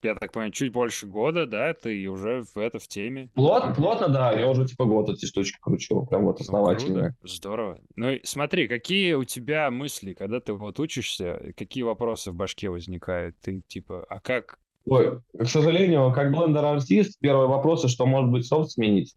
[0.03, 3.31] я так понимаю, чуть больше года, да, ты уже в это в теме.
[3.35, 7.01] Плотно, плотно, да, я уже, типа, год эти штучки кручу, прям вот Ну, основательно.
[7.01, 7.79] круто, здорово.
[7.97, 12.69] Ну, и смотри, какие у тебя мысли, когда ты вот учишься, какие вопросы в башке
[12.70, 13.37] возникают?
[13.41, 14.59] Ты типа, а как?
[14.87, 19.15] Ой, к сожалению, как Blender artist, первый вопрос, что может быть софт сменить.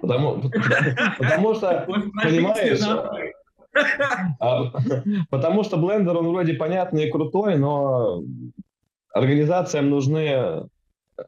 [0.00, 0.40] Потому,
[1.18, 1.86] потому что
[2.22, 2.80] Понимаешь,
[4.40, 4.72] А,
[5.30, 8.22] Потому что Blender, он вроде понятный и крутой, но
[9.18, 10.68] организациям нужны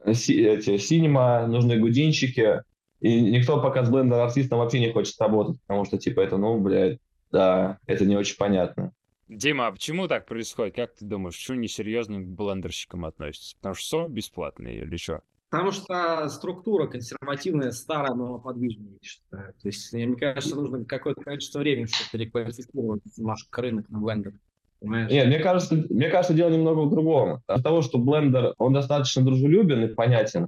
[0.05, 2.63] э, си- эти Cinema, нужны гудинчики,
[2.99, 6.37] и никто пока с Blender artist ом вообще не хочет работать, потому что, типа, это,
[6.37, 6.99] ну, блядь,
[7.31, 8.93] да, это не очень понятно.
[9.27, 10.75] Дима, а почему так происходит?
[10.75, 13.55] Как ты думаешь, почему несерьезно к блендерщикам относятся?
[13.57, 15.21] Потому что софт бесплатный или что?
[15.49, 19.53] Потому что структура консервативная, старая, но подвижная, я считаю.
[19.53, 24.33] То есть, мне кажется, нужно какое-то количество времени, чтобы переквалифицировать наш рынок на блендер.
[24.81, 25.11] Понимаешь?
[25.11, 27.41] Нет, мне кажется, мне кажется, дело немного в другом.
[27.45, 30.47] От того, что блендер, он достаточно дружелюбен и понятен,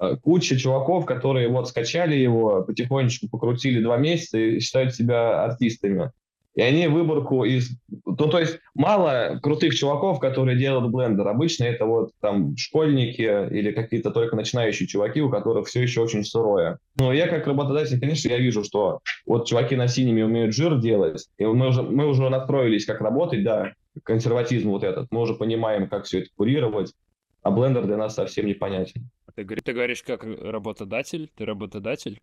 [0.00, 6.10] э, куча чуваков, которые вот скачали его, потихонечку покрутили два месяца и считают себя артистами.
[6.56, 7.70] И они выборку из...
[8.06, 11.28] Ну, то есть мало крутых чуваков, которые делают блендер.
[11.28, 13.20] Обычно это вот там школьники
[13.52, 16.78] или какие-то только начинающие чуваки, у которых все еще очень сырое.
[16.98, 21.28] Но я как работодатель, конечно, я вижу, что вот чуваки на синеме умеют жир делать,
[21.36, 23.72] и мы уже, мы уже настроились, как работать, да,
[24.02, 25.08] консерватизм вот этот.
[25.10, 26.94] Мы уже понимаем, как все это курировать,
[27.42, 29.10] а блендер для нас совсем непонятен.
[29.34, 31.30] Ты, говори- ты говоришь как работодатель?
[31.36, 32.18] Ты работодатель?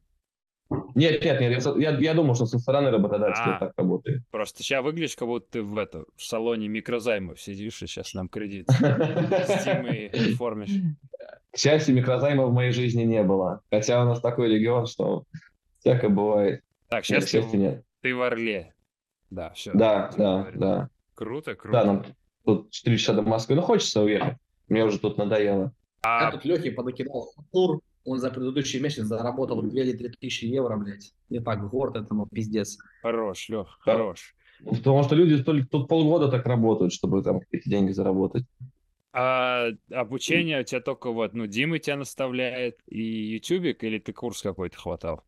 [0.96, 3.60] Нет, нет, нет, я, я, я думал, что со стороны работодателя А.
[3.60, 4.24] так работает.
[4.32, 8.30] Просто сейчас выглядишь, как будто ты в, это, в салоне микрозаймов сидишь и сейчас нам
[8.30, 10.72] кредит с Димой оформишь.
[11.52, 13.62] К счастью, микрозайма в моей жизни не было.
[13.72, 15.24] Хотя у нас такой регион, что
[15.80, 16.64] всякое бывает.
[16.90, 17.84] Так, сейчас ты, нет.
[18.02, 18.74] ты в Орле.
[19.30, 19.72] Да, все.
[19.74, 20.90] Да, да, да.
[21.16, 21.78] Круто, круто.
[21.78, 22.06] Да, нам
[22.46, 23.56] тут 4 часа до Москвы.
[23.56, 24.38] Ну, хочется уехать.
[24.68, 25.74] Мне уже тут надоело.
[26.04, 30.46] Я А тут Лехе подокидал тур, он за предыдущий месяц заработал 2 или 3 тысячи
[30.46, 31.14] евро, блядь.
[31.30, 32.78] Не так, город этому пиздец.
[33.02, 33.94] хорош, Лех, Да.
[33.94, 34.36] хорош.
[34.66, 38.46] Потому что люди только тут полгода так работают, чтобы там эти деньги заработать.
[39.12, 44.42] А обучение у тебя только вот, ну, Дима тебя наставляет и Ютубик, или ты курс
[44.42, 45.22] какой-то хватал?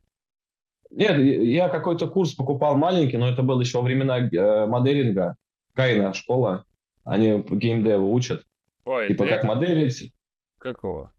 [0.90, 5.36] Нет, я какой-то курс покупал маленький, но это было еще во времена э, моделинга.
[5.74, 6.66] Кайна школа.
[7.04, 8.44] Они по геймдеву учат.
[8.86, 10.14] Ой, Типа как моделить.
[10.58, 11.12] Какого?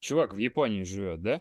[0.00, 1.40] Чувак в Японии живет, да?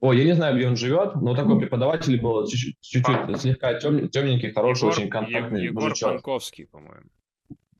[0.00, 4.50] Ой, я не знаю, где он живет, но такой преподаватель был чуть-чуть, слегка тем- темненький,
[4.50, 6.10] хороший, Егор, очень контактный Егор мужичок.
[6.12, 7.10] Панковский, по-моему.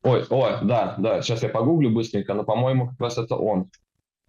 [0.03, 3.71] Ой, ой, да, да, сейчас я погуглю быстренько, но, по-моему, как раз это он.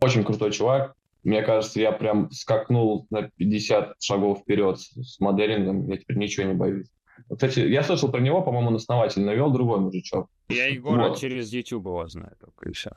[0.02, 0.95] Очень крутой чувак.
[1.23, 6.48] Мне кажется, я прям скакнул на 50 шагов вперед с с моделингом, я теперь ничего
[6.48, 6.88] не боюсь.
[7.30, 10.28] Кстати, я слышал про него, по-моему, он основатель навел другой мужичок.
[10.49, 11.19] Я Егора Вот.
[11.19, 12.91] через YouTube его знаю только, и все.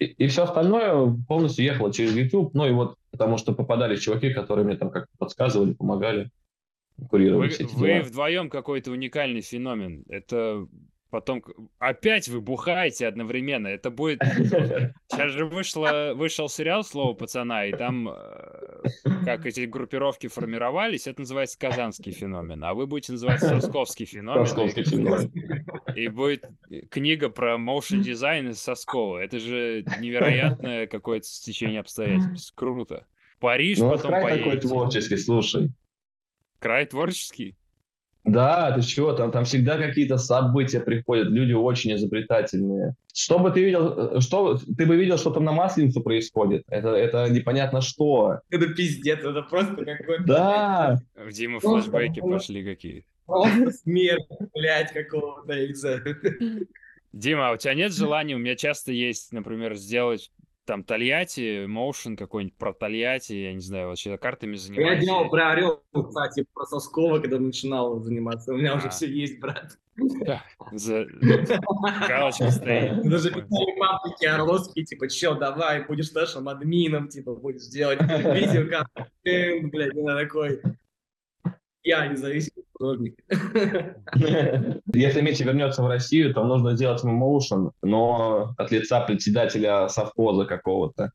[0.00, 4.64] И, все остальное полностью ехало через YouTube, ну и вот потому что попадались чуваки, которые
[4.64, 6.30] мне там как-то подсказывали, помогали,
[6.96, 8.02] Вы, курировали все эти вы дела.
[8.04, 10.04] вдвоем какой-то уникальный феномен.
[10.08, 10.66] Это
[11.10, 11.42] потом...
[11.78, 13.68] Опять вы бухаете одновременно.
[13.68, 14.22] Это будет...
[15.10, 18.82] Сейчас же вышло, вышел сериал «Слово пацана», и там э,
[19.24, 22.62] как эти группировки формировались, это называется казанский феномен.
[22.64, 24.40] А вы будете называть сосковский феномен.
[24.40, 25.32] Московский феномен.
[25.94, 26.44] И будет
[26.90, 29.18] книга про моушен дизайн из Соскова.
[29.18, 32.52] Это же невероятное какое-то стечение обстоятельств.
[32.54, 33.06] Круто.
[33.38, 34.68] Париж Ну, потом край такой поедете.
[34.68, 35.70] творческий, слушай.
[36.58, 37.56] Край творческий.
[38.24, 42.94] Да, ты чего, там, там всегда какие-то события приходят, люди очень изобретательные.
[43.14, 46.64] Что бы ты видел, э, что ты бы видел, что там на Масленицу происходит?
[46.68, 48.40] Это, это непонятно что.
[48.50, 50.24] Это пиздец, это просто какой-то...
[50.24, 53.06] Да, В Димы Ну, флешбеки пошли какие.
[53.24, 56.02] Просто смерть, блядь, какого-то, я не знаю.
[57.12, 58.36] Дима, а у тебя нет желания?
[58.36, 60.30] У меня часто есть, например, сделать
[60.66, 65.04] там Тольятти, моушен какой-нибудь про Тольятти, я не знаю, вообще картами Я занимаюсь.
[65.04, 68.52] делал про Орел, кстати, про Соскова, когда начинал заниматься.
[68.52, 68.90] У меня уже А.
[68.90, 69.76] все есть, брат.
[70.72, 71.06] За-
[72.08, 73.02] Галочка стоит.
[73.08, 79.70] Даже писали паблики орловские, типа, чел, давай, будешь нашим админом, типа, будешь делать видео, контент,
[79.72, 80.60] блядь, я такой.
[81.82, 82.49] Я независимый
[82.80, 83.14] художник.
[84.94, 90.46] если Митя вернется в Россию, то нужно сделать ему моушен, но от лица председателя совхоза
[90.46, 91.12] какого-то.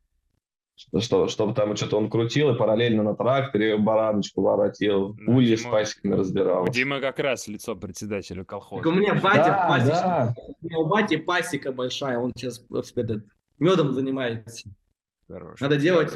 [0.77, 5.45] Что- Что, чтобы там что-то он крутил и параллельно на тракторе бараночку воротил, Ну, с
[5.61, 6.63] Дима- пасеками разбирал.
[6.63, 8.91] У Димы как раз лицо председателя Так у колхоза.
[8.91, 9.93] меня батя Да, пасечник.
[10.03, 10.35] да.
[10.37, 12.63] У меня у бати пасека большая, он сейчас
[12.95, 13.23] этот,
[13.57, 14.69] медом занимается.
[15.29, 15.59] Хорош.
[15.61, 16.13] Надо делать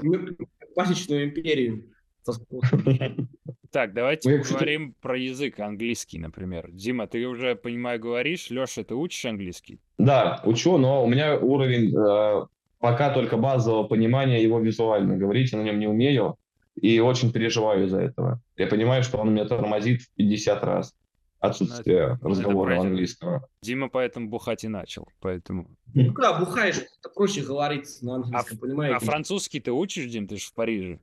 [0.76, 1.86] пасечную империю.
[3.72, 6.72] Так, давайте кстати- поговорим про язык английский, например.
[6.72, 8.50] Дима, ты уже, понимаю, говоришь.
[8.50, 9.80] Леша, ты учишь английский?
[10.00, 12.48] Да, учу, но у меня уровень э,
[12.80, 15.18] пока только базового понимания его визуально.
[15.18, 16.38] Говорить я на нем не умею
[16.76, 18.42] и очень переживаю из-за этого.
[18.58, 20.96] Я понимаю, что он меня тормозит в 50 раз.
[21.40, 23.48] Отсутствие Ну, это разговора английского.
[23.62, 25.08] Дима поэтому бухать и начал.
[25.22, 25.70] Поэтому...
[25.94, 28.96] Ну, когда бухаешь, это проще говорить на английском, понимаете?
[28.96, 30.28] А французский ты учишь, Дим?
[30.28, 31.00] Ты же в Париже.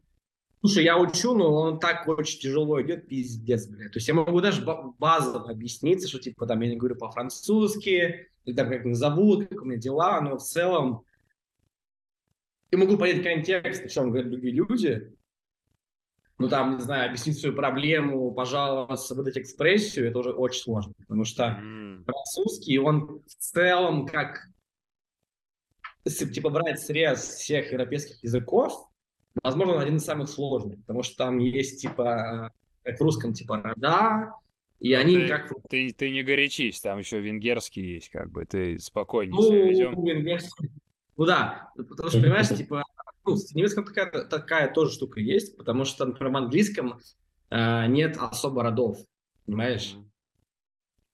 [0.61, 3.93] Слушай, я учу, но он так очень тяжело идет, пиздец, блядь.
[3.93, 8.29] То есть я могу даже ба- базово объясниться, что типа там я не говорю по-французски,
[8.45, 11.05] или там как меня зовут, как у меня дела, но в целом
[12.73, 15.13] я могу понять контекст, о чем говорят другие люди,
[16.39, 21.25] ну там, не знаю, объяснить свою проблему, пожаловаться, выдать экспрессию, это уже очень сложно, потому
[21.25, 24.49] что М, французский, он в целом как,
[26.05, 28.89] если типа брать срез всех европейских языков,
[29.43, 32.53] возможно, он один из самых сложных, потому что там есть типа,
[32.83, 34.33] как в русском, типа рода,
[34.79, 35.53] и они ты- как...
[35.71, 38.45] Ты, ты не горячись, там еще венгерский есть, как бы.
[38.45, 40.05] Ты спокойнее Ну, себя ведем.
[40.05, 40.71] венгерский.
[41.17, 42.83] Ну да, потому что, понимаешь, типа,
[43.25, 47.01] ну, с немецком такая, такая тоже штука есть, потому что, например, в английском
[47.51, 48.99] э, нет особо родов,
[49.47, 49.97] понимаешь?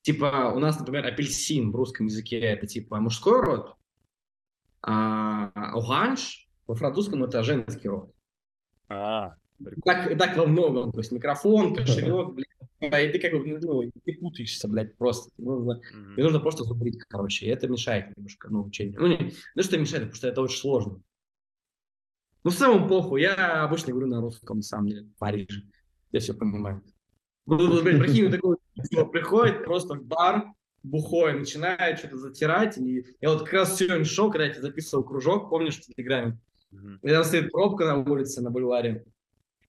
[0.03, 3.77] Типа, у нас, например, апельсин в русском языке это типа мужской род,
[4.83, 8.13] а оранж во французском это женский род.
[8.89, 9.35] А,
[9.85, 10.93] Так, так во многом.
[10.93, 12.47] То есть микрофон, кошелек, блядь.
[12.81, 15.31] И ты как бы, ну, ты путаешься, блядь, просто.
[15.39, 16.15] Нужно, мгм.
[16.15, 17.47] мне нужно просто зубрить, короче.
[17.47, 19.01] И это мешает немножко, ну, учению.
[19.01, 21.01] Ну, не, ну, что мешает, потому что это очень сложно.
[22.45, 23.23] Ну, в целом похуй.
[23.23, 25.63] Я обычно говорю на русском, на самом деле, в Париже.
[26.11, 26.83] Я все понимаю.
[27.47, 28.57] Ну, блядь, прикинь, такой
[29.11, 30.47] приходит просто в бар,
[30.83, 32.79] бухой, начинает что-то затирать.
[32.79, 36.39] И я вот как раз сегодня шел, когда я тебе записывал кружок, помнишь, в Телеграме?
[36.73, 36.99] Мгм.
[37.03, 39.05] И там стоит пробка на улице, на бульваре.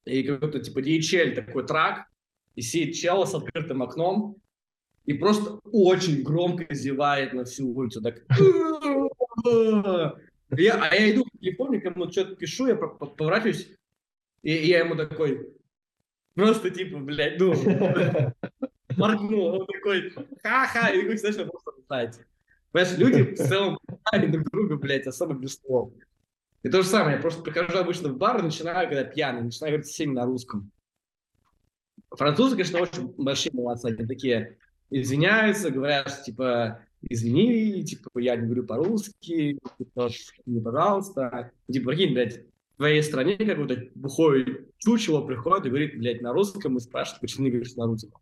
[0.05, 2.05] И какой-то типа DHL такой трак.
[2.55, 4.37] И сидит чел с открытым окном.
[5.05, 8.01] И просто очень громко зевает на всю улицу.
[8.01, 8.23] Так...
[10.57, 13.75] Я, а я иду в телефоне, кому что-то пишу, я по- по- поворачиваюсь,
[14.43, 15.49] и я ему такой,
[16.35, 17.53] просто типа, блядь, ну,
[18.97, 20.11] моргнул, он такой,
[20.43, 22.27] ха-ха, и такой, знаешь, просто летает.
[22.71, 23.79] Понимаешь, люди в целом
[24.29, 25.91] друг друга, блядь, особо без слов.
[26.63, 29.73] И то же самое, я просто прихожу обычно в бар и начинаю, когда пьяный, начинаю
[29.73, 30.71] говорить всеми на русском.
[32.09, 34.57] Французы, конечно, очень большие молодцы, они такие
[34.89, 40.09] извиняются, говорят, типа, извини, типа, я не говорю по-русски, типа,
[40.45, 41.51] не пожалуйста.
[41.69, 42.45] Типа, прикинь, блядь,
[42.75, 47.45] в твоей стране какой-то бухой чучело приходит и говорит, блядь, на русском и спрашивает, почему
[47.45, 48.21] не говоришь на русском.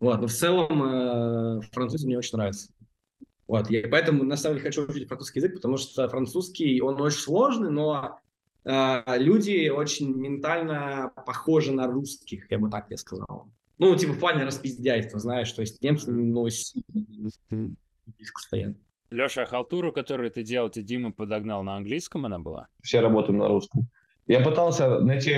[0.00, 2.72] Вот, но в целом э, французский мне очень нравится.
[3.52, 7.18] Вот, я поэтому на самом деле хочу учить французский язык, потому что французский, он очень
[7.18, 8.18] сложный, но
[8.64, 13.50] э, люди очень ментально похожи на русских, я бы так я сказал.
[13.76, 16.48] Ну, типа в плане распиздяйства, знаешь, то есть немцы, ну,
[18.32, 18.74] постоянно.
[19.10, 22.68] Леша, а халтуру, которую ты делал, ты Дима подогнал на английском она была?
[22.82, 23.86] Все работаем на русском.
[24.28, 25.36] Я пытался найти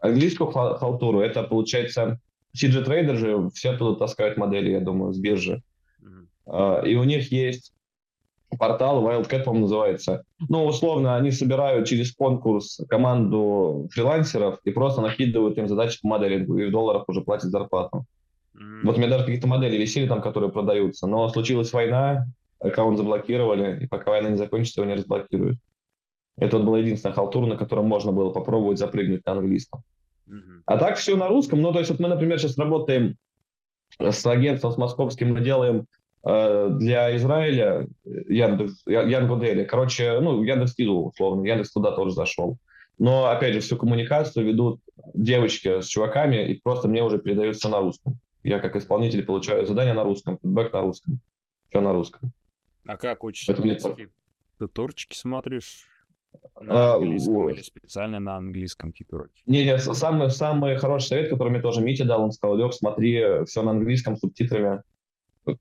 [0.00, 2.20] английскую халтуру, это получается
[2.56, 5.62] CG Trader же все туда таскают модели, я думаю, с биржи.
[6.46, 6.86] Uh-huh.
[6.88, 7.72] И у них есть
[8.58, 10.22] портал Wildcat, по-моему, называется.
[10.48, 16.58] Ну, условно, они собирают через конкурс команду фрилансеров и просто накидывают им задачи по моделингу,
[16.58, 18.04] и в долларах уже платят зарплату.
[18.54, 18.80] Mm-hmm.
[18.84, 22.26] Вот у меня даже какие-то модели висели там, которые продаются, но случилась война,
[22.60, 25.58] аккаунт заблокировали, и пока война не закончится, его не разблокируют.
[26.38, 29.82] Это вот была единственная халтура, на котором можно было попробовать запрыгнуть на английском.
[30.28, 30.62] Mm-hmm.
[30.66, 31.60] А так все на русском.
[31.60, 33.16] Ну, то есть вот мы, например, сейчас работаем
[33.98, 35.86] с агентством, с московским, мы делаем
[36.26, 39.64] для Израиля Яндекс, Янгодели.
[39.64, 42.58] Короче, ну, Яндекс Киду, условно, Яндекс туда тоже зашел.
[42.98, 44.80] Но, опять же, всю коммуникацию ведут
[45.14, 48.18] девочки с чуваками, и просто мне уже передают все на русском.
[48.42, 51.20] Я как исполнитель получаю задание на русском, фидбэк на русском,
[51.68, 52.32] все на русском.
[52.86, 53.48] А как учишь?
[53.48, 53.78] Это мне...
[54.58, 55.86] Ты турчики смотришь?
[56.60, 61.30] На а, английском а, или специально на английском какие-то Не, не, самый, самый хороший совет,
[61.30, 64.82] который мне тоже Митя дал, он сказал, Лех, смотри все на английском с субтитрами,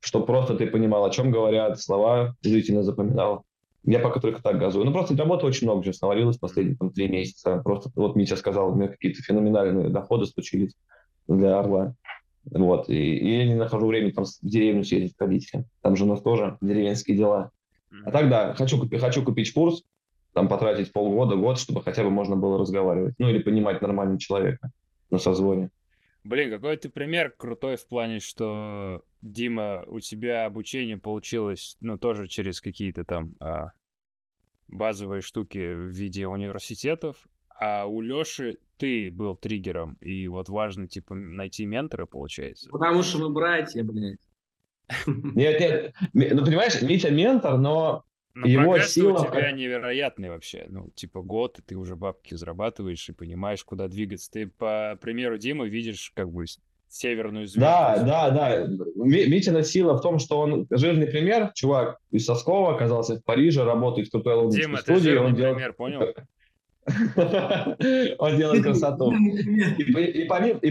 [0.01, 3.43] чтобы просто ты понимал, о чем говорят, слова длительно запоминал.
[3.83, 4.85] Я пока только так газую.
[4.85, 7.61] Ну, просто работы очень много сейчас навалилось последние там, три месяца.
[7.63, 10.73] Просто, вот Митя сказал, у меня какие-то феноменальные доходы случились
[11.27, 11.93] для Орла.
[12.45, 12.89] Вот.
[12.89, 15.51] И, и я не нахожу времени там в деревню съездить ходить.
[15.81, 17.51] Там же у нас тоже деревенские дела.
[18.03, 19.83] А так да, хочу, купить, хочу купить курс,
[20.33, 23.15] там потратить полгода, год, чтобы хотя бы можно было разговаривать.
[23.19, 24.71] Ну, или понимать нормального человека
[25.11, 25.69] на созвоне.
[26.25, 32.27] Блин, какой ты пример крутой в плане, что, Дима, у тебя обучение получилось, ну, тоже
[32.27, 33.73] через какие-то там а,
[34.67, 37.27] базовые штуки в виде университетов,
[37.59, 42.71] а у Лёши ты был триггером, и вот важно, типа, найти ментора, получается.
[42.71, 44.17] Потому что мы братья, блядь.
[45.05, 48.03] Нет, нет, ну, понимаешь, Митя ментор, но
[48.35, 49.21] но его сила...
[49.21, 50.65] у тебя невероятный вообще.
[50.67, 54.29] Ну, типа год, и ты уже бабки зарабатываешь и понимаешь, куда двигаться.
[54.29, 56.45] Ты, по примеру Димы, видишь как бы
[56.89, 57.61] северную звезду.
[57.61, 58.67] Да, да, да.
[58.95, 61.51] Митина сила в том, что он жирный пример.
[61.55, 65.11] Чувак из Соскова оказался в Париже, работает в крутой лондонской студии.
[65.11, 65.55] Дима, ты он делает...
[65.55, 66.13] пример, понял?
[68.19, 69.11] Он делает красоту.
[69.11, 70.25] И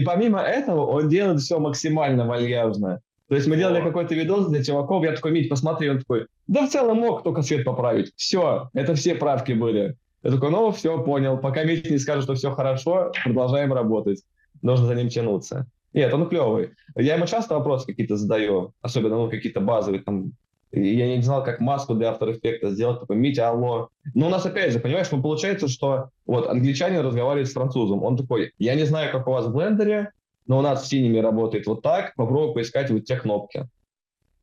[0.05, 3.01] помимо этого, он делает все максимально вальяжно.
[3.27, 6.67] То есть мы делали какой-то видос для чуваков, я такой, Мить, посмотри, он такой, да
[6.67, 8.13] в целом мог только свет поправить.
[8.15, 9.95] Все, это все правки были.
[10.21, 11.37] Я такой, ну все, понял.
[11.37, 14.21] Пока Митя не скажет, что все хорошо, продолжаем работать.
[14.61, 15.67] Нужно за ним тянуться.
[15.93, 16.71] Нет, он клевый.
[16.95, 20.03] Я ему часто вопросы какие-то задаю, особенно ну, какие-то базовые.
[20.03, 20.33] Там,
[20.71, 22.99] я не знал, как маску для After Effects сделать.
[22.99, 23.89] Такой, Митя, алло.
[24.13, 28.03] Но у нас опять же, понимаешь, ну, получается, что вот англичанин разговаривает с французом.
[28.03, 30.11] Он такой, я не знаю, как у вас в блендере,
[30.47, 33.67] но у нас в синеме работает вот так, попробуй поискать вот те кнопки.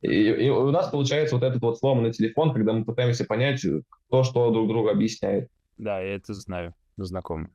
[0.02, 3.64] И, и у нас получается вот этот вот сломанный телефон, когда мы пытаемся понять,
[4.08, 5.48] кто что друг другу объясняет.
[5.78, 7.48] Да, я это знаю, знакомый.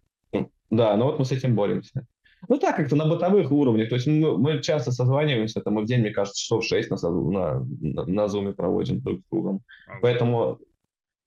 [0.69, 2.06] Да, но вот мы с этим боремся.
[2.48, 3.90] Ну так, как-то на бытовых уровнях.
[3.90, 6.98] То есть мы, мы часто созваниваемся, там мы в день, мне кажется, часов 6 на,
[7.10, 9.61] на, на, на Zoom проводим друг с другом.
[10.02, 10.60] Поэтому,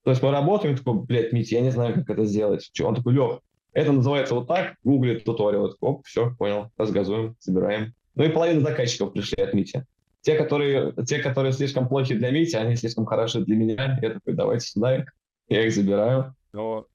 [0.05, 2.71] то есть мы работаем, такой, блядь, Митя, я не знаю, как это сделать.
[2.83, 3.41] Он такой, Лех,
[3.73, 5.77] это называется вот так, гуглит туториал.
[5.81, 7.95] Оп, все, понял, разгазуем, собираем.
[8.15, 9.87] Ну и половина заказчиков пришли от Мити.
[10.23, 13.99] Те, которые, те, которые слишком плохи для Мити, они слишком хороши для меня.
[14.03, 15.05] Я такой, давайте сюда,
[15.49, 16.35] я их забираю.
[16.53, 16.87] Но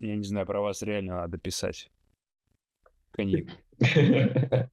[0.00, 1.90] я не знаю, про вас реально надо писать
[3.12, 3.50] книгу.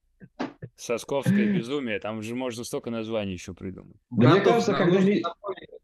[0.76, 3.96] Сосковское безумие, там же можно столько названий еще придумать.
[4.10, 4.98] Да мне кажется, когда...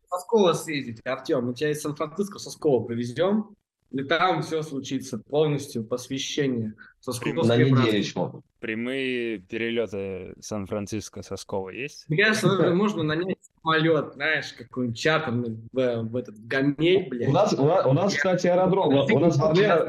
[0.09, 3.55] Соскова съездить, Артем, мы тебя из Сан-Франциско Соскова привезем,
[3.91, 6.75] и там все случится полностью, посвящение.
[7.07, 12.05] На неделю Прямые перелеты Сан-Франциско Соскова есть?
[12.09, 12.35] Я
[12.75, 17.29] можно нанять самолет, знаешь, какой-нибудь чартерный в, в этот гамель, блядь.
[17.29, 18.89] У нас, у нас, у нас, кстати, аэродром.
[18.89, 19.87] У нас в Орле,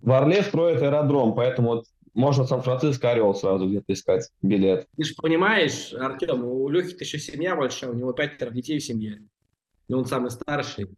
[0.00, 1.84] в Орле строят аэродром, поэтому вот
[2.14, 4.88] можно Сан-Франциско Орел сразу где-то искать билет.
[4.96, 9.22] Ты же понимаешь, Артем, у Лехи-то еще семья большая, у него пятеро детей в семье.
[9.86, 10.88] И он самый старший.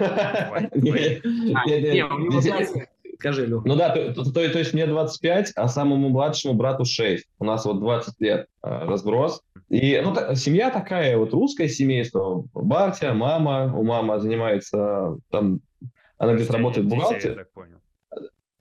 [3.23, 3.63] Скажи, Леха.
[3.65, 7.25] Ну да, то, то, то, то есть мне 25, а самому младшему брату 6.
[7.39, 9.43] У нас вот 20 лет а, разброс.
[9.69, 12.45] И ну, та, семья такая, вот русское семейство.
[12.53, 15.61] Батя, мама, у мамы занимается там,
[16.19, 17.47] она где-то работает бухгалтер.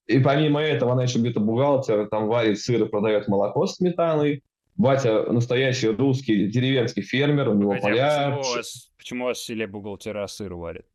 [0.05, 4.43] И помимо этого она еще где-то бухгалтер, там варит сыр и продает молоко с сметаной.
[4.81, 8.35] Батя настоящий русский деревенский фермер, у него а поля.
[8.35, 10.85] Почему у, вас, почему у вас в селе бухгалтера сыр варят?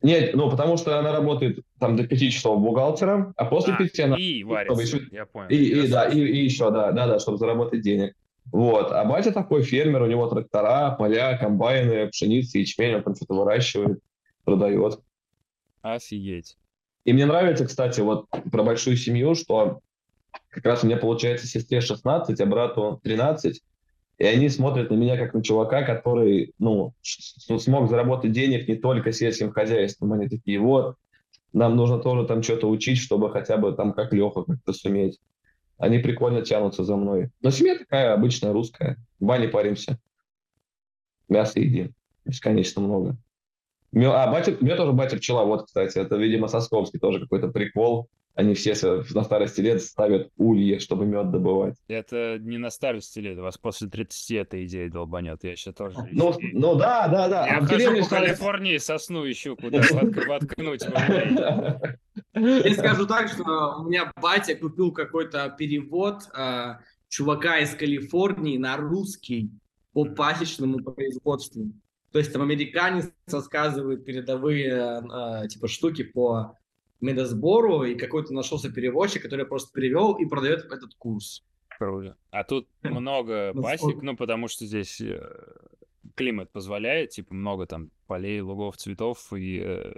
[0.00, 4.00] Нет, ну потому что она работает там до 5 часов бухгалтером, а после А, 5
[4.00, 4.16] она...
[4.16, 5.50] и варит еще- я понял.
[5.50, 8.14] И, и, да, и, и еще, да, да, да, чтобы заработать денег.
[8.46, 8.90] Вот.
[8.92, 13.98] А батя такой фермер, у него трактора, поля, комбайны, пшеница, ячмень, он там что-то выращивает,
[14.44, 15.00] продает.
[15.82, 16.56] Офигеть.
[17.04, 19.80] И мне нравится, кстати, вот про большую семью, что
[20.56, 23.62] как раз у меня получается сестре 16, а брату 13,
[24.18, 28.76] и они смотрят на меня как на чувака, который, ну, с- смог заработать денег не
[28.76, 30.14] только сельским хозяйством.
[30.14, 30.96] Они такие, вот,
[31.52, 35.20] нам нужно тоже там что-то учить, чтобы хотя бы там как Леха как-то суметь.
[35.76, 37.28] Они прикольно тянутся за мной.
[37.42, 38.96] Но семья такая обычная, русская.
[39.20, 39.98] В бане паримся.
[41.28, 41.94] Мясо едим.
[42.24, 43.16] Бесконечно много.
[43.94, 48.08] А, батя, у меня тоже батя пчела, вот, кстати, это, видимо, Сосковский тоже какой-то прикол.
[48.36, 48.74] Они все
[49.14, 51.74] на старости лет ставят ульи, чтобы мед добывать.
[51.88, 55.42] Это не на старости лет, у вас после 30 эта идея долбанет.
[55.42, 55.96] Я еще тоже.
[56.12, 56.40] Ну, ищу.
[56.52, 57.46] ну да, да, да.
[57.46, 60.82] Я А в хожу по стали- Калифорнии, сосну ищу, куда вотк- воткнуть.
[62.34, 68.76] Я скажу так, что у меня батя купил какой-то перевод а, чувака из Калифорнии на
[68.76, 69.50] русский
[69.94, 71.72] по пасечному производству.
[72.12, 74.74] То есть там американец рассказывает передовые
[75.10, 76.58] а, типа штуки по
[77.00, 81.44] медосбору, и какой-то нашелся переводчик, который просто перевел и продает этот курс.
[81.78, 82.16] Круто.
[82.30, 85.20] А тут много пасек, ну, потому что здесь э,
[86.14, 89.92] климат позволяет, типа, много там полей, лугов, цветов и э,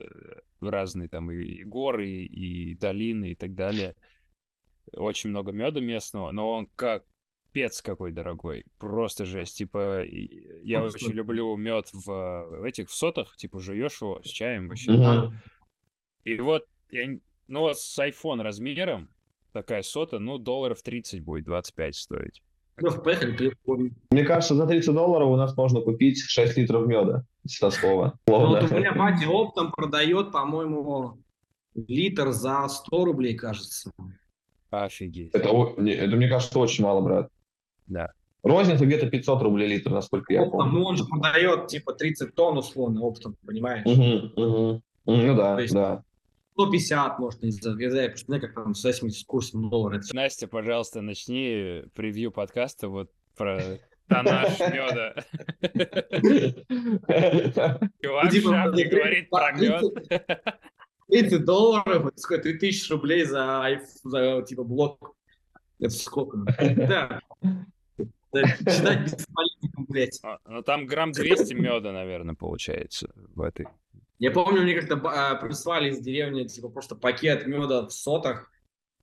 [0.60, 3.94] разные там и горы, и долины и так далее.
[4.92, 7.04] Очень много меда местного, но он как
[7.52, 8.64] пец какой дорогой.
[8.78, 9.58] Просто жесть.
[9.58, 11.04] Типа, я Просто.
[11.04, 14.92] очень люблю мед в, в этих в сотах, типа, жуешь его с чаем вообще.
[14.92, 15.34] Мгм.
[16.24, 19.08] И вот, я, ну, с iPhone размером
[19.52, 22.42] такая сота, ну, долларов 30 будет, 25 стоить.
[22.80, 23.94] Ну, поехали Калифорнию.
[24.10, 28.18] Мне кажется, за 30 долларов у нас можно купить 6 литров меда Соскового.
[28.28, 31.18] Ну, вот у меня батя оптом продает, по-моему,
[31.74, 33.90] литр за 100 рублей, кажется.
[34.70, 35.34] Офигеть.
[35.34, 35.48] Это,
[35.78, 37.30] не, это, мне кажется, очень мало, брат.
[37.86, 38.12] Да.
[38.44, 40.78] Розница где-то 500 рублей литр, насколько я Оптом, помню.
[40.78, 43.84] ну, он же продает, типа, 30 тонн, условно, оптом, понимаешь?
[43.84, 44.82] Мгм, мгм.
[45.06, 46.04] Ну да, есть- да.
[46.58, 49.70] 150, может, не знаю, я знаю, потому что, ну, как там, с этим с курсом
[49.70, 50.00] доллара.
[50.12, 53.78] Настя, пожалуйста, начни превью подкаста вот про
[54.08, 55.14] тоннаж меда.
[58.02, 59.82] Чувак Ну, типа, смотри, говорит про мед.
[61.08, 65.14] 30 30 долларов, это сколько, 3000 рублей за, за, типа, блок.
[65.78, 66.38] Это сколько?
[66.38, 67.20] Да.
[68.34, 70.18] Читать без политиков, блядь.
[70.22, 73.68] А, Ну, там грамм 200 меда, наверное, получается в этой.
[74.18, 78.50] Я помню, мне как-то а, прислали из деревни, типа, просто пакет меда в сотах.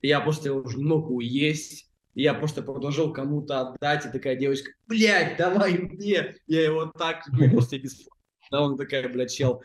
[0.02, 1.90] И я просто его уже не мог уесть.
[2.16, 6.36] И я просто предложил кому-то отдать, и такая девочка, блядь, давай мне.
[6.48, 8.08] Я его так, ну, просто без...
[8.52, 9.62] Да, он такая, блядь, чел,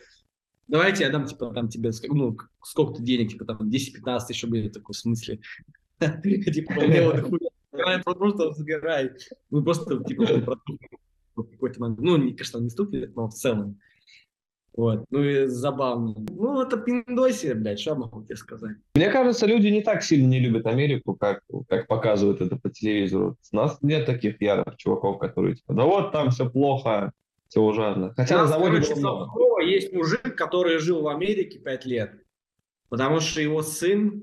[0.66, 4.68] давайте я дам, типа, там тебе, ну, сколько-то денег, типа, там, 10-15 тысяч рублей.
[4.70, 5.40] Такой, в смысле?
[5.98, 7.40] Типа, мне вот.
[7.72, 9.12] Давай, Просто забирай.
[9.50, 10.58] Ну, просто, типа,
[11.36, 13.78] в какой-то момент, ну, не, конечно, не стукнет, но в целом.
[14.76, 16.14] Вот, ну и забавно.
[16.30, 18.76] Ну, это пиндосия, блядь, что я могу тебе сказать?
[18.94, 23.36] Мне кажется, люди не так сильно не любят Америку, как, как показывают это по телевизору.
[23.52, 27.12] У нас нет таких ярых чуваков, которые типа, да вот там все плохо,
[27.48, 28.14] все ужасно.
[28.16, 29.24] Хотя на заводе короче, было много.
[29.26, 32.12] Салтыкова есть мужик, который жил в Америке пять лет,
[32.88, 34.22] потому что его сын,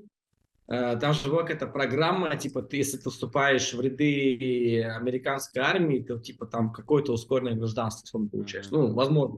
[0.66, 6.00] э, там же была какая-то программа, типа, ты, если ты вступаешь в ряды американской армии,
[6.00, 8.70] то, типа, там какое-то ускоренное гражданство получаешь.
[8.70, 9.36] Ну, возможно,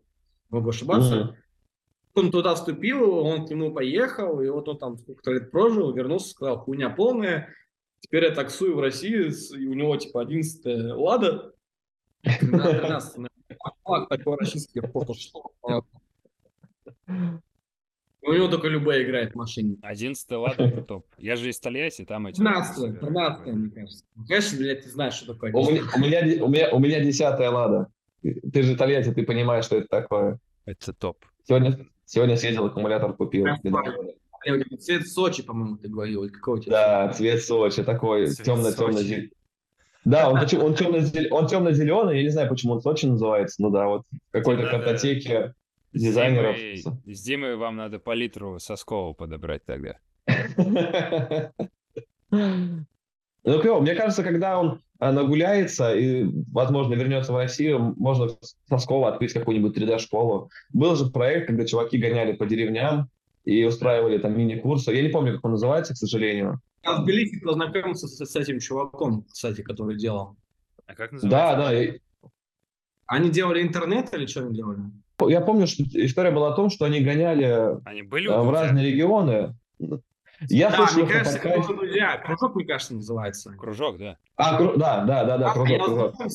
[0.51, 1.17] могу ошибаться.
[1.17, 1.35] Мгм.
[2.15, 6.31] Он туда вступил, он к нему поехал, и вот он там сколько-то лет прожил, вернулся,
[6.31, 7.49] сказал, хуйня полная,
[8.01, 11.53] теперь я таксую в Россию, с- и у него типа 11 Лада,
[12.25, 13.27] на 13
[13.85, 14.81] флаг такой российский,
[15.19, 15.53] что
[18.23, 19.77] у него только любая играет в машине.
[19.83, 21.07] 11 ладно, это топ.
[21.17, 22.37] Я же из Тольятти, там эти...
[22.37, 24.05] 13 13 мне кажется.
[24.15, 25.53] Ну, Конечно, блядь, ты знаешь, что такое.
[25.53, 27.87] У меня, у, меня, у, меня, у меня десятая лада.
[28.23, 30.39] Ты же Тольятти, ты понимаешь, что это такое.
[30.67, 31.25] Это топ.
[31.47, 33.47] Сегодня, сегодня съездил, аккумулятор купил.
[34.79, 36.29] Цвет Сочи, по-моему, ты говорил.
[36.31, 36.73] Какой у тебя?
[37.07, 39.05] Да, цвет Сочи такой Цвет темно-темно Сочи.
[39.07, 39.33] зеленый.
[40.05, 43.87] Да, он, он темно-зеленый, он темно-зеленый, я не знаю, почему он Сочи называется, ну да,
[43.87, 45.55] вот в какой-то картотеке
[45.93, 46.57] С дизайнеров.
[46.57, 49.99] Димой- С Димой вам надо по литру Соскова подобрать тогда.
[53.45, 53.81] Ну, клево.
[53.81, 58.29] Мне кажется, когда он нагуляется и, возможно, вернется в Россию, можно
[58.69, 60.51] со Скова открыть какую-нибудь 3D-школу.
[60.73, 63.09] Был же проект, когда чуваки гоняли по деревням
[63.45, 64.93] и устраивали там мини-курсы.
[64.93, 66.61] Я не помню, как он называется, к сожалению.
[66.83, 70.37] Я в Тбилиси познакомился с, с этим чуваком, кстати, который делал.
[70.87, 71.57] А как Да, называется?
[71.57, 71.83] да.
[71.85, 71.99] и-
[73.07, 74.81] Они делали интернет или что они делали?
[75.27, 78.87] Я помню, что история была о том, что они гоняли Они были у в разные
[78.91, 79.55] регионы.
[80.49, 81.61] Я да, слышал мне кажется, подкасте.
[81.63, 82.19] это друзья.
[82.19, 83.53] Кружок, мне кажется, называется.
[83.57, 84.19] Кружок, да.
[84.37, 86.15] А, кру- да, да, да, да, А, кружок, я кружок.
[86.17, 86.29] знаком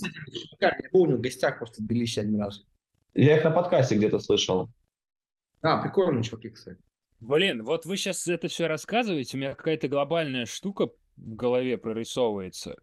[0.61, 2.63] я помню, в гостях просто в Тбилиси один раз.
[3.13, 4.69] Я их на подкасте где-то слышал.
[5.61, 6.79] А, прикольные чуваки, кстати.
[7.19, 12.75] Блин, вот вы сейчас это все рассказываете, у меня какая-то глобальная штука в голове прорисовывается.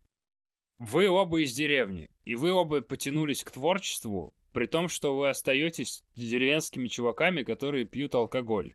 [0.78, 6.02] Вы оба из деревни, и вы оба потянулись к творчеству, при том, что вы остаетесь
[6.16, 8.74] деревенскими чуваками, которые пьют алкоголь.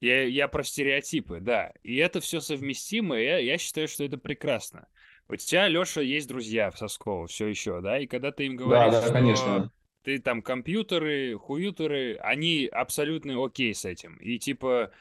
[0.00, 1.72] Я, я про стереотипы, да.
[1.82, 4.86] И это все совместимо, и я, я считаю, что это прекрасно.
[5.28, 7.98] У тебя, Леша, есть друзья в Сосково все еще, да?
[7.98, 9.72] И когда ты им Да, говоришь, да, что конечно.
[10.02, 14.16] ты там компьютеры, хуютеры, они абсолютно окей с этим.
[14.18, 14.92] И типа,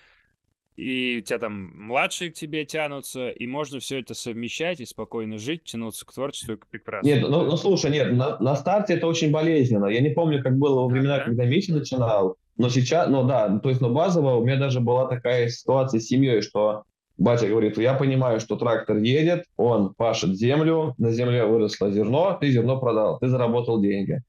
[0.76, 5.38] и у тебя там младшие к тебе тянутся, и можно все это совмещать и спокойно
[5.40, 7.16] жить, тянуться к творчеству и к прекрасному.
[7.16, 9.88] Нет, ну, ну, слушай, нет, на, на старте это очень болезненно.
[9.88, 11.26] Я не помню, как было во времена, Ага.
[11.26, 15.08] когда Митя начинал, но сейчас, ну да, то есть, но базово у меня даже была
[15.08, 16.84] такая ситуация с семьей, что
[17.18, 22.52] батя говорит, я понимаю, что трактор едет, он пашет землю, на земле выросло зерно, ты
[22.52, 24.22] зерно продал, ты заработал деньги.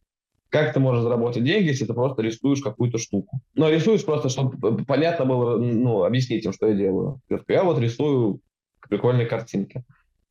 [0.50, 3.40] Как ты можешь заработать деньги, если ты просто рисуешь какую-то штуку?
[3.54, 7.20] Ну, рисуешь просто, чтобы понятно было, ну, объяснить им, что я делаю.
[7.48, 8.40] Я вот рисую
[8.88, 9.84] прикольные картинки.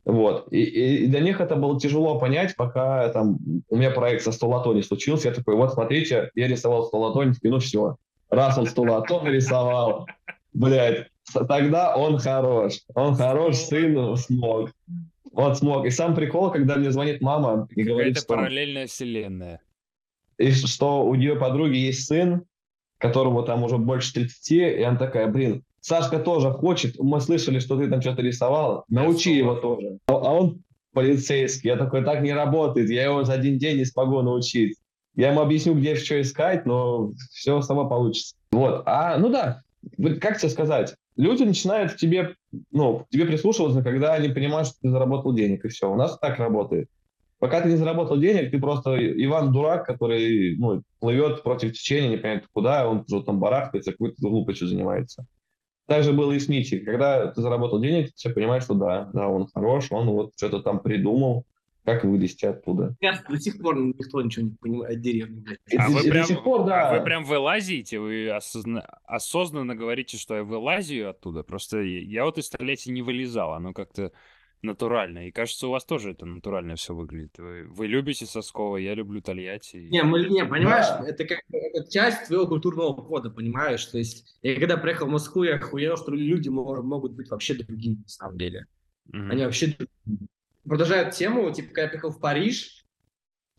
[0.08, 0.48] Вот.
[0.54, 3.38] И, и- для них это было тяжело понять, пока там
[3.70, 5.28] у меня проект со столото не случился.
[5.28, 7.98] Я такой, вот смотрите, я рисовал столото, они такие, ну все.
[8.30, 10.08] Раз он столото нарисовал,
[10.54, 11.08] блядь,
[11.48, 12.80] тогда он хорош.
[12.96, 14.72] Он хорош, сын смог.
[15.34, 15.86] Вот смог.
[15.86, 19.60] И сам прикол, когда мне звонит мама и говорит, Какая-то что, параллельная вселенная.
[20.38, 22.44] и что у нее подруги есть сын,
[22.98, 27.78] которому там уже больше 30, и она такая, блин, Сашка тоже хочет, мы слышали, что
[27.78, 30.00] ты там что-то рисовал, научи его тоже.
[30.08, 30.62] А а он
[30.92, 34.76] полицейский, я такой, так не работает, я его за один день не смогу научить.
[35.16, 38.36] Я ему объясню, где что искать, но все само получится.
[38.52, 39.62] Вот, а, ну да,
[40.20, 42.36] как тебе сказать, люди начинают к тебе,
[42.70, 45.90] ну, к тебе прислушиваться, когда они понимают, что ты заработал денег, и все.
[45.90, 46.90] У нас так работает.
[47.40, 52.50] Пока ты не заработал денег, ты просто Иван Дурак, который ну, плывет против течения, непонятно
[52.52, 55.26] куда, он уже там барахтается, какой-то глупостью занимается.
[55.88, 56.82] Так же было и с Митей.
[56.82, 60.62] Когда ты заработал денег, ты все понимаешь, что да, да, он хорош, он вот что-то
[60.62, 61.46] там придумал,
[61.86, 62.96] как вылезти оттуда.
[63.00, 65.60] Я до сих пор никто ничего не понимает о деревне, блядь.
[65.78, 66.90] А до- вы, прям, сих пор, да.
[66.90, 71.44] а вы прям вылазите, вы осозна- осознанно говорите, что я вылазию оттуда.
[71.44, 74.12] Просто я, я вот из столетия не вылезал, оно как-то
[74.62, 75.28] натурально.
[75.28, 77.38] И кажется, у вас тоже это натурально все выглядит.
[77.38, 79.78] Вы, вы любите Соскова, я люблю Тольятти.
[79.78, 81.06] Не, мы, не, понимаешь, Да.
[81.08, 83.86] это как это часть твоего культурного кода, понимаешь?
[83.86, 87.54] То есть, я когда приехал в Москву, я охуел, что люди мож- могут быть вообще
[87.54, 88.66] другими, на самом деле.
[89.06, 89.32] Мгм.
[89.32, 90.28] Они вообще другие.
[90.66, 92.86] Продолжают тему, типа, когда я приехал в Париж,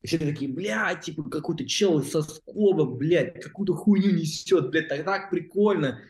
[0.03, 5.05] и все такие, блядь, типа, какой-то чел со скоба, блядь, какую-то хуйню несет, блядь, так,
[5.05, 6.01] так прикольно.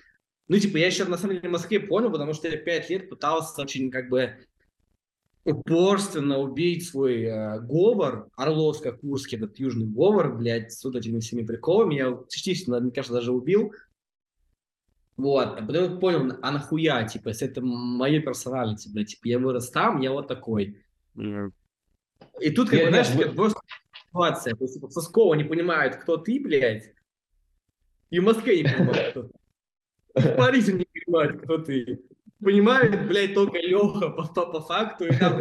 [0.49, 3.09] Ну, типа, я еще, на самом деле, в Москве понял, потому что я пять лет
[3.11, 4.35] пытался очень, как бы,
[5.53, 11.95] упорственно убить свой э, говор, орловско-курский, этот южный говор, блядь, с вот этими всеми приколами.
[11.97, 13.73] Я частично, мне кажется, даже убил.
[15.17, 19.39] Вот, а потом я понял, а нахуя, типа, если это моей персоналити, блядь, типа, я
[19.41, 20.81] вырос там, я вот такой.
[21.17, 21.53] М,
[22.41, 23.61] И тут, как бы, знаешь, вы- такая просто
[24.07, 26.95] ситуация, то есть, типа, Соскова не понимают, кто ты, блядь,
[28.11, 29.33] и в Москве не понимают, кто ты.
[30.15, 32.01] В Париже не понимают, кто ты.
[32.43, 35.41] Понимает, блядь, только Леха по, по, по факту, и там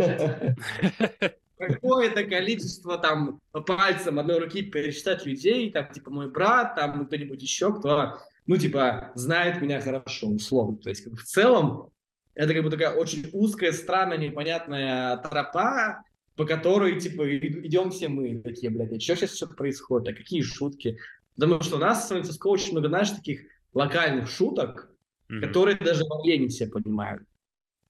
[1.58, 7.42] какое-то количество там по пальцам одной руки пересчитать людей, там, типа, мой брат, там, кто-нибудь
[7.42, 10.78] еще, кто, ну, типа, знает меня хорошо, условно.
[10.78, 11.90] То есть, как бы, в целом,
[12.34, 16.04] это как бы такая очень узкая, странная, непонятная тропа,
[16.36, 18.42] по которой, типа, идем все мы.
[18.42, 20.10] Такие, блядь, а что сейчас что-то происходит?
[20.10, 20.98] А какие шутки?
[21.36, 23.42] Потому что у нас в Сан-Франциско очень много, знаешь, таких
[23.74, 24.92] локальных шуток,
[25.30, 25.42] мгм.
[25.42, 27.24] которые даже в Орле не все понимают.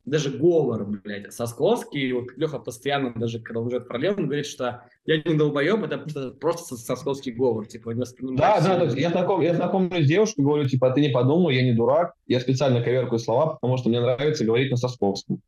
[0.06, 5.18] Даже говор, блядь, Сосковский, вот Леха постоянно, даже когда в Орле, он говорит, что я
[5.22, 9.10] не долбоеб, это просто, просто сос- сосковский говор, типа, не воспринимает Да, да, есть я,
[9.10, 12.40] знаком, я знакомлюсь с девушкой, говорю, типа, «А ты не подумал, я не дурак, я
[12.40, 15.42] специально коверкаю слова, потому что мне нравится говорить на сосковском.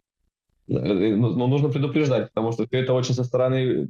[0.68, 3.88] Э, э, Ну, ну, нужно предупреждать, потому что это очень со стороны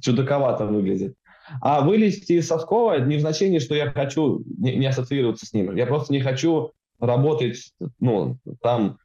[0.00, 1.14] чудаковато выглядит.
[1.60, 5.76] А вылезти из Соскова не в значении, что я хочу не, не ассоциироваться с ним.
[5.76, 8.98] Я просто не хочу работать, ну, там,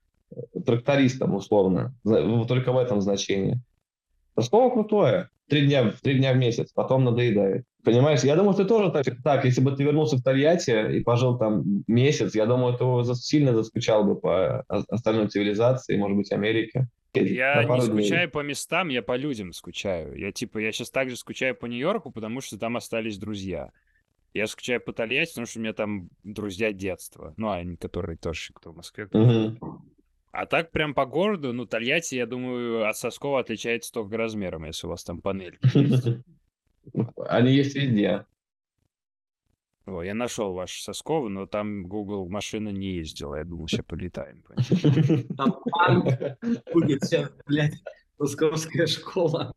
[0.65, 1.93] трактористом, условно.
[2.03, 3.59] Только в этом значении.
[4.35, 5.29] Ростова крутое.
[5.47, 7.65] Три дня, три дня в месяц, потом надоедает.
[7.83, 11.37] Понимаешь, я думаю, ты тоже так, так, если бы ты вернулся в Тольятти и пожил
[11.37, 16.87] там месяц, я думаю, ты сильно заскучал бы по остальной цивилизации, может быть, Америке.
[17.13, 18.03] Я не дней.
[18.05, 20.17] скучаю по местам, я по людям скучаю.
[20.17, 23.71] Я типа, я сейчас также скучаю по Нью-Йорку, потому что там остались друзья.
[24.33, 27.33] Я скучаю по Тольятти, потому что у меня там друзья детства.
[27.37, 29.07] Ну, они, которые тоже кто в Москве.
[29.07, 29.59] кто- Мгм.
[30.31, 34.87] А так прям по городу, ну, Тольятти, я думаю, от Соскова отличается только размером, если
[34.87, 35.59] у вас там панель.
[37.27, 38.25] Они есть везде.
[39.85, 43.35] О, я нашел ваш Сосково, но там Google машина не ездила.
[43.35, 44.43] Я думал, сейчас полетаем.
[45.37, 46.03] Там
[46.71, 47.73] будет сейчас, блядь,
[48.19, 49.51] московская школа.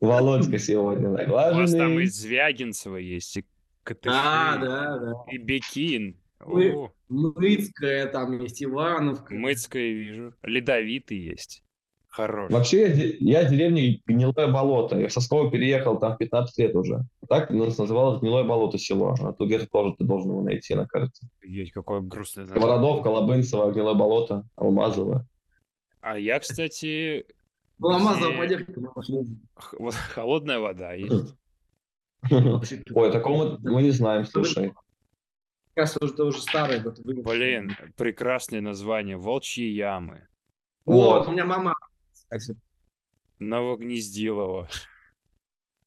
[0.00, 2.04] Володька сегодня У вас там наглаженный.
[2.04, 3.44] и Звягинцево есть, и
[3.94, 5.12] Катыши, Да, да, да.
[5.32, 6.16] и Бекин.
[6.40, 9.34] О, Мыцкая, там есть Ивановка.
[9.34, 10.34] Мыцкое вижу.
[10.42, 11.62] Ледовитый есть.
[12.08, 12.50] Хорош.
[12.50, 14.98] Вообще, я, я в деревне Гнилое болото.
[14.98, 17.04] Я со Пскова переехал там в 15 лет уже.
[17.28, 19.14] Так у нас называлось Гнилое болото село.
[19.20, 21.26] А тут где-то тоже ты должен его найти на карте.
[21.42, 22.62] Ей, какое грустное название.
[22.62, 25.26] Сковородовка, Лобынцево, Гнилое болото, Алмазово.
[26.00, 27.26] А я, кстати,
[27.78, 27.90] Ну,
[28.94, 29.18] пошли.
[29.54, 31.34] х- вот холодная вода есть.
[32.94, 34.72] Ой, такого мы, не знаем, слушай.
[35.74, 36.82] Кажется, уже уже старый.
[36.82, 39.16] вот Блин, прекрасное название.
[39.16, 40.26] Волчьи ямы.
[40.84, 41.28] Вот, Вот.
[41.28, 41.74] у меня мама.
[42.12, 42.56] кстати.
[43.38, 44.68] Новогнездилово.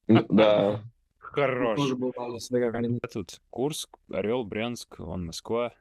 [0.08, 0.82] Да.
[1.18, 1.80] Хорош.
[3.12, 5.72] Тут Курск, Орел, Брянск, вон Москва.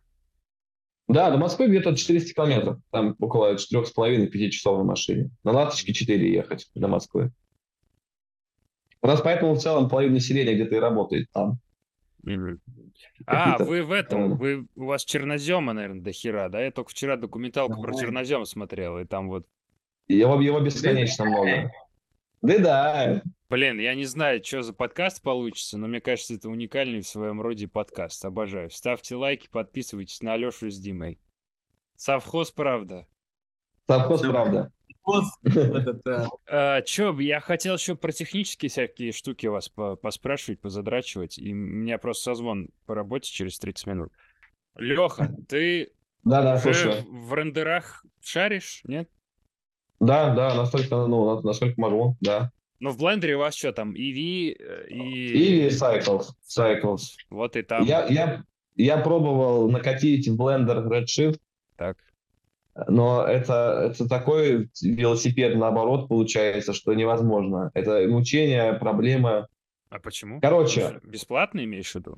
[1.08, 2.80] Да, до Москвы где-то 400 километров.
[2.92, 5.30] Там около 4,5-5 часов на машине.
[5.44, 7.32] На ласточке 4 ехать до Москвы.
[9.04, 11.60] У нас поэтому в целом половина населения где-то и работает там.
[13.26, 16.62] А, вы в этом, вы, у вас чернозема, наверное, до хера, да?
[16.64, 18.00] Я только вчера документалку про Да.
[18.00, 19.46] чернозем смотрел, и там вот,
[20.08, 21.70] Его, его бесконечно много.
[22.42, 23.22] Да, да.
[23.50, 27.42] блин, я не знаю, что за подкаст получится, но мне кажется, это уникальный в своем
[27.42, 28.70] роде подкаст, обожаю.
[28.70, 31.20] Ставьте лайки, подписывайтесь на Алешу с Димой.
[31.98, 33.06] Совхоз, правда.
[33.86, 34.72] Совхоз, правда.
[35.06, 41.52] Э, А, чё, я хотел еще про технические всякие штуки вас по- поспрашивать, позадрачивать, и
[41.54, 44.12] у меня просто созвон по работе через 30 минут.
[44.76, 45.92] Леха, ты
[46.24, 49.10] Да, да, в рендерах шаришь, нет?
[50.00, 52.52] Да, да, настолько, ну, на- насколько могу, да.
[52.80, 55.66] Ну, в блендере у вас что там, EV э, и...
[55.66, 56.26] И Cycles.
[56.48, 57.02] Cycles.
[57.30, 57.86] Вот и там.
[57.86, 58.44] Я, я,
[58.76, 61.40] я пробовал накатить в Blender Redshift,
[61.78, 61.98] Так.
[62.88, 67.72] Но это, это такой велосипед, наоборот, получается, что невозможно.
[67.74, 69.48] Это мучение, проблема.
[69.90, 70.42] А почему?
[70.42, 72.18] Короче, Бесплатно имеешь в виду?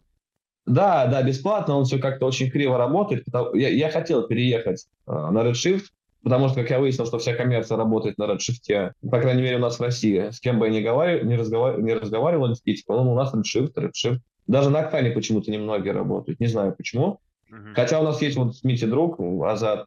[0.65, 3.26] да, да, бесплатно, он все как-то очень криво работает.
[3.53, 5.84] Я, я хотел переехать э, на Redshift,
[6.23, 9.60] потому что, как я выяснил, что вся коммерция работает на Redshift, по крайней мере, у
[9.60, 10.30] нас в России.
[10.32, 13.34] С кем бы я ни, говорил, не, разговар- не разговаривал, такие, типа, ну, у нас
[13.34, 14.19] Redshift, Redshift.
[14.48, 17.19] Даже на Октане почему-то немногие работают, не знаю почему.
[17.49, 17.76] Мгм.
[17.76, 19.86] Хотя у нас есть вот с Мити друг, Азат,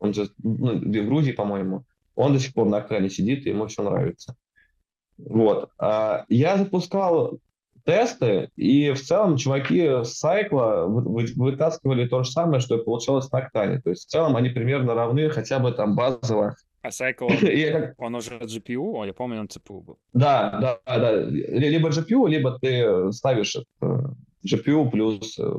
[0.00, 1.84] он же ну, в Грузии, по-моему,
[2.16, 4.34] он до сих пор на экране сидит, и ему все нравится.
[5.18, 5.70] Вот.
[5.78, 7.38] А я запускал
[7.84, 12.84] тесты, и в целом чуваки с сайкла вы- вы- вытаскивали то же самое, что и
[12.84, 13.80] получалось на Октане.
[13.80, 16.56] То есть в целом они примерно равны, хотя бы там базово.
[16.82, 19.06] А Cycle, он, я он уже GPU?
[19.06, 19.98] Я помню, он CPU был.
[20.12, 21.22] Да, да, да.
[21.22, 23.98] Либо GPU, либо ты ставишь э,
[24.46, 25.52] GPU плюс, э,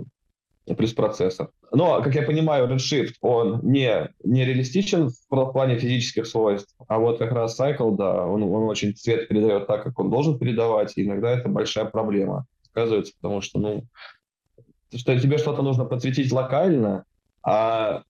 [0.65, 1.49] плюс процессор.
[1.71, 6.99] Но, как я понимаю, Redshift, он не, не реалистичен в пл- плане физических свойств, а
[6.99, 10.93] вот как раз Cycle, да, он, он очень цвет передает так, как он должен передавать,
[10.97, 13.83] и иногда это большая проблема, оказывается, потому что, ну,
[14.93, 17.05] что тебе что-то нужно подсветить локально,
[17.43, 18.03] а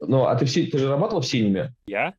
[0.00, 1.74] ну, а ты, в, си- ты же работал в синеме?
[1.86, 2.14] Я?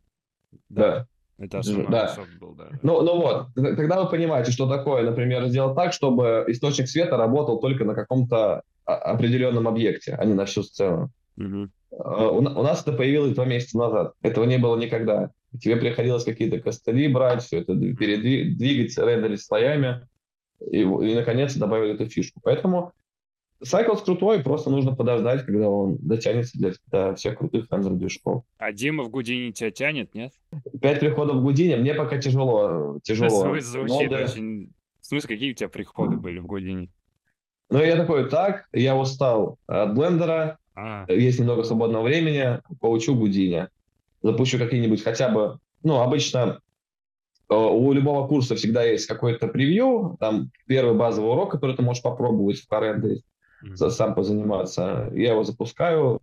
[0.69, 1.07] Да.
[1.37, 2.07] Это основной Да.
[2.09, 2.69] софт был, да.
[2.83, 7.59] Ну, ну вот, тогда вы понимаете, что такое, например, сделать так, чтобы источник света работал
[7.59, 11.09] только на каком-то определенном объекте, а не на всю сцену.
[11.37, 14.13] А, У, у нас это появилось два месяца назад.
[14.21, 15.31] Этого не было никогда.
[15.61, 20.07] Тебе приходилось какие-то костыли брать, все это дв- передвигать, рендерить слоями,
[20.71, 22.39] и, и наконец добавили эту фишку.
[22.43, 22.91] Поэтому
[23.63, 28.43] Cycles крутой, просто нужно подождать, когда он дотянется для, до всех крутых рендер-движков.
[28.57, 30.33] А Дима в Гудине тебя тянет, нет?
[30.81, 32.99] Пять приходов в Гудине, мне пока тяжело.
[33.03, 33.45] тяжело.
[33.55, 34.23] Зву- Звучит Ноды.
[34.23, 34.73] очень...
[34.99, 36.89] В смысле, какие у тебя приходы были в Гудине?
[37.73, 43.69] Ну, я такой, так, я устал от блендера, А, есть немного свободного времени, поучу Гудине.
[44.21, 46.59] Запущу какие-нибудь хотя бы, ну, обычно
[47.49, 52.03] э, у любого курса всегда есть какой-то превью, там первый базовый урок, который ты можешь
[52.03, 52.63] попробовать.
[52.69, 53.75] Мгм.
[53.75, 55.09] за- сам позаниматься.
[55.15, 56.19] Я его запускаю.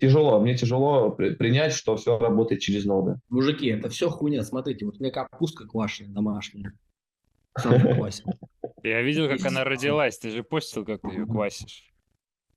[0.00, 3.16] Тяжело, мне тяжело при- принять, что все работает через ноды.
[3.28, 4.42] Мужики, это все хуйня.
[4.42, 6.72] Смотрите, вот у меня капустка квашеная домашняя.
[7.56, 8.26] Сам квасил.
[8.82, 10.18] Я видел, как она родилась.
[10.18, 11.92] Ты же постил, как ты ее квасишь.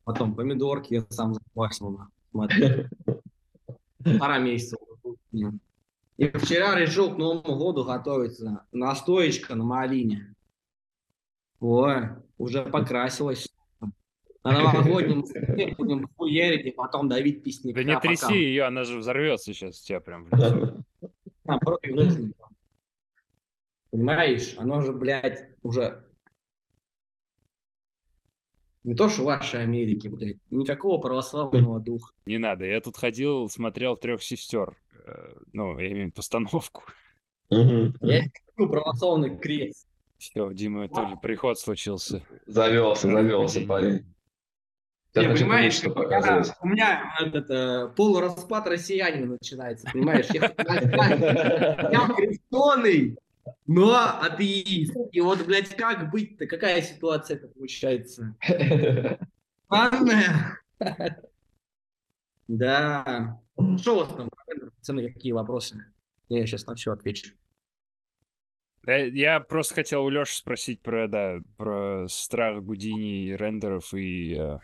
[0.04, 1.90] Потом помидорки я сам заквасил.
[1.92, 2.10] на.
[2.32, 2.88] Смотри.
[4.04, 4.78] Полтора месяца.
[6.18, 8.66] И вчера решил к Новому году готовиться.
[8.72, 10.34] Настоечка на малине.
[11.60, 13.50] Ой, уже покрасилась.
[14.44, 15.26] На новогоднем
[15.76, 17.82] будем хуярить и потом давить песняка.
[17.82, 20.78] Да не тряси ее, она же взорвется сейчас у тебя прям в лицо.
[21.44, 22.34] Наоборот, внутренне.
[23.96, 24.56] Понимаешь?
[24.58, 26.04] Оно же, блядь, уже...
[28.84, 30.36] Не то, что в вашей Америке, блядь.
[30.50, 32.12] Никакого православного духа.
[32.26, 32.66] Не надо.
[32.66, 34.76] Я тут ходил, смотрел трех сестер.
[35.06, 36.84] Э, Ну, я имею в виду постановку.
[37.50, 37.94] Я
[38.58, 39.88] ну, православный крест.
[40.18, 42.22] Все, у Димы тоже приход случился.
[42.48, 44.14] Завелся, завелся парень.
[45.14, 46.54] Сейчас хочу понимаешь, меня, показать.
[46.62, 50.28] у меня этот, э, полураспад россиянина начинается, понимаешь?
[50.32, 53.18] Я, я- я крещеный,
[53.68, 54.96] но атеист.
[55.12, 56.48] И вот, блядь, как быть-то?
[56.48, 58.36] Какая ситуация получается?
[59.66, 60.60] Странная.
[62.48, 63.42] Да.
[63.80, 64.30] Что у вас там,
[64.78, 65.86] пацаны, какие вопросы?
[66.30, 67.32] Я сейчас на все отвечу.
[68.88, 74.36] Я просто хотел у Леши спросить про, да, про страх Гудини, рендеров и...
[74.38, 74.60] э,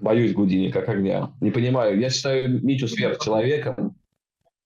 [0.00, 1.34] Боюсь Гудини как огня.
[1.42, 1.98] Не понимаю.
[2.00, 3.94] Я считаю Митю сверхчеловеком,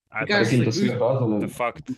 [0.09, 1.39] а каким-то сверхразумом.
[1.39, 1.89] это факт.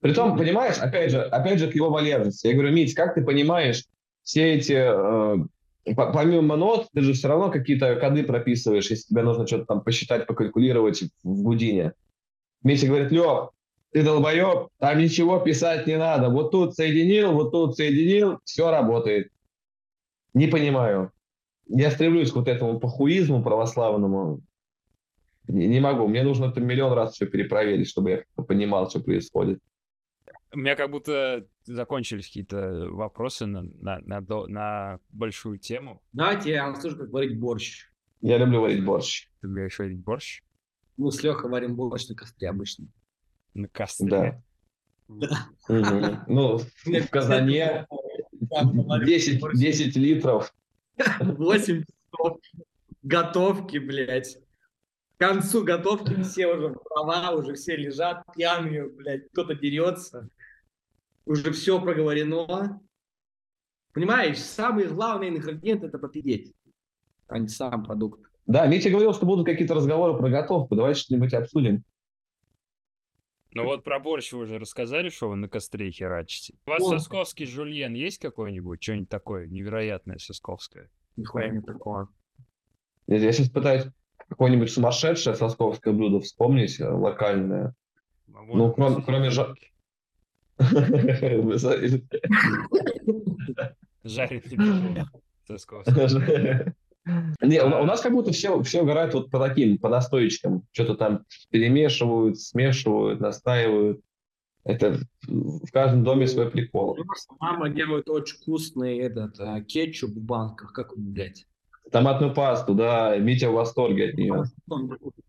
[0.00, 2.46] Притом, понимаешь, опять же, опять же, к его валерности.
[2.46, 3.84] Я говорю, Мить, как ты понимаешь
[4.22, 9.22] все эти, э, по- помимо нот, ты же все равно какие-то коды прописываешь, если тебе
[9.22, 11.92] нужно что-то там посчитать, покалькулировать в Гудине.
[12.62, 13.50] Митя говорит, Лех,
[13.92, 16.28] ты долбоеб, там ничего писать не надо.
[16.28, 19.30] Вот тут соединил, вот тут соединил, все работает.
[20.34, 21.12] Не понимаю.
[21.68, 24.40] Я стремлюсь к вот этому похуизму православному.
[25.48, 26.06] Не, не могу.
[26.08, 29.60] Мне нужно это миллион раз все перепроверить, чтобы я понимал, что происходит.
[30.52, 36.02] У меня как будто закончились какие-то вопросы на, на, на, до- на большую тему.
[36.12, 37.90] Давайте я вам скажу, как варить борщ.
[38.22, 39.28] Я люблю варить борщ.
[39.40, 40.42] Ты говоришь варить борщ
[40.96, 42.86] Мы с Лехой варим борщ на костре обычно.
[43.54, 44.42] на костре.
[45.08, 45.46] Да.
[46.26, 47.86] Ну, в казане
[48.40, 50.54] 10, 10 литров.
[51.20, 52.38] 8 часов
[53.02, 54.38] готовки, блядь.
[55.16, 60.28] К концу готовки все уже права, уже все лежат пьяные, блядь, кто-то дерется.
[61.24, 62.80] Уже все проговорено.
[63.92, 66.54] Понимаешь, самый главный ингредиент это попидеть,
[67.28, 68.30] а не сам продукт.
[68.44, 70.76] Да, Митя говорил, что будут какие-то разговоры про готовку.
[70.76, 71.82] Давайте что-нибудь обсудим.
[73.52, 76.54] Ну вот про борщ вы уже рассказали, что вы на костре херачите.
[76.66, 76.90] У вас О.
[76.90, 78.82] сосковский жульен есть какой-нибудь?
[78.82, 80.90] Что-нибудь такое невероятное сосковское?
[81.16, 82.10] Нихуя не такого.
[83.06, 83.86] Я, я сейчас пытаюсь
[84.28, 87.74] какое-нибудь сумасшедшее сосковское блюдо вспомнить, э, локальное.
[88.34, 89.54] А вот Ну, кроме- кроме жа-
[94.04, 95.04] Жареный.
[97.40, 100.64] Не, у, у нас как будто все, все угорают вот по таким, по настоечкам.
[100.72, 104.00] Что-то там перемешивают, смешивают, настаивают.
[104.64, 104.98] Это
[105.28, 106.98] в каждом доме свой прикол.
[107.38, 111.46] Мама делает очень вкусный этот э, кетчуп в банках, как он, блядь.
[111.90, 114.44] Томатную пасту, да, Митя в восторге от нее.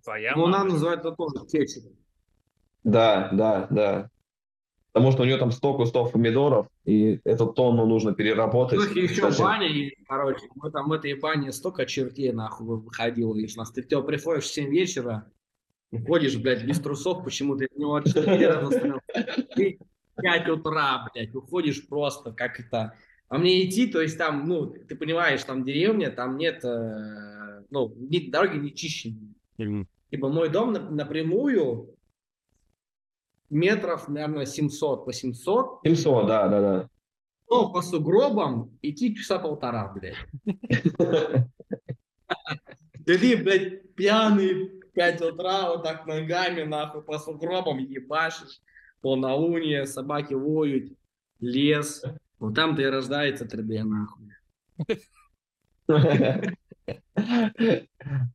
[0.03, 1.83] Твоя Ну, она называет это тоже кетчуп.
[2.83, 4.09] Да, да, да.
[4.91, 8.79] Потому что у нее там 100 кустов помидоров, и эту тонну нужно переработать.
[8.79, 13.35] Ну, еще Кстати, баня, и, короче, мы там в этой бане столько чертей, нахуй, выходило
[13.35, 13.69] из нас.
[13.71, 15.31] Ты типа, приходишь в 7 вечера,
[15.91, 18.99] уходишь, блядь, без трусов, почему-то от него 4 раза стоял.
[19.55, 19.77] Ты
[20.15, 22.93] в 5 утра, блядь, уходишь просто, как это...
[23.29, 27.93] А мне идти, то есть там, ну, ты понимаешь, там деревня, там нет, э, ну,
[27.97, 29.33] ни- дороги не чищены.
[29.57, 29.87] Мгм.
[30.09, 31.93] Типа мой дом нап- напрямую
[33.49, 36.89] метров, наверное, 700 по 700, 700, да, да, да.
[37.49, 40.15] но по сугробам идти часа полтора, блядь.
[43.05, 48.61] Ты, блядь, пьяный в 5 утра вот так ногами, нахуй, по сугробам ебашишь.
[49.01, 50.91] Полнолуние, собаки воют,
[51.39, 52.03] лес.
[52.39, 54.33] Вот там-то и рождается 3D, нахуй.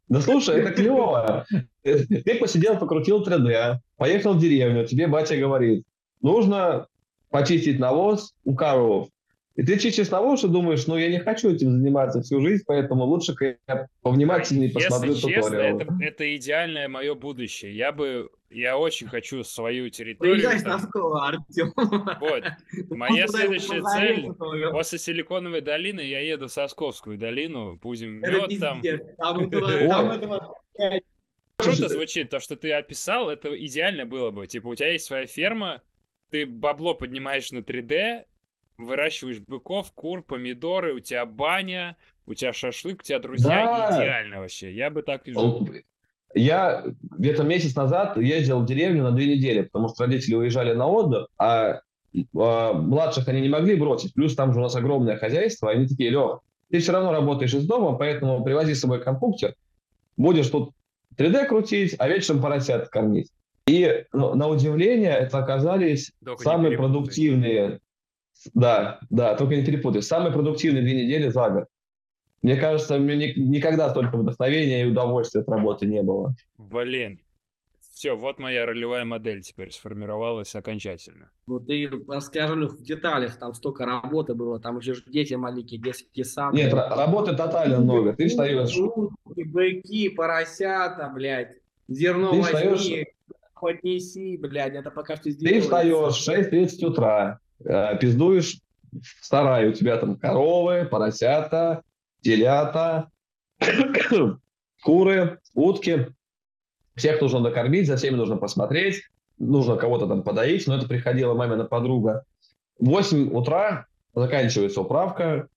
[0.09, 1.47] Да слушай, это клево.
[1.83, 5.85] Ты посидел, покрутил 3D, поехал в деревню, тебе батя говорит,
[6.20, 6.87] нужно
[7.31, 9.09] почистить навоз у коров.
[9.55, 13.05] И ты чистишь навоз и думаешь, ну я не хочу этим заниматься всю жизнь, поэтому
[13.05, 13.35] лучше
[13.69, 15.81] я повнимательнее посмотрю Если честно, туториал.
[15.81, 17.74] это, это идеальное мое будущее.
[17.77, 20.37] Я бы я очень хочу свою территорию.
[20.37, 21.73] Приезжай там- Носкова, Артем.
[21.77, 22.45] Вот.
[22.91, 24.33] Моя следующая цель
[24.70, 28.81] После Силиконовой долины я еду в Сосковскую долину, будем мед там.
[31.57, 34.47] Круто звучит, то, что ты описал, это идеально было бы.
[34.47, 35.81] Типа, у тебя есть своя ферма,
[36.31, 38.24] ты бабло поднимаешь на 3D,
[38.79, 41.97] выращиваешь быков, кур, помидоры, у тебя баня,
[42.27, 43.65] у тебя шашлык, у тебя друзья.
[43.66, 43.97] Да.
[43.97, 44.73] Идеально вообще.
[44.73, 45.69] Я бы так и жил.
[46.34, 50.86] Я где-то месяц назад ездил в деревню на две недели, потому что родители уезжали на
[50.86, 51.80] отдых, а,
[52.34, 54.14] а, младших они не могли бросить.
[54.14, 55.70] Плюс там же у нас огромное хозяйство.
[55.70, 56.40] Они такие, Лех,
[56.70, 59.54] ты все равно работаешь из дома, поэтому привози с собой компьютер,
[60.16, 60.72] будешь тут
[61.18, 63.30] 3D крутить, а вечером поросят кормить.
[63.66, 67.80] И ну, на удивление это оказались Только самые продуктивные,
[68.54, 71.64] да, да, только не перепутай, самые продуктивные две недели за год.
[72.43, 76.35] Мне кажется, мне ни- никогда столько вдохновения и удовольствия от работы не было.
[76.59, 77.20] Блин.
[77.94, 81.31] Все, вот моя ролевая модель теперь сформировалась окончательно.
[81.47, 86.24] Ну ты расскажи в деталях, там столько работы было, там еще ж дети маленькие, детские
[86.24, 86.56] сады.
[86.56, 88.12] Нет, ра- работы тотально много.
[88.14, 88.70] Ты встаешь,
[89.24, 91.59] Быки, поросята, блядь.
[91.86, 93.06] Зерно Ты возьми, встаешь-
[93.60, 95.62] поднеси, блядь, это пока все ты сделается.
[95.69, 98.59] встаешь в 6.30 утра, э, пиздуешь
[98.93, 101.82] в сарай, у тебя там коровы, поросята,
[102.23, 103.11] телята,
[104.82, 106.09] куры, утки.
[106.94, 109.03] Всех нужно накормить, за всеми нужно посмотреть,
[109.39, 112.24] нужно кого-то там подоить, но это приходила мамина подруга.
[112.78, 115.49] В 8 утра заканчивается управка,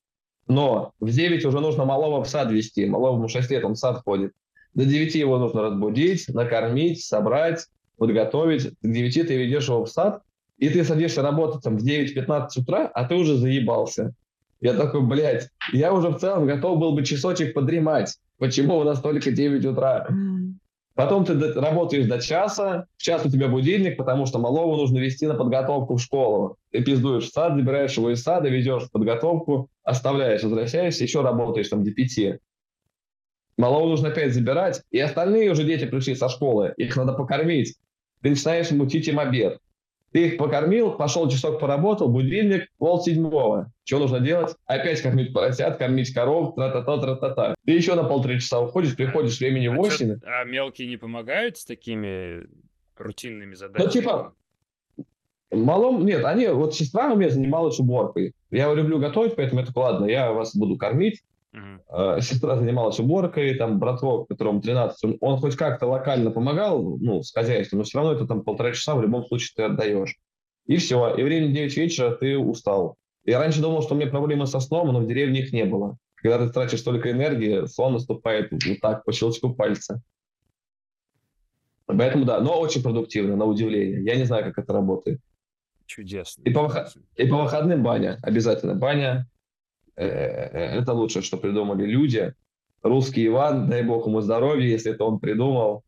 [0.48, 2.86] но в 9 уже нужно малого в сад вести.
[2.86, 4.34] Малому 6 лет, он в сад ходит.
[4.74, 7.68] До 9 его нужно разбудить, накормить, собрать,
[7.98, 8.70] подготовить.
[8.70, 10.22] К 9 ты ведешь его в сад,
[10.58, 14.14] и ты садишься работать там в 9-15 утра, а ты уже заебался.
[14.66, 18.18] Я такой, блядь, я уже в целом готов был бы часочек подремать.
[18.40, 20.08] Почему у нас только 9 утра?
[20.96, 25.28] Потом ты работаешь до часа, в час у тебя будильник, потому что малого нужно вести
[25.28, 26.58] на подготовку в школу.
[26.72, 31.70] Ты пиздуешь в сад, забираешь его из сада, ведешь в подготовку, оставляешь, возвращаешься, еще работаешь
[31.70, 32.40] там до пяти.
[33.58, 37.76] Малого нужно опять забирать, и остальные уже дети пришли со школы, их надо покормить.
[38.24, 39.60] Ты начинаешь мутить им обед.
[40.16, 43.74] Ты их покормил, пошел часок поработал, будильник, пол седьмого.
[43.84, 44.56] Что нужно делать?
[44.66, 47.56] Опять кормить поросят, кормить коров, тра-та-та, тра-та-та.
[47.66, 51.58] Ты еще на полтора часа уходишь, приходишь, времени А, чё- 8, а мелкие не помогают
[51.58, 52.48] с такими
[52.96, 53.86] рутинными задачами?
[53.86, 54.34] Ну, типа,
[55.52, 58.32] Малом, нет, они, вот сестра у меня занималась уборкой.
[58.52, 61.24] Я люблю готовить, поэтому я такой, ладно, я вас буду кормить.
[61.90, 67.23] Э, Сестра занималась уборкой, там браток, которому 13, он, он хоть как-то локально помогал, ну,
[67.23, 70.15] с хозяйством, но все равно это там полтора часа в любом случае ты отдаешь.
[70.65, 72.95] И все, и время 9 вечера ты устал.
[73.23, 75.98] Я раньше думал, что у меня проблемы со сном, но в деревне их не было.
[76.15, 80.02] Когда ты тратишь столько энергии, сон наступает вот так, по щелчку пальца.
[81.86, 84.03] Поэтому да, но очень продуктивно, на удивление.
[84.03, 85.19] Я не знаю, как это работает.
[85.86, 86.41] Чудесно.
[86.44, 86.68] И по
[87.15, 89.27] И по выходным баня, обязательно баня.
[89.96, 92.34] Э, э, Это лучшее, что придумали люди.
[92.84, 95.84] Русский Иван, дай бог ему здоровья, если это он придумал.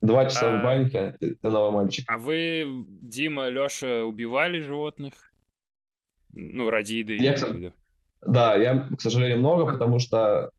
[0.00, 2.04] Два часа А- в баньке, ты новый мальчик.
[2.08, 5.14] А вы, Дима, Леша, убивали животных?
[6.32, 7.16] Ну, ради еды.
[7.16, 7.72] Я, я.
[8.26, 10.50] Да, я, к сожалению, много, потому что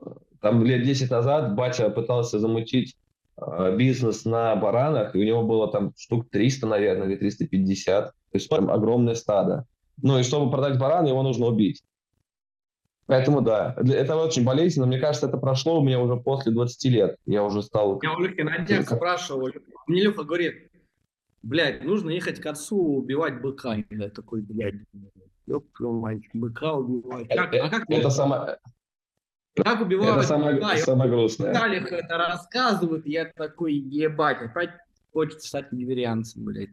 [0.00, 0.06] э,
[0.40, 2.96] там лет 10 назад батя пытался замутить
[3.36, 8.06] э, бизнес на баранах, и у него было там штук 300, наверное, или 350.
[8.06, 9.66] То есть там огромное стадо.
[10.02, 11.82] Ну и чтобы продать барана, его нужно убить.
[13.06, 14.86] Поэтому да, это очень болезненно.
[14.86, 17.16] Мне кажется, это прошло у меня уже после 20 лет.
[17.26, 18.00] Я уже стал...
[18.02, 19.50] Я у Лехи на днях спрашивал,
[19.86, 20.70] мне Леха говорит,
[21.42, 23.76] блядь, нужно ехать к отцу убивать быка.
[23.90, 24.76] Я такой, блядь,
[25.46, 27.28] ёб твою мать, быка убивать.
[27.28, 28.58] Как, а как, это, самое,
[29.54, 30.76] как убивают это самое, быка?
[30.78, 31.52] Самое в грустное.
[31.52, 34.70] деталях это рассказывают, я такой, ебать, опять
[35.12, 36.70] хочется стать вегетарианцем, блядь.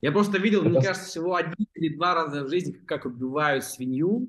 [0.00, 4.28] Я просто видел, мне кажется, всего один или два раза в жизни, как убивают свинью.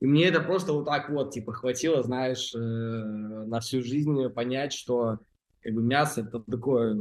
[0.00, 4.72] И мне это просто вот так вот, типа, хватило, знаешь, э, на всю жизнь понять,
[4.72, 5.18] что
[5.62, 6.96] как бы мясо это такое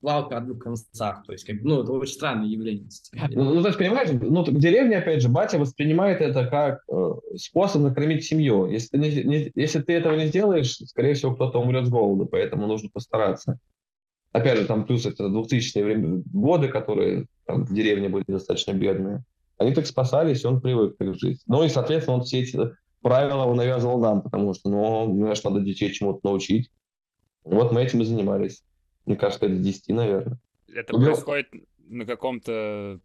[0.00, 1.24] плавка о двух концах.
[1.24, 2.88] То есть, как бы, ну, это очень странное явление.
[3.30, 8.24] Ну, ну, понимаешь, ну, в деревне, опять же, батя воспринимает это как э, способ накормить
[8.24, 8.66] семью.
[8.66, 12.26] Если ты, не- не- если ты этого не сделаешь, скорее всего, кто-то умрет с голоду,
[12.26, 13.58] поэтому нужно постараться.
[14.32, 19.22] Опять же, там плюс это 2000-е время, годы, которые там, в деревне были достаточно бедные.
[19.58, 21.42] Они так спасались, и он привык так жить.
[21.46, 22.58] Ну и, соответственно, он все эти
[23.02, 26.70] правила он навязывал нам, потому что, ну, знаешь, надо детей чему-то научить.
[27.44, 28.64] Вот мы этим и занимались.
[29.04, 30.38] Мне кажется, это 10, наверное.
[30.72, 31.48] Это Убил- происходит
[31.88, 33.00] на каком-то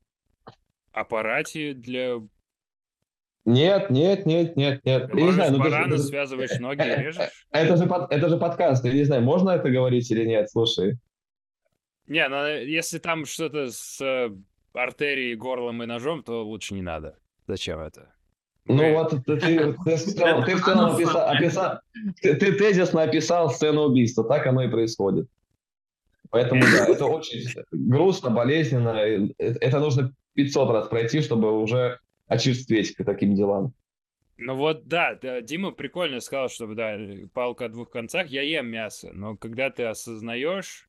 [0.91, 2.22] аппарате для...
[3.45, 5.10] Нет, нет, нет, нет, нет.
[5.14, 7.30] Я не знаю, ну, ты- барана, ты- связываешь ноги и режешь?
[7.52, 10.98] Это же, под- это же подкаст, я не знаю, можно это говорить или нет, слушай.
[12.07, 14.29] Не, ну если там что-то с э,
[14.73, 17.17] артерией, горлом и ножом, то лучше не надо.
[17.47, 18.13] Зачем это?
[18.65, 21.79] Ну Мы- вот ты, ты, ты, в целом- ты в целом описал, описал-
[22.21, 25.27] ты, ты тезисно описал сцену убийства, так оно и происходит.
[26.29, 29.01] Поэтому да, это очень грустно, болезненно.
[29.05, 33.73] и Это нужно 500 раз пройти, чтобы уже очерстветь к таким делам.
[34.38, 38.41] Ну вот, да, да, Дима прикольно сказал, что, да, э, палка о двух концах, я
[38.43, 40.86] ем мясо, но когда ты осознаешь...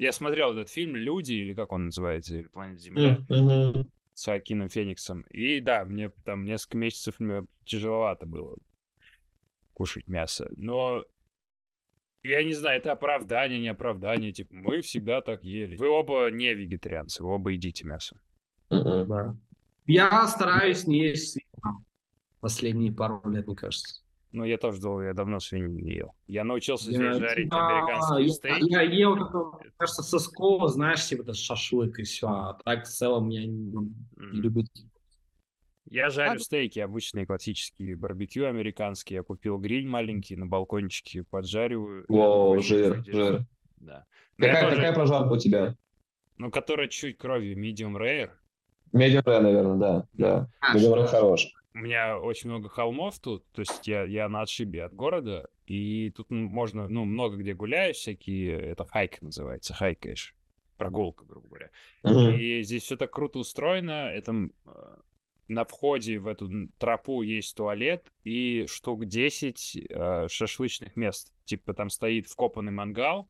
[0.00, 5.26] Я смотрел этот фильм «Люди», или как он называется, или «Планета Земля», с Акином Фениксом,
[5.30, 8.56] и да, мне там несколько месяцев мне тяжеловато было
[9.74, 11.04] кушать мясо, но
[12.22, 15.76] я не знаю, это оправдание, не оправдание, типа, мы всегда так ели.
[15.76, 18.18] Вы оба не вегетарианцы, вы оба едите мясо.
[19.86, 21.38] Я стараюсь не есть
[22.40, 24.02] последние пару лет, мне кажется.
[24.32, 26.14] Но я тоже долго, я давно свинину не ел.
[26.28, 28.70] Я научился Я, здесь жарить типа, американские я- стейки.
[28.70, 32.28] Я ел, мне кажется, соскова, знаешь, типа это шашлык и все.
[32.28, 34.64] А так в целом я не, не люблю.
[35.86, 39.16] Я жарю А- стейки обычные, классические, барбекю американские.
[39.16, 42.04] Я купил гриль маленький на балкончике, поджариваю.
[42.08, 43.12] Воу, жир, вкусно.
[43.12, 43.44] жир.
[43.78, 44.04] Да.
[44.38, 45.76] Но я Какая, тоже- какая прожарка у тебя?
[46.38, 48.30] Ну, которая чуть кровью, medium rare.
[48.94, 50.06] Medium rare, наверное, да.
[50.12, 50.48] да.
[50.60, 51.16] А, Medium rare что?
[51.18, 51.48] хорош.
[51.72, 56.10] У меня очень много холмов тут, то есть я, я на отшибе от города, и
[56.10, 60.34] тут можно, ну, много где гуляешь, всякие, это хайк называется, хайкаешь,
[60.76, 61.70] прогулка, грубо говоря.
[62.02, 62.34] Мгм.
[62.36, 64.10] И здесь все так круто устроено.
[64.10, 64.32] Это
[64.66, 64.96] э,
[65.46, 71.32] на входе в эту тропу есть туалет и штук 10 э, шашлычных мест.
[71.44, 73.28] Типа там стоит вкопанный мангал,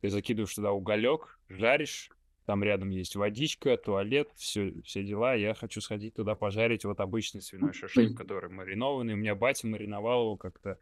[0.00, 2.10] ты закидываешь туда уголек, жаришь,
[2.48, 5.34] там рядом есть водичка, туалет, все, все дела.
[5.34, 9.12] Я хочу сходить туда пожарить вот обычный свиной шашлык, который маринованный.
[9.12, 10.78] У меня батя мариновал его как-то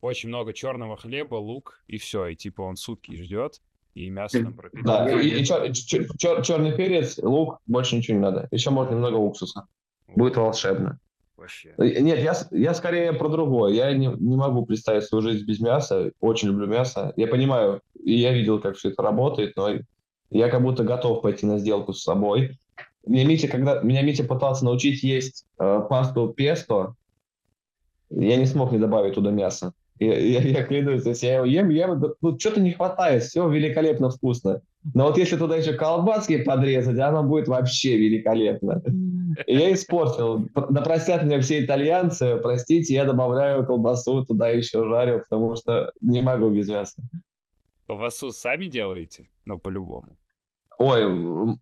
[0.00, 2.28] очень много черного хлеба, лук и все.
[2.28, 3.60] И типа он сутки ждет,
[3.92, 5.04] и мясо там пропитано.
[5.04, 8.48] Да, и, черный перец, лук, больше ничего не надо.
[8.50, 9.66] Еще можно немного уксуса.
[10.08, 10.98] Будет волшебно.
[11.36, 11.74] Вообще.
[11.76, 13.74] Э, Нет, я, я скорее про другое.
[13.74, 16.12] Я не, не могу представить свою жизнь без мяса.
[16.20, 17.12] Очень люблю мясо.
[17.16, 19.68] Я понимаю, и я видел, как все это работает, но
[20.30, 22.58] я как будто готов пойти на сделку с собой.
[23.06, 26.94] Меня Митя, когда, меня Митя пытался научить есть э, пасту песто,
[28.10, 29.72] я не смог не добавить туда мясо.
[29.98, 34.10] Я, я, я клянусь, есть я его ем, ем, ну что-то не хватает, все великолепно
[34.10, 34.60] вкусно.
[34.94, 38.82] Но вот если туда еще колбаски подрезать, оно будет вообще великолепно.
[39.46, 40.48] И я испортил.
[40.54, 46.22] Да простят меня все итальянцы, простите, я добавляю колбасу, туда еще жарю, потому что не
[46.22, 47.02] могу без мяса.
[47.86, 49.28] Колбасу сами делаете?
[49.44, 50.16] Ну, по-любому.
[50.78, 51.56] Ой,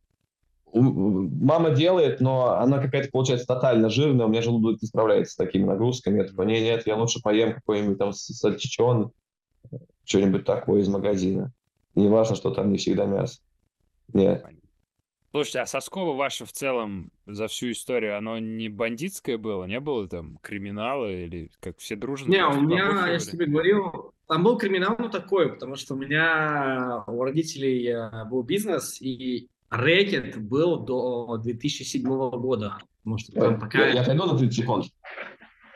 [0.72, 5.64] мама делает, но она какая-то получается тотально жирная, у меня желудок не справляется с такими
[5.64, 6.18] нагрузками.
[6.18, 9.12] Я такой, нет, нет, я лучше поем какой-нибудь там сальчичон,
[10.05, 11.52] что-нибудь такое из магазина.
[11.94, 13.40] Не важно, что там не всегда мясо.
[14.12, 14.44] Нет.
[15.30, 19.64] Слушайте, а Соскова ваше в целом за всю историю, оно не бандитское было?
[19.64, 22.30] Не было там криминала или как все дружно?
[22.30, 25.96] Не, у меня, я же тебе говорил, там был криминал ну, такой, потому что у
[25.96, 32.78] меня у родителей э, был бизнес, и рэкет был до 2007 года.
[33.02, 34.86] Потому что там пока, Я, я пойду на 30 секунд.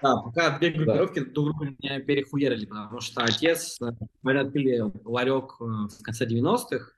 [0.02, 3.90] да, пока две группировки друг друга меня перехуерили, потому что отец, э,
[4.22, 6.92] мы открыли ларек э, в конце 90-х,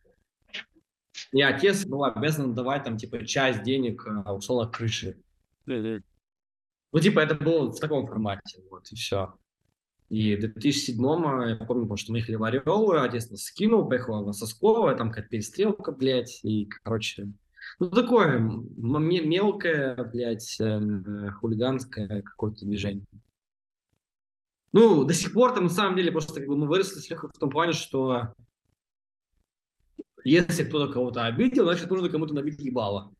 [1.32, 5.16] и отец был обязан давать там типа часть денег э, условно крыши.
[5.66, 6.00] Да-да.
[6.92, 9.34] Ну, типа, это было в таком формате, вот, и все.
[10.10, 14.24] И в 2007 я помню, потому что мы ехали в Орел, отец нас скинул, поехал
[14.24, 17.32] в Соскова, там какая-то перестрелка, блядь, и, короче,
[17.78, 23.06] ну, такое мелкое, блядь, эм, хулиганское какое-то движение.
[24.72, 27.30] Ну, до сих пор там, на самом деле, просто как бы мы выросли с Лехой
[27.32, 28.34] в том плане, что
[30.24, 33.12] если кто-то кого-то обидел, значит, нужно кому-то набить ебало.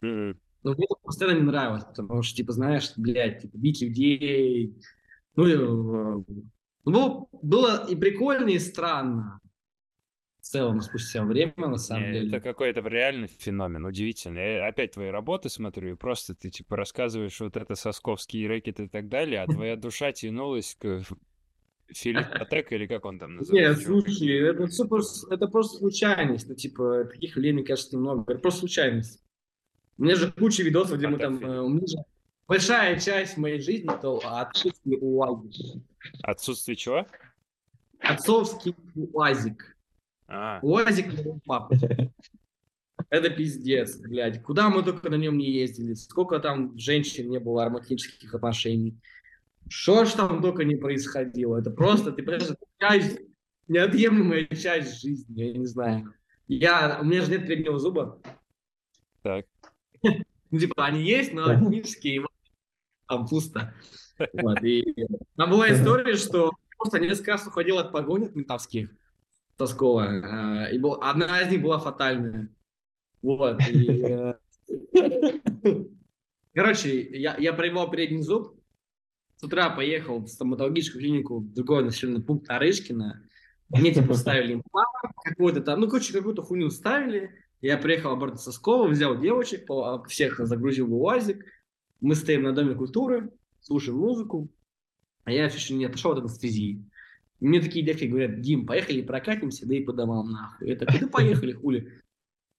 [0.00, 0.40] Мгм.
[0.62, 4.74] Но мне это постоянно не нравилось, потому что, типа, знаешь, блядь, типа, бить людей.
[5.38, 6.34] Ну, и, э,
[6.84, 9.38] ну, было, и прикольно, и странно.
[10.40, 12.28] В целом, спустя время, на самом Не, деле.
[12.38, 14.54] Это какой-то реальный феномен, удивительный.
[14.56, 18.88] Я опять твои работы смотрю, и просто ты типа рассказываешь вот это сосковские рэкеты и
[18.88, 21.02] так далее, а твоя душа тянулась к
[21.88, 23.82] Филипп Патек, или как он там Нет, называется?
[23.84, 24.04] чувак?
[24.04, 25.00] слушай, это, супер,
[25.30, 26.48] это просто случайность.
[26.48, 28.30] Ну, типа, таких людей, мне кажется, немного.
[28.32, 29.22] Это просто случайность.
[29.98, 31.44] У меня же куча видосов, где А мы там...
[31.44, 31.96] э, У меня же
[32.48, 35.82] большая часть моей жизни это отцовский уазик.
[36.22, 37.06] Отсутствие чего?
[38.00, 38.74] Отцовский
[39.12, 39.76] уазик.
[40.26, 41.78] А, Уазик моего папы.
[43.10, 44.42] Это пиздец, блядь.
[44.42, 45.94] Куда мы только на нем не ездили.
[45.94, 48.98] Сколько там женщин не было романтических отношений.
[49.68, 51.58] Что ж там только не происходило.
[51.58, 53.20] Это просто, ты понимаешь, это часть,
[53.68, 56.12] неотъемлемая часть жизни, я не знаю.
[56.46, 58.20] Я, у меня же нет переднего зуба.
[59.22, 59.46] Так.
[60.50, 62.22] Ну, типа, они есть, но технически
[63.08, 63.74] там пусто.
[64.32, 64.84] Вот, и
[65.36, 68.90] там была история, что просто несколько раз уходил от погони от ментовских
[69.56, 70.66] Тоскова.
[70.68, 72.48] э, И был, одна из них была фатальная.
[73.22, 73.60] Вот.
[73.68, 74.34] и, э,
[76.54, 78.58] Короче, я, я проебал передний зуб.
[79.36, 83.22] С утра поехал в стоматологическую клинику в другой населенный пункт Нарышкина.
[83.68, 84.88] Мне типа ставили имплант
[85.22, 87.30] какой-то там, ну, короче, какую-то хуйню ставили.
[87.60, 89.68] Я приехал обратно со Скова, взял девочек,
[90.08, 91.44] всех загрузил в УАЗик.
[92.00, 93.30] Мы стоим на Доме культуры,
[93.60, 94.48] слушаем музыку,
[95.24, 96.84] а я еще не отошел от анестезии.
[97.40, 100.68] И Мне такие девки говорят, Дим, поехали прокатимся, да и по домам нахуй.
[100.68, 101.92] Я такой, поехали, хули.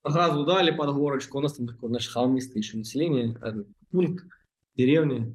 [0.08, 4.26] Сразу дали под горочку, у нас там такое, наше холмистое еще население, этот пункт,
[4.76, 5.34] деревня.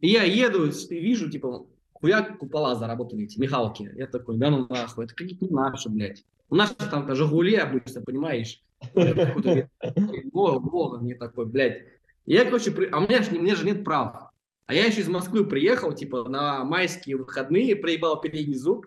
[0.00, 3.92] И я еду и вижу, типа, хуяк купола заработали эти, Михалки.
[3.96, 6.24] Я такой, да ну нахуй, это какие-то наши, блядь.
[6.48, 8.62] У нас там-то Жигули обычно, понимаешь?
[8.94, 11.95] Волга, Волга, мне такой, блядь.
[12.26, 14.30] Я, короче, при- а у меня, у меня же нет прав.
[14.66, 18.86] А я еще из Москвы приехал, типа, на майские выходные, проебал передний зуб,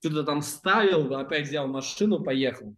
[0.00, 2.74] что-то там ставил, опять взял машину, поехал.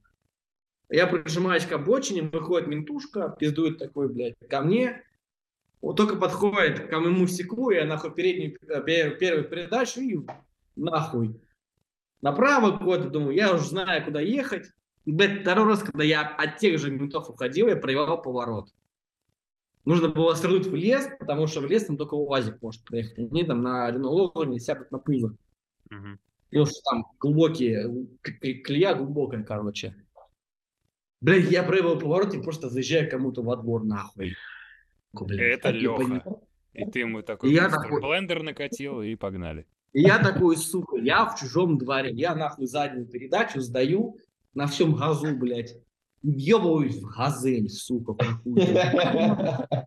[0.91, 5.03] Я прижимаюсь к обочине, выходит ментушка, пиздует такой, блядь, ко мне.
[5.81, 10.19] Вот только подходит к моему стеклу, я нахуй переднюю, э, пе- первую передачу и
[10.77, 11.41] нахуй.
[12.23, 14.71] Направо куда-то, думаю, я уже знаю, куда ехать.
[15.07, 18.69] Блядь, второй раз, когда я от тех же ментов уходил, я проебал поворот.
[19.87, 23.19] Нужно было свернуть в лес, потому что в лес там только УАЗик может проехать.
[23.19, 25.35] Они там на Рено сядут на пыло.
[25.91, 26.19] Мгм.
[26.51, 29.95] Потому что там глубокие, к- к- колея глубокая, короче.
[31.21, 34.35] Блядь, я проебал поворот и просто заезжаю кому-то во двор нахуй.
[35.13, 36.25] Блядь, Это Леха.
[36.75, 39.67] И ты ему такой Я такой- блендер накатил, и погнали.
[39.93, 44.19] И я такой, сука, я в чужом дворе, я нахуй заднюю передачу сдаю
[44.53, 45.79] на всем газу, блядь.
[46.27, 48.17] Въебываюсь в газель, сука.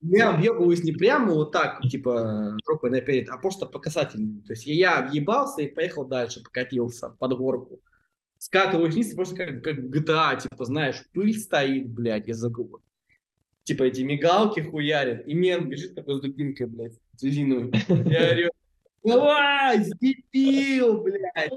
[0.00, 4.42] Я въебываюсь не прямо вот так, типа, жопой наперед, а просто по касательной.
[4.42, 7.80] То есть я въебался и поехал дальше, покатился под горку.
[8.38, 12.78] Скатываюсь вниз, просто как, как GTA, типа, знаешь, пыль стоит, блядь, из-за губы.
[13.64, 17.72] Типа эти мигалки хуярят, и мент бежит такой с дубинкой, блядь, с резиновой.
[17.88, 18.50] Я орёу,
[19.02, 21.52] Давай, дебил, блядь.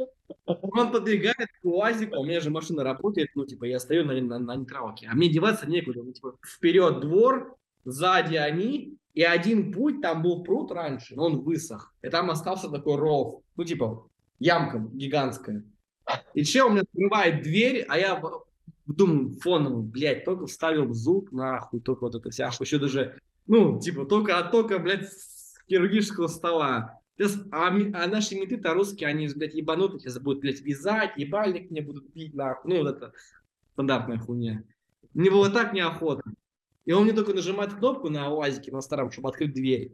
[0.46, 4.40] Он подбегает к УАЗику, у меня же машина работает, ну, типа, я стою на, на,
[4.40, 6.04] на нейтралке, а мне деваться некуда.
[6.04, 7.56] Ну, типа, вперед двор,
[7.86, 11.94] сзади они, и один путь, там был пруд раньше, но он высох.
[12.02, 14.08] И там остался такой ров, ну, типа,
[14.40, 15.64] ямка гигантская.
[16.34, 18.22] И чел у меня открывает дверь, а я
[18.86, 24.06] думаю, фоном, блядь, только вставил зуб, нахуй, только вот это вся, еще даже, ну, типа,
[24.06, 27.00] только, а только, блядь, с хирургического стола.
[27.52, 32.12] А, а наши менты-то русские, они, блядь, ебанутые, сейчас будут, блядь, вязать, ебальник мне будут
[32.14, 32.74] бить, нахуй.
[32.74, 33.14] Ну, вот это
[33.74, 34.64] стандартная хуйня.
[35.14, 36.24] Мне было так неохота.
[36.86, 39.94] И он мне только нажимает кнопку на УАЗике, на старом, чтобы открыть дверь.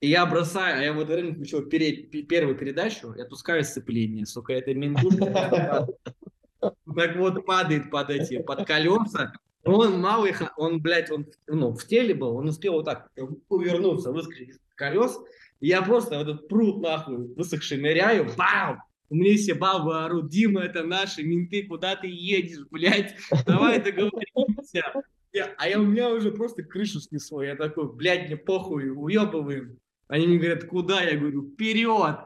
[0.00, 3.62] И я бросаю, а я в это время включил пере- пе- первую передачу и отпускаю
[3.62, 4.26] сцепление.
[4.26, 5.86] Сука, это ментушка.
[6.60, 9.32] Так вот, падает под эти, под колеса.
[9.64, 13.10] Он малый, он, блядь, он ну, в теле был, он успел вот так
[13.48, 15.18] увернуться, выскочить из колес.
[15.62, 18.82] Я просто в этот пруд, нахуй, высохший ныряю, бам!
[19.08, 23.14] У меня все бабы орут, Дима, это наши менты, куда ты едешь, блядь?
[23.46, 24.82] Давай договоримся.
[25.32, 27.42] Я- а я, у меня уже просто крышу снесло.
[27.42, 29.78] Я такой, блядь, мне похуй, уебываем.
[30.08, 31.00] Они мне говорят, куда?
[31.02, 32.16] Я говорю, вперед.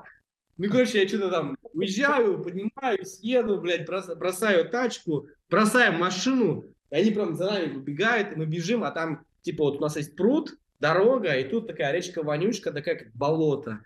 [0.58, 6.94] Ну, короче, я что-то там уезжаю, поднимаюсь, еду, блядь, брос- бросаю тачку, бросаю машину, и
[6.96, 10.16] они прям за нами выбегают, и мы бежим, а там, типа, вот у нас есть
[10.16, 13.80] пруд, дорога, и тут такая речка-вонючка, такая как болото.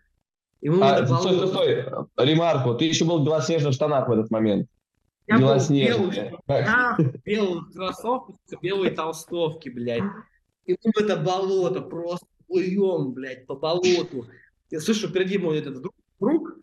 [0.60, 1.84] И мы А, стой, стой, стой.
[2.16, 4.68] Ремарку, ты еще был в белоснежных штанах в этот момент.
[5.26, 10.02] Я был в белых штанах, белых кроссовках, белые толстовки, блядь.
[10.66, 14.26] И мы в это болото просто плывем, блядь, по болоту.
[14.70, 16.58] Я слышу, впереди мой этот друг, друг,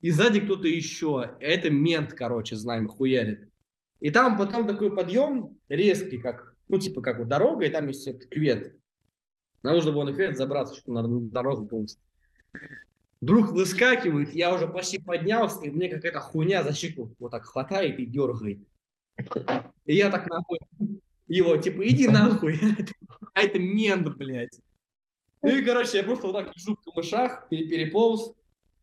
[0.00, 1.36] и сзади кто-то еще.
[1.40, 3.48] Это мент, короче, знаем, хуярит.
[4.00, 8.06] И там потом такой подъем резкий, как, ну, типа, как вот дорога, и там есть
[8.06, 8.74] этот кювет.
[9.62, 12.02] Нам нужно было на кювет забраться, чтобы на дорогу полностью.
[13.20, 17.98] Друг выскакивает, я уже почти поднялся, и мне какая-то хуйня за щеку вот так хватает
[18.00, 18.58] и дергает.
[19.86, 20.58] И я так нахуй
[21.28, 22.58] его, типа, иди нахуй.
[23.34, 24.60] А это мент, блядь.
[25.44, 28.34] И, короче, я просто вот так лежу в камышах, пере- переполз,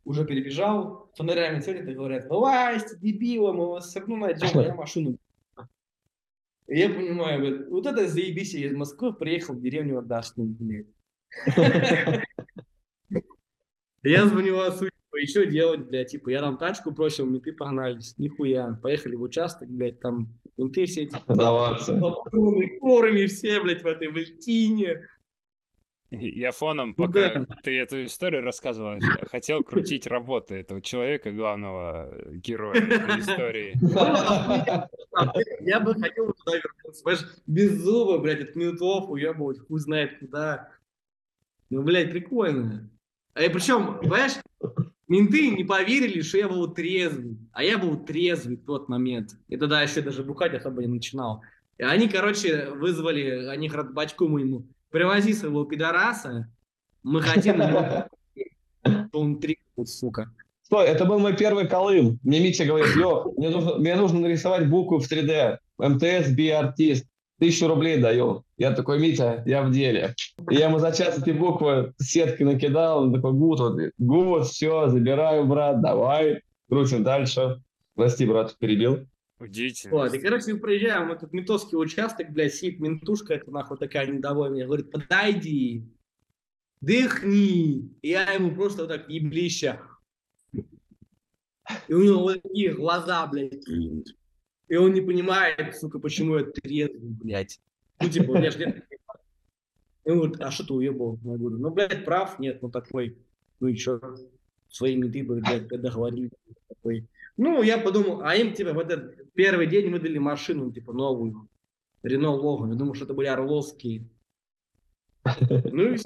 [0.05, 4.75] уже перебежал, фонарями светят и говорят, вылазьте, дебила, мы вас все равно найдем, а я
[4.75, 5.17] машину.
[6.69, 10.85] И я понимаю, блядь, вот это заебись, я из Москвы приехал в деревню отдашную, блядь.
[14.03, 14.87] Я звоню Асу,
[15.27, 19.99] что делать, блядь, типа, я там тачку бросил, менты погнались, нихуя, поехали в участок, блядь,
[19.99, 21.99] там менты все эти, Даваться.
[22.79, 25.01] курами все, блядь, в этой вальтине.
[26.11, 27.45] Я фоном, Ну пока да.
[27.63, 33.75] ты эту историю рассказывал, я хотел крутить работы этого человека, главного э, героя этой истории.
[35.61, 40.71] Я бы хотел туда вернуться, понимаешь, без зуба, блядь, от ментов уебывать, хуй знает куда.
[41.69, 42.89] Ну, блядь, прикольно.
[43.33, 44.33] А и причем, понимаешь,
[45.07, 47.37] менты не поверили, что я был трезвый.
[47.51, 49.37] А я был трезвый в тот момент.
[49.47, 51.43] И тогда еще даже бухать особо не начинал.
[51.77, 56.49] И они, короче, вызвали, они говорят, бачку моему, привози своего пидораса,
[57.03, 58.09] мы хотим, что
[59.13, 60.31] он три, сука.
[60.63, 62.19] Стой, это был мой первый колым.
[62.21, 65.57] Мне Митя говорит, йо, мне нужно, мне нужно нарисовать букву в 3D.
[65.79, 67.05] МТС, би-артист.
[67.39, 68.43] Тысячу рублей даю.
[68.57, 70.13] Я такой, Митя, я в деле.
[70.51, 73.03] И я ему за час эти буквы сеткой накидал.
[73.03, 76.41] Он такой, гуд, вот, гуд, все, забираю, брат, давай.
[76.69, 77.63] Крутим дальше.
[77.95, 79.07] Прости, брат, перебил.
[79.39, 79.95] Удивительно.
[79.95, 84.65] Вот, и, короче, приезжаем в этот ментовский участок, блядь, сидит ментушка, это нахуй такая недовольная,
[84.65, 85.85] говорит, подойди,
[86.81, 87.89] дыхни.
[88.01, 89.81] И я ему просто вот так еблища.
[91.87, 93.65] И у него вот такие глаза, блядь.
[94.67, 97.61] И он не понимает, сука, почему я трезвый, блядь.
[98.01, 98.85] Ну, типа, у меня же нет...
[100.05, 101.19] И он говорит, а что ты уебал?
[101.23, 103.17] Я говорю, ну, блядь, прав, нет, ну, такой.
[103.59, 104.01] Ну, и чё?
[104.67, 106.31] Свои менты, блядь, договорились.
[106.67, 107.07] Такой.
[107.41, 111.47] Ну, я подумал, а им, типа, в этот первый день выдали машину, типа, новую.
[112.03, 112.71] Рено Логан.
[112.71, 114.09] Я думал, что это были Орловские.
[115.49, 115.97] Ну и.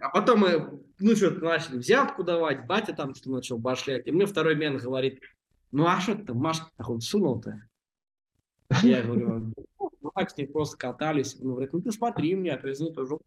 [0.00, 4.06] А потом мы, ну, что-то начали взятку давать, батя там что начал башлять.
[4.06, 5.20] И мне второй мен говорит,
[5.72, 7.68] ну, а что ты, Машка, нахуй, сунул-то?
[8.82, 11.38] Я говорю, ну, так с ней просто катались.
[11.38, 13.18] Он говорит, ну, ты смотри мне, отвезни тоже.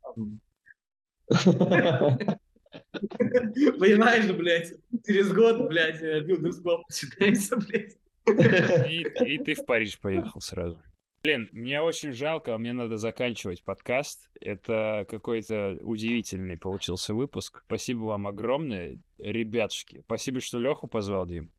[2.94, 4.74] Понимаешь, блядь,
[5.06, 7.98] через год, блядь, Билдерскоп начинается, блядь.
[8.90, 10.82] И, и ты в Париж поехал сразу.
[11.26, 14.30] Блин, мне очень жалко, мне надо заканчивать подкаст.
[14.40, 17.64] Это какой-то удивительный получился выпуск.
[17.66, 20.02] Спасибо вам огромное, ребятушки.
[20.06, 21.52] Спасибо, что Леху позвал, Дим.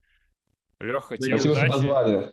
[0.78, 2.32] Леха, тебе Спасибо, что позвали.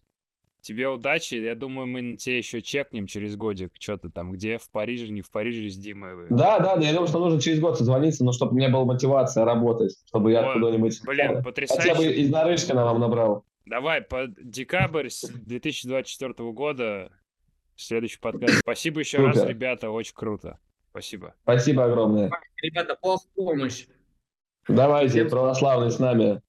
[0.63, 1.35] Тебе удачи.
[1.35, 3.73] Я думаю, мы тебе еще чекнем через годик.
[3.77, 4.57] Что ты там, где?
[4.57, 6.15] В Париже, не в Париже с Димой?
[6.15, 6.27] вы?
[6.29, 8.85] Да, да, да, я думаю, что нужно через год созвониться, но чтобы у меня была
[8.85, 12.13] мотивация работать, чтобы я Ой, куда-нибудь Блин, хотя бы потрясающе.
[12.13, 13.43] из Нарышкина вам набрал.
[13.65, 17.11] Давай, по декабрь с 2024 года
[17.75, 18.59] следующий подкаст.
[18.59, 19.49] Спасибо еще раз, Супер.
[19.49, 20.59] ребята, очень круто.
[20.91, 21.35] Спасибо.
[21.43, 22.31] Спасибо огромное.
[22.61, 22.97] Ребята,
[23.35, 23.85] помощь.
[24.69, 26.41] Давайте, православный с нами.